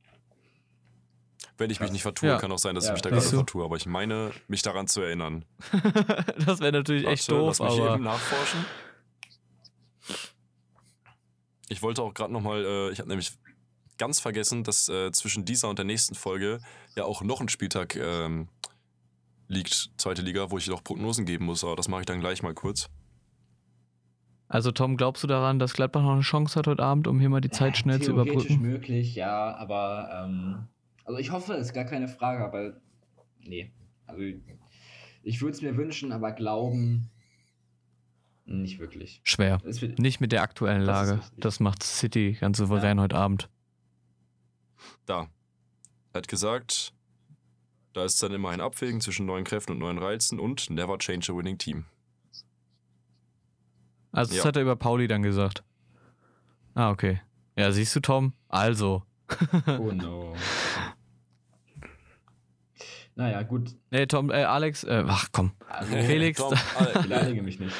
Wenn 1.58 1.70
ich 1.70 1.78
mich 1.78 1.92
nicht 1.92 2.02
vertue, 2.02 2.30
Ja. 2.30 2.38
kann 2.38 2.50
auch 2.50 2.58
sein, 2.58 2.74
dass 2.74 2.84
Ja, 2.84 2.90
ich 2.90 2.94
mich 2.94 3.02
da 3.02 3.10
gerade 3.10 3.22
vertue, 3.22 3.64
aber 3.64 3.76
ich 3.76 3.86
meine, 3.86 4.32
mich 4.48 4.62
daran 4.62 4.88
zu 4.88 5.02
erinnern. 5.02 5.44
das 6.46 6.58
wäre 6.60 6.72
natürlich 6.72 7.06
echt 7.06 7.28
Warte, 7.28 7.40
doof, 7.40 7.58
lass 7.60 7.70
mich 7.72 7.80
aber. 7.80 7.94
eben 7.94 8.04
nachforschen. 8.04 8.64
Ich 11.68 11.82
wollte 11.82 12.02
auch 12.02 12.12
gerade 12.14 12.32
nochmal, 12.32 12.64
äh, 12.64 12.90
ich 12.90 12.98
habe 12.98 13.08
nämlich 13.08 13.32
ganz 13.98 14.20
vergessen, 14.20 14.64
dass 14.64 14.88
äh, 14.88 15.12
zwischen 15.12 15.44
dieser 15.44 15.68
und 15.68 15.78
der 15.78 15.84
nächsten 15.86 16.14
Folge 16.14 16.60
ja 16.96 17.04
auch 17.04 17.22
noch 17.22 17.40
ein 17.40 17.48
Spieltag 17.48 17.96
ähm, 17.96 18.48
liegt, 19.54 19.90
zweite 19.96 20.22
Liga, 20.22 20.50
wo 20.50 20.58
ich 20.58 20.68
noch 20.68 20.84
Prognosen 20.84 21.24
geben 21.24 21.46
muss, 21.46 21.64
aber 21.64 21.76
das 21.76 21.88
mache 21.88 22.00
ich 22.00 22.06
dann 22.06 22.20
gleich 22.20 22.42
mal 22.42 22.54
kurz. 22.54 22.88
Also, 24.48 24.70
Tom, 24.72 24.96
glaubst 24.96 25.22
du 25.22 25.26
daran, 25.26 25.58
dass 25.58 25.72
Gladbach 25.72 26.02
noch 26.02 26.12
eine 26.12 26.20
Chance 26.20 26.58
hat 26.58 26.66
heute 26.66 26.82
Abend, 26.82 27.06
um 27.08 27.18
hier 27.18 27.28
mal 27.30 27.40
die 27.40 27.50
Zeit 27.50 27.76
schnell 27.76 28.00
zu 28.00 28.12
Theoretisch 28.12 28.34
überbrücken? 28.34 28.60
möglich, 28.62 29.14
ja, 29.14 29.54
aber 29.56 30.24
ähm, 30.26 30.68
also 31.04 31.18
ich 31.18 31.30
hoffe, 31.32 31.54
ist 31.54 31.72
gar 31.72 31.84
keine 31.84 32.08
Frage, 32.08 32.44
aber 32.44 32.80
nee. 33.40 33.72
Also 34.06 34.22
ich 35.22 35.40
würde 35.40 35.52
es 35.56 35.62
mir 35.62 35.76
wünschen, 35.76 36.12
aber 36.12 36.32
glauben 36.32 37.10
nicht 38.46 38.78
wirklich. 38.78 39.20
Schwer. 39.24 39.60
Wird, 39.64 39.98
Nicht 39.98 40.20
mit 40.20 40.30
der 40.32 40.42
aktuellen 40.42 40.84
Das 40.84 40.86
Lage. 41.08 41.20
richtig. 41.20 41.40
Das 41.40 41.60
macht 41.60 41.82
City 41.82 42.36
ganz 42.38 42.58
souverän 42.58 43.00
heute 43.00 43.16
Abend. 43.16 43.48
Da. 45.06 45.28
Er 46.12 46.18
hat 46.18 46.28
gesagt, 46.28 46.93
da 47.94 48.04
ist 48.04 48.22
dann 48.22 48.32
immer 48.32 48.50
ein 48.50 48.60
Abwägen 48.60 49.00
zwischen 49.00 49.24
neuen 49.24 49.44
Kräften 49.44 49.72
und 49.72 49.78
neuen 49.78 49.98
Reizen 49.98 50.38
und 50.38 50.68
never 50.68 50.98
change 50.98 51.32
a 51.32 51.36
winning 51.36 51.56
team. 51.58 51.86
Also, 54.12 54.30
das 54.34 54.38
Ja. 54.38 54.44
hat 54.48 54.56
er 54.56 54.62
über 54.62 54.76
Pauli 54.76 55.08
dann 55.08 55.22
gesagt. 55.22 55.64
Ah, 56.74 56.90
okay. 56.90 57.20
Ja, 57.56 57.72
siehst 57.72 57.94
du, 57.96 58.00
Tom? 58.00 58.32
Also. 58.48 59.02
oh 59.78 59.90
no. 59.94 60.34
Naja, 63.16 63.42
gut. 63.42 63.76
Nee, 63.90 64.06
Tom, 64.06 64.30
äh, 64.30 64.42
Alex, 64.42 64.82
äh, 64.84 65.04
ach 65.06 65.28
komm. 65.32 65.52
Also, 65.68 65.92
Felix, 66.06 66.38
Tom, 66.38 66.52
beleidige 67.02 67.42
mich 67.42 67.60
nicht. 67.60 67.74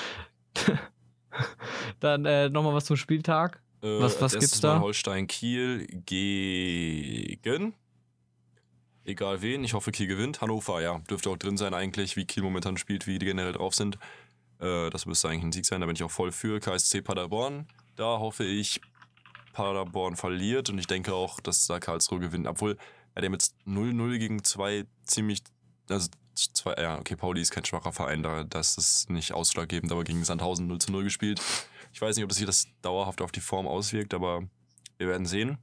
Dann 1.98 2.24
äh, 2.24 2.48
nochmal 2.48 2.74
was 2.74 2.84
zum 2.84 2.96
Spieltag. 2.96 3.60
äh, 3.82 4.00
Was- 4.00 4.20
was 4.20 4.32
gibt's 4.32 4.60
da? 4.60 4.78
Holstein 4.80 5.26
Kiel 5.26 5.86
gegen. 6.06 7.74
Egal 9.04 9.42
wen, 9.42 9.64
ich 9.64 9.74
hoffe 9.74 9.92
Kiel 9.92 10.06
gewinnt. 10.06 10.40
Hannover, 10.40 10.80
ja, 10.80 10.98
dürfte 11.10 11.28
auch 11.28 11.36
drin 11.36 11.56
sein 11.56 11.74
eigentlich, 11.74 12.16
wie 12.16 12.24
Kiel 12.24 12.42
momentan 12.42 12.78
spielt, 12.78 13.06
wie 13.06 13.18
die 13.18 13.26
generell 13.26 13.52
drauf 13.52 13.74
sind. 13.74 13.98
Äh, 14.60 14.88
das 14.90 15.04
müsste 15.04 15.28
eigentlich 15.28 15.44
ein 15.44 15.52
Sieg 15.52 15.66
sein, 15.66 15.80
da 15.80 15.86
bin 15.86 15.96
ich 15.96 16.02
auch 16.02 16.10
voll 16.10 16.32
für. 16.32 16.58
KSC 16.58 17.02
Paderborn, 17.02 17.66
da 17.96 18.18
hoffe 18.18 18.44
ich, 18.44 18.80
Paderborn 19.52 20.16
verliert 20.16 20.70
und 20.70 20.78
ich 20.78 20.86
denke 20.86 21.14
auch, 21.14 21.40
dass 21.40 21.66
da 21.66 21.78
Karlsruhe 21.80 22.18
gewinnt. 22.18 22.46
Obwohl, 22.46 22.76
die 23.18 23.24
haben 23.24 23.32
jetzt 23.32 23.54
0-0 23.66 24.18
gegen 24.18 24.42
zwei 24.42 24.86
ziemlich, 25.04 25.42
also 25.88 26.08
zwei, 26.34 26.74
ja, 26.74 26.98
okay, 26.98 27.14
Pauli 27.14 27.42
ist 27.42 27.50
kein 27.50 27.64
schwacher 27.64 27.92
Verein, 27.92 28.22
da 28.22 28.42
das 28.44 28.78
ist 28.78 29.10
nicht 29.10 29.32
ausschlaggebend, 29.32 29.92
aber 29.92 30.02
gegen 30.02 30.24
Sandhausen 30.24 30.66
0 30.66 30.78
0 30.88 31.04
gespielt. 31.04 31.40
Ich 31.92 32.00
weiß 32.00 32.16
nicht, 32.16 32.24
ob 32.24 32.32
sich 32.32 32.46
das 32.46 32.66
dauerhaft 32.82 33.20
auf 33.20 33.30
die 33.30 33.40
Form 33.40 33.68
auswirkt, 33.68 34.14
aber 34.14 34.42
wir 34.98 35.08
werden 35.08 35.26
sehen. 35.26 35.58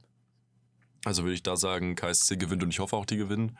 Also 1.04 1.24
würde 1.24 1.34
ich 1.34 1.42
da 1.42 1.56
sagen, 1.56 1.96
KSC 1.96 2.36
gewinnt 2.36 2.62
und 2.62 2.70
ich 2.70 2.78
hoffe 2.78 2.96
auch, 2.96 3.06
die 3.06 3.16
gewinnen. 3.16 3.58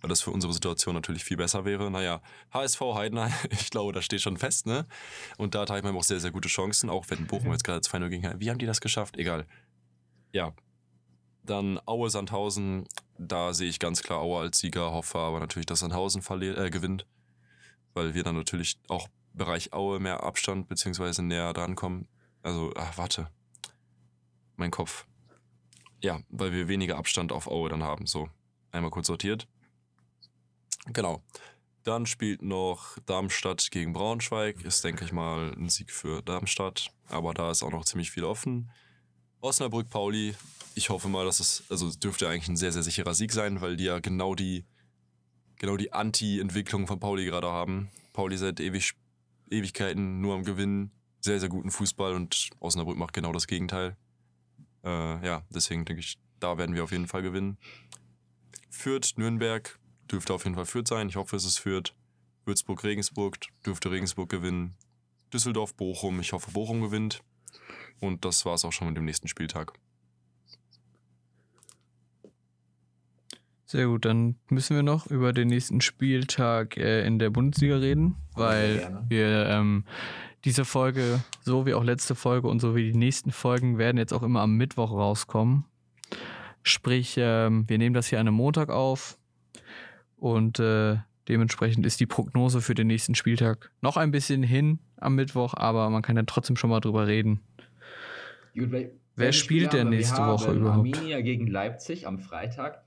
Weil 0.00 0.08
das 0.08 0.20
für 0.20 0.32
unsere 0.32 0.52
Situation 0.52 0.94
natürlich 0.94 1.22
viel 1.22 1.36
besser 1.36 1.64
wäre. 1.64 1.90
Naja, 1.90 2.22
HSV 2.52 2.80
Heidenheim, 2.80 3.32
ich 3.50 3.70
glaube, 3.70 3.92
das 3.92 4.04
steht 4.04 4.20
schon 4.20 4.36
fest, 4.36 4.66
ne? 4.66 4.86
Und 5.38 5.54
da 5.54 5.60
hat 5.60 5.70
Heidenheim 5.70 5.96
auch 5.96 6.02
sehr, 6.02 6.18
sehr 6.18 6.32
gute 6.32 6.48
Chancen, 6.48 6.90
auch 6.90 7.06
wenn 7.08 7.26
Bochum 7.26 7.52
jetzt 7.52 7.64
gerade 7.64 7.80
2-0 7.80 8.08
gegen 8.08 8.40
Wie 8.40 8.50
haben 8.50 8.58
die 8.58 8.66
das 8.66 8.80
geschafft? 8.80 9.16
Egal. 9.16 9.46
Ja. 10.32 10.54
Dann 11.44 11.80
Aue 11.86 12.10
Sandhausen, 12.10 12.86
da 13.18 13.52
sehe 13.52 13.68
ich 13.68 13.78
ganz 13.78 14.02
klar 14.02 14.20
Aue 14.20 14.40
als 14.40 14.58
Sieger, 14.58 14.92
hoffe 14.92 15.18
aber 15.18 15.40
natürlich, 15.40 15.66
dass 15.66 15.80
Sandhausen 15.80 16.22
äh, 16.42 16.70
gewinnt. 16.70 17.06
Weil 17.94 18.14
wir 18.14 18.22
dann 18.24 18.36
natürlich 18.36 18.78
auch 18.88 19.08
Bereich 19.34 19.72
Aue 19.72 20.00
mehr 20.00 20.22
Abstand 20.22 20.68
beziehungsweise 20.68 21.22
näher 21.22 21.52
drankommen. 21.52 22.08
Also, 22.42 22.72
ach, 22.76 22.98
warte. 22.98 23.28
Mein 24.56 24.70
Kopf. 24.70 25.06
Ja, 26.02 26.20
weil 26.28 26.52
wir 26.52 26.68
weniger 26.68 26.96
Abstand 26.96 27.32
auf 27.32 27.46
Aue 27.46 27.68
dann 27.68 27.82
haben. 27.82 28.06
So, 28.06 28.28
einmal 28.72 28.90
kurz 28.90 29.06
sortiert. 29.06 29.46
Genau. 30.86 31.22
Dann 31.84 32.06
spielt 32.06 32.42
noch 32.42 32.98
Darmstadt 33.06 33.70
gegen 33.70 33.92
Braunschweig. 33.92 34.64
Ist, 34.64 34.84
denke 34.84 35.04
ich 35.04 35.12
mal, 35.12 35.52
ein 35.56 35.68
Sieg 35.68 35.90
für 35.90 36.22
Darmstadt. 36.22 36.90
Aber 37.08 37.34
da 37.34 37.50
ist 37.50 37.62
auch 37.62 37.72
noch 37.72 37.84
ziemlich 37.84 38.10
viel 38.10 38.24
offen. 38.24 38.70
Osnabrück, 39.40 39.90
Pauli. 39.90 40.34
Ich 40.74 40.90
hoffe 40.90 41.08
mal, 41.08 41.24
dass 41.24 41.40
es, 41.40 41.64
also 41.68 41.90
dürfte 41.90 42.28
eigentlich 42.28 42.48
ein 42.48 42.56
sehr, 42.56 42.72
sehr 42.72 42.84
sicherer 42.84 43.14
Sieg 43.14 43.32
sein, 43.32 43.60
weil 43.60 43.76
die 43.76 43.84
ja 43.84 43.98
genau 43.98 44.34
die, 44.34 44.64
genau 45.56 45.76
die 45.76 45.92
Anti-Entwicklung 45.92 46.86
von 46.86 47.00
Pauli 47.00 47.24
gerade 47.24 47.48
haben. 47.48 47.90
Pauli 48.12 48.36
seit 48.36 48.60
ewig, 48.60 48.94
Ewigkeiten 49.50 50.20
nur 50.20 50.34
am 50.34 50.44
Gewinnen. 50.44 50.92
Sehr, 51.20 51.40
sehr 51.40 51.48
guten 51.48 51.70
Fußball 51.70 52.14
und 52.14 52.50
Osnabrück 52.60 52.96
macht 52.96 53.12
genau 53.12 53.32
das 53.32 53.46
Gegenteil. 53.46 53.96
Äh, 54.84 55.26
ja, 55.26 55.42
deswegen 55.50 55.84
denke 55.84 56.00
ich, 56.00 56.18
da 56.40 56.58
werden 56.58 56.74
wir 56.74 56.84
auf 56.84 56.92
jeden 56.92 57.06
Fall 57.06 57.22
gewinnen. 57.22 57.58
Fürth, 58.70 59.14
Nürnberg 59.16 59.78
dürfte 60.10 60.34
auf 60.34 60.44
jeden 60.44 60.56
Fall 60.56 60.66
Fürth 60.66 60.88
sein. 60.88 61.08
Ich 61.08 61.16
hoffe, 61.16 61.36
es 61.36 61.44
ist 61.44 61.58
Fürth. 61.58 61.94
Würzburg, 62.44 62.82
Regensburg 62.82 63.38
dürfte 63.64 63.90
Regensburg 63.90 64.28
gewinnen. 64.28 64.74
Düsseldorf, 65.32 65.74
Bochum. 65.74 66.20
Ich 66.20 66.32
hoffe, 66.32 66.50
Bochum 66.50 66.80
gewinnt. 66.80 67.22
Und 68.00 68.24
das 68.24 68.44
war 68.44 68.54
es 68.54 68.64
auch 68.64 68.72
schon 68.72 68.88
mit 68.88 68.96
dem 68.96 69.04
nächsten 69.04 69.28
Spieltag. 69.28 69.72
Sehr 73.64 73.86
gut, 73.86 74.04
dann 74.04 74.36
müssen 74.50 74.76
wir 74.76 74.82
noch 74.82 75.06
über 75.06 75.32
den 75.32 75.48
nächsten 75.48 75.80
Spieltag 75.80 76.76
äh, 76.76 77.06
in 77.06 77.18
der 77.18 77.30
Bundesliga 77.30 77.76
reden, 77.76 78.16
weil 78.34 79.02
wir 79.08 79.46
ähm, 79.46 79.86
diese 80.44 80.64
Folge, 80.64 81.20
so 81.42 81.66
wie 81.66 81.74
auch 81.74 81.84
letzte 81.84 82.14
Folge 82.14 82.48
und 82.48 82.60
so 82.60 82.74
wie 82.74 82.90
die 82.92 82.98
nächsten 82.98 83.30
Folgen, 83.30 83.78
werden 83.78 83.98
jetzt 83.98 84.12
auch 84.12 84.22
immer 84.22 84.40
am 84.40 84.56
Mittwoch 84.56 84.90
rauskommen. 84.92 85.64
Sprich, 86.62 87.14
ähm, 87.18 87.64
wir 87.68 87.78
nehmen 87.78 87.94
das 87.94 88.06
hier 88.08 88.20
an 88.20 88.26
einem 88.28 88.36
Montag 88.36 88.70
auf 88.70 89.18
und 90.16 90.58
äh, 90.60 90.96
dementsprechend 91.28 91.86
ist 91.86 92.00
die 92.00 92.06
Prognose 92.06 92.60
für 92.60 92.74
den 92.74 92.86
nächsten 92.86 93.14
Spieltag 93.14 93.70
noch 93.80 93.96
ein 93.96 94.10
bisschen 94.10 94.42
hin, 94.42 94.78
am 94.96 95.14
Mittwoch, 95.16 95.54
aber 95.56 95.90
man 95.90 96.02
kann 96.02 96.16
ja 96.16 96.22
trotzdem 96.24 96.56
schon 96.56 96.70
mal 96.70 96.80
drüber 96.80 97.06
reden. 97.06 97.40
Gut, 98.54 98.70
wel- 98.70 98.90
Wer 99.14 99.32
spielt 99.32 99.72
denn 99.74 99.80
haben 99.88 99.90
nächste 99.90 100.18
wir 100.22 100.26
Woche 100.28 100.46
haben 100.48 100.56
überhaupt? 100.60 100.96
Arminia 100.96 101.20
gegen 101.20 101.46
Leipzig 101.46 102.06
am 102.06 102.18
Freitag. 102.18 102.82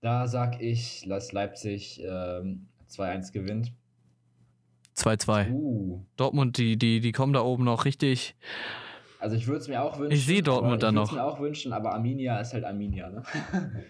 Da 0.00 0.26
sag 0.26 0.60
ich, 0.60 1.04
dass 1.08 1.30
Leipzig 1.32 2.02
ähm, 2.04 2.66
2-1 2.90 3.32
gewinnt. 3.32 3.72
2-2. 4.96 5.50
Uh, 5.52 6.04
Dortmund, 6.16 6.58
die, 6.58 6.76
die, 6.76 7.00
die 7.00 7.12
kommen 7.12 7.32
da 7.32 7.40
oben 7.42 7.64
noch 7.64 7.84
richtig. 7.84 8.34
also 9.18 9.36
ich 9.36 9.46
würde 9.46 9.60
es 9.60 9.68
mir 9.68 9.82
auch 9.82 9.98
wünschen. 9.98 10.12
Ich 10.16 10.26
sehe 10.26 10.42
Dortmund 10.42 10.74
aber 10.74 10.78
da 10.82 10.88
ich 10.88 10.94
noch. 10.94 11.02
würd's 11.12 11.12
mir 11.12 11.24
auch 11.24 11.40
wünschen, 11.40 11.72
aber 11.72 11.92
Arminia 11.94 12.40
ist 12.40 12.52
halt 12.52 12.64
Arminia, 12.64 13.08
ne? 13.10 13.22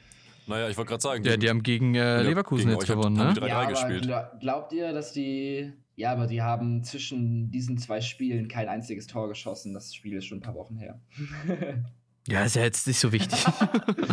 Naja, 0.49 0.69
ich 0.69 0.77
wollte 0.77 0.89
gerade 0.91 1.01
sagen. 1.03 1.25
Ja, 1.25 1.37
die 1.37 1.49
haben 1.49 1.63
gegen 1.63 1.95
äh, 1.95 1.99
Ja, 1.99 2.21
Leverkusen 2.23 2.67
gegen 2.67 2.81
jetzt 2.81 2.89
gewonnen, 2.89 3.17
haben 3.21 3.29
ne? 3.29 3.35
die 3.35 3.41
3-3 3.43 3.49
ja, 3.49 3.59
aber 3.61 3.71
gespielt. 3.71 4.05
gla- 4.07 4.39
glaubt 4.41 4.73
ihr, 4.73 4.93
dass 4.93 5.13
die. 5.13 5.73
Ja, 5.95 6.11
aber 6.13 6.27
die 6.27 6.43
haben 6.43 6.83
zwischen 6.83 7.51
diesen 7.53 7.79
zwei 7.79 8.01
Spielen 8.01 8.49
kein 8.49 8.69
einziges 8.69 9.07
Tor 9.07 9.29
geschossen. 9.29 9.73
Das 9.73 9.95
Spiel 9.95 10.17
ist 10.17 10.25
schon 10.27 10.39
ein 10.39 10.43
paar 10.43 10.55
Wochen 10.55 10.77
her. 10.77 11.01
Ja, 12.29 12.45
ist 12.45 12.55
ja 12.55 12.63
jetzt 12.63 12.87
nicht 12.87 13.01
so 13.01 13.11
wichtig. 13.11 13.45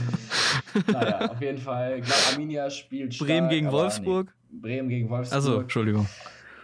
naja, 0.92 1.30
auf 1.32 1.40
jeden 1.42 1.60
Fall. 1.60 2.02
Glaub, 2.02 2.18
Arminia 2.34 2.68
spielt 2.72 3.14
stark, 3.14 3.28
Bremen 3.28 3.50
gegen 3.50 3.72
Wolfsburg? 3.72 4.34
Nee. 4.50 4.60
Bremen 4.62 4.90
gegen 4.90 5.10
Wolfsburg. 5.12 5.36
Also, 5.36 5.60
Entschuldigung. 5.62 6.08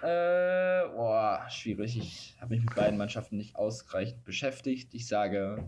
Äh, 0.05 0.87
boah, 0.95 1.45
schwierig. 1.49 1.97
Ich 1.97 2.35
habe 2.39 2.53
mich 2.53 2.63
mit 2.63 2.75
beiden 2.75 2.97
Mannschaften 2.97 3.37
nicht 3.37 3.55
ausreichend 3.55 4.23
beschäftigt. 4.23 4.93
Ich 4.93 5.07
sage 5.07 5.63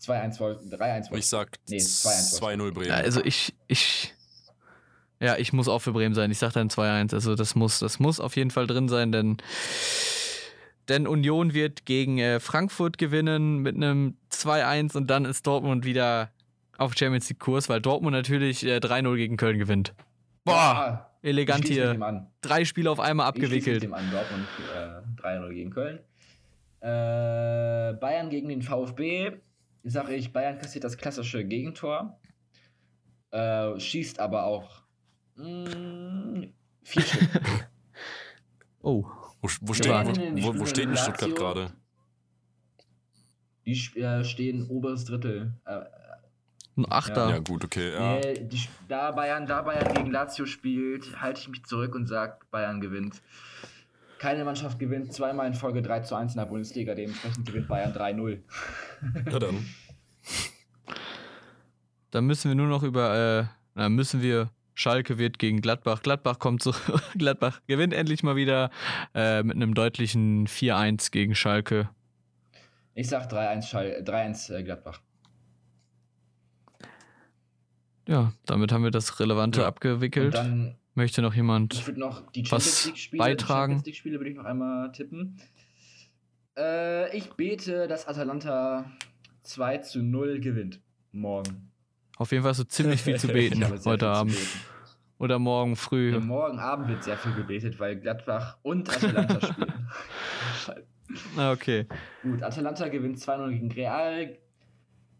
2-1 0.00 0.38
Wolf, 0.38 0.58
3-1 0.58 1.10
Wolfsburg. 1.10 1.18
Ich 1.18 1.26
sag 1.26 1.48
Nee, 1.68 1.78
2-1 1.78 2.40
2-0 2.40 2.72
Bremen. 2.72 2.88
Ja, 2.88 2.94
also 2.96 3.24
ich, 3.24 3.52
ich. 3.66 4.14
Ja, 5.18 5.36
ich 5.36 5.52
muss 5.52 5.68
auch 5.68 5.80
für 5.80 5.92
Bremen 5.92 6.14
sein. 6.14 6.30
Ich 6.30 6.38
sag 6.38 6.52
dann 6.52 6.68
2-1. 6.68 7.12
Also 7.12 7.34
das 7.34 7.56
muss, 7.56 7.80
das 7.80 7.98
muss 7.98 8.20
auf 8.20 8.36
jeden 8.36 8.50
Fall 8.50 8.66
drin 8.68 8.88
sein, 8.88 9.10
denn, 9.10 9.38
denn 10.88 11.08
Union 11.08 11.54
wird 11.54 11.86
gegen 11.86 12.18
äh, 12.18 12.38
Frankfurt 12.38 12.98
gewinnen 12.98 13.58
mit 13.58 13.74
einem 13.74 14.16
2-1 14.30 14.96
und 14.96 15.08
dann 15.08 15.24
ist 15.24 15.46
Dortmund 15.46 15.84
wieder 15.84 16.30
auf 16.78 16.94
Champions 16.96 17.28
League 17.30 17.40
Kurs, 17.40 17.68
weil 17.68 17.80
Dortmund 17.80 18.12
natürlich 18.12 18.64
äh, 18.64 18.76
3-0 18.76 19.16
gegen 19.16 19.36
Köln 19.36 19.58
gewinnt. 19.58 19.94
Boah, 20.44 20.52
Ja, 20.54 21.10
elegant 21.24 21.64
ich 21.64 21.72
hier. 21.72 22.28
Drei 22.40 22.64
Spiele 22.64 22.90
auf 22.90 23.00
einmal 23.00 23.26
Ich 23.26 23.28
abgewickelt. 23.28 23.82
dem 23.82 23.94
an. 23.94 24.10
Dortmund 24.10 24.46
äh, 24.74 25.20
3-0 25.22 25.52
gegen 25.54 25.70
Köln. 25.70 25.98
Äh, 26.80 27.94
Bayern 27.94 28.30
gegen 28.30 28.48
den 28.48 28.62
VfB. 28.62 29.32
Sag 29.84 30.08
ich, 30.10 30.32
Bayern 30.32 30.58
kassiert 30.58 30.84
das 30.84 30.96
klassische 30.96 31.44
Gegentor. 31.44 32.18
Äh, 33.30 33.78
schießt 33.78 34.20
aber 34.20 34.44
auch 34.44 34.82
mh, 35.36 36.46
vier 36.82 37.02
Stück. 37.02 37.30
Oh, 38.86 39.06
Wo, 39.40 39.48
wo, 39.62 39.72
nee, 39.72 40.42
wo, 40.42 40.54
wo, 40.54 40.60
wo 40.60 40.66
spielen 40.66 40.66
steht 40.66 40.84
denn 40.84 40.90
in 40.90 40.96
Stuttgart 40.98 41.34
gerade? 41.34 41.72
Die 43.64 43.72
äh, 43.98 44.22
stehen 44.24 44.66
oberes 44.68 45.06
Drittel. 45.06 45.54
Äh, 45.64 45.80
ein 46.76 46.86
Achter. 46.90 47.30
Ja, 47.30 47.38
gut, 47.38 47.64
okay. 47.64 47.92
Ja. 47.92 48.16
Nee, 48.16 48.46
die, 48.46 48.60
da, 48.88 49.10
Bayern, 49.12 49.46
da 49.46 49.62
Bayern 49.62 49.94
gegen 49.94 50.10
Lazio 50.10 50.46
spielt, 50.46 51.20
halte 51.20 51.40
ich 51.40 51.48
mich 51.48 51.64
zurück 51.64 51.94
und 51.94 52.06
sage, 52.06 52.38
Bayern 52.50 52.80
gewinnt. 52.80 53.22
Keine 54.18 54.44
Mannschaft 54.44 54.78
gewinnt 54.78 55.12
zweimal 55.12 55.46
in 55.46 55.54
Folge 55.54 55.82
3 55.82 56.00
zu 56.00 56.14
1 56.14 56.34
in 56.34 56.38
der 56.38 56.46
Bundesliga, 56.46 56.94
dementsprechend 56.94 57.46
gewinnt 57.46 57.68
Bayern 57.68 57.92
3-0. 57.92 58.38
ja, 59.30 59.38
dann. 59.38 59.66
Dann 62.10 62.26
müssen 62.26 62.48
wir 62.48 62.54
nur 62.54 62.68
noch 62.68 62.82
über, 62.82 63.40
äh, 63.40 63.44
na, 63.74 63.88
müssen 63.88 64.22
wir, 64.22 64.50
Schalke 64.74 65.18
wird 65.18 65.38
gegen 65.38 65.60
Gladbach. 65.60 66.02
Gladbach 66.02 66.38
kommt 66.38 66.62
so, 66.62 66.72
Gladbach 67.18 67.60
gewinnt 67.66 67.92
endlich 67.92 68.22
mal 68.22 68.36
wieder 68.36 68.70
äh, 69.14 69.42
mit 69.42 69.56
einem 69.56 69.74
deutlichen 69.74 70.46
4-1 70.46 71.10
gegen 71.10 71.34
Schalke. 71.34 71.88
Ich 72.94 73.08
sag 73.08 73.30
3-1 73.30 73.62
Schal 73.62 74.02
3-1 74.04 74.54
äh, 74.54 74.62
Gladbach. 74.62 75.00
Ja, 78.14 78.32
damit 78.46 78.70
haben 78.70 78.84
wir 78.84 78.92
das 78.92 79.18
Relevante 79.18 79.62
Ja. 79.62 79.66
Abgewickelt. 79.66 80.34
dann, 80.34 80.76
Möchte 80.94 81.20
noch 81.20 81.34
jemand. 81.34 81.74
ich 81.74 81.96
noch 81.96 82.30
die 82.30 82.48
Was 82.52 82.92
beitragen? 83.16 83.72
Champions 83.72 83.86
League-Spiele 83.86 84.20
würde 84.20 84.30
ich 84.30 84.36
noch 84.36 84.44
einmal 84.44 84.92
tippen. 84.92 85.36
Äh, 86.56 87.16
ich 87.16 87.32
bete, 87.32 87.88
dass 87.88 88.06
Atalanta 88.06 88.84
2 89.42 89.78
zu 89.78 90.00
0 90.04 90.38
gewinnt. 90.38 90.80
Morgen. 91.10 91.72
Auf 92.16 92.30
jeden 92.30 92.44
Fall 92.44 92.54
so 92.54 92.62
ziemlich 92.62 93.02
viel 93.02 93.18
zu 93.18 93.26
beten 93.32 93.64
heute 93.84 94.06
Abend. 94.06 94.34
beten. 94.34 94.48
Oder 95.18 95.40
morgen 95.40 95.74
früh. 95.74 96.12
Ja, 96.12 96.20
morgen 96.20 96.60
Abend 96.60 96.86
wird 96.86 97.02
sehr 97.02 97.16
viel 97.18 97.32
gebetet, 97.34 97.80
weil 97.80 97.96
Gladbach 97.98 98.58
und 98.62 98.88
Atalanta 98.88 99.40
spielen. 99.52 99.88
Scheiße. 100.64 100.86
Okay. 101.52 101.86
Gut, 102.22 102.44
Atalanta 102.44 102.86
gewinnt 102.86 103.18
2-0 103.18 103.50
gegen 103.50 103.72
Real. 103.72 104.38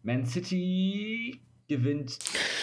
Man 0.03 0.25
City 0.25 1.41
gewinnt 1.67 2.17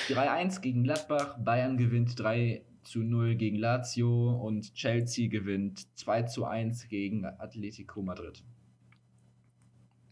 3-1 0.08 0.60
gegen 0.60 0.84
Gladbach. 0.84 1.36
Bayern 1.38 1.76
gewinnt 1.76 2.18
3 2.18 2.62
zu 2.82 3.00
0 3.00 3.36
gegen 3.36 3.56
Lazio. 3.56 4.32
Und 4.32 4.74
Chelsea 4.74 5.28
gewinnt 5.28 5.86
2 5.98 6.22
zu 6.24 6.44
1 6.44 6.88
gegen 6.88 7.24
Atletico 7.24 8.02
Madrid. 8.02 8.42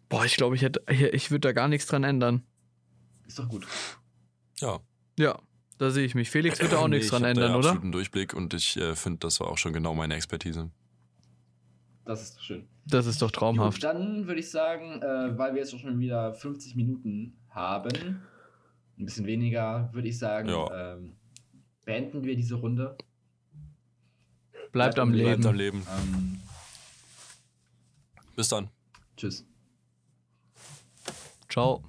Boah, 0.09 0.24
ich 0.24 0.36
glaube, 0.36 0.57
ich 0.57 0.62
hätte, 0.62 0.82
ich 1.12 1.30
würde 1.30 1.41
da 1.49 1.53
gar 1.53 1.68
nichts 1.68 1.86
dran 1.86 2.05
ändern. 2.05 2.43
Ist 3.26 3.38
doch 3.38 3.49
gut. 3.49 3.66
Ja. 4.61 4.80
Ja, 5.18 5.38
da 5.78 5.91
sehe 5.91 6.05
ich 6.05 6.14
mich. 6.14 6.30
Felix 6.30 6.61
wird 6.61 6.72
da 6.72 6.78
auch 6.78 6.88
Nee, 6.88 6.97
nichts 6.97 7.07
ich 7.07 7.11
dran 7.12 7.22
hab 7.22 7.34
da 7.34 7.43
ändern, 7.43 7.55
oder? 7.57 7.68
absoluten 7.68 7.93
Durchblick 7.93 8.34
und 8.34 8.55
ich 8.55 8.76
äh, 8.76 8.95
finde, 8.97 9.18
das 9.20 9.38
war 9.41 9.49
auch 9.49 9.59
schon 9.59 9.72
genau 9.72 9.95
meine 9.95 10.14
Expertise. 10.14 10.70
Das 12.05 12.22
ist 12.22 12.36
doch 12.38 12.43
schön. 12.43 12.66
Das 12.86 13.07
ist 13.07 13.22
doch 13.22 13.28
Gut, 13.28 13.34
traumhaft. 13.36 13.84
dann 13.84 14.26
würde 14.26 14.41
ich 14.41 14.51
sagen, 14.51 15.01
äh, 15.03 15.38
weil 15.38 15.53
wir 15.55 15.61
jetzt 15.61 15.78
schon 15.78 16.01
wieder 16.01 16.34
50 16.34 16.74
Minuten 16.74 17.36
haben, 17.51 18.22
ein 19.01 19.05
bisschen 19.07 19.26
weniger, 19.26 19.88
würde 19.92 20.09
ich 20.09 20.18
sagen, 20.18 20.48
Ja. 20.48 20.94
ähm, 20.94 21.16
beenden 21.84 22.24
wir 22.24 22.36
diese 22.36 22.55
Runde. 22.57 22.96
Bleibt 24.72 24.98
am 24.98 25.11
Bleibt 25.12 25.24
Bleibt 25.42 25.46
am 25.46 25.55
Leben. 25.57 25.78
Leben. 25.78 25.86
Ähm, 26.14 26.40
Bis 28.36 28.48
dann. 28.48 28.68
tschüss. 29.16 29.44
Ciao. 31.48 31.82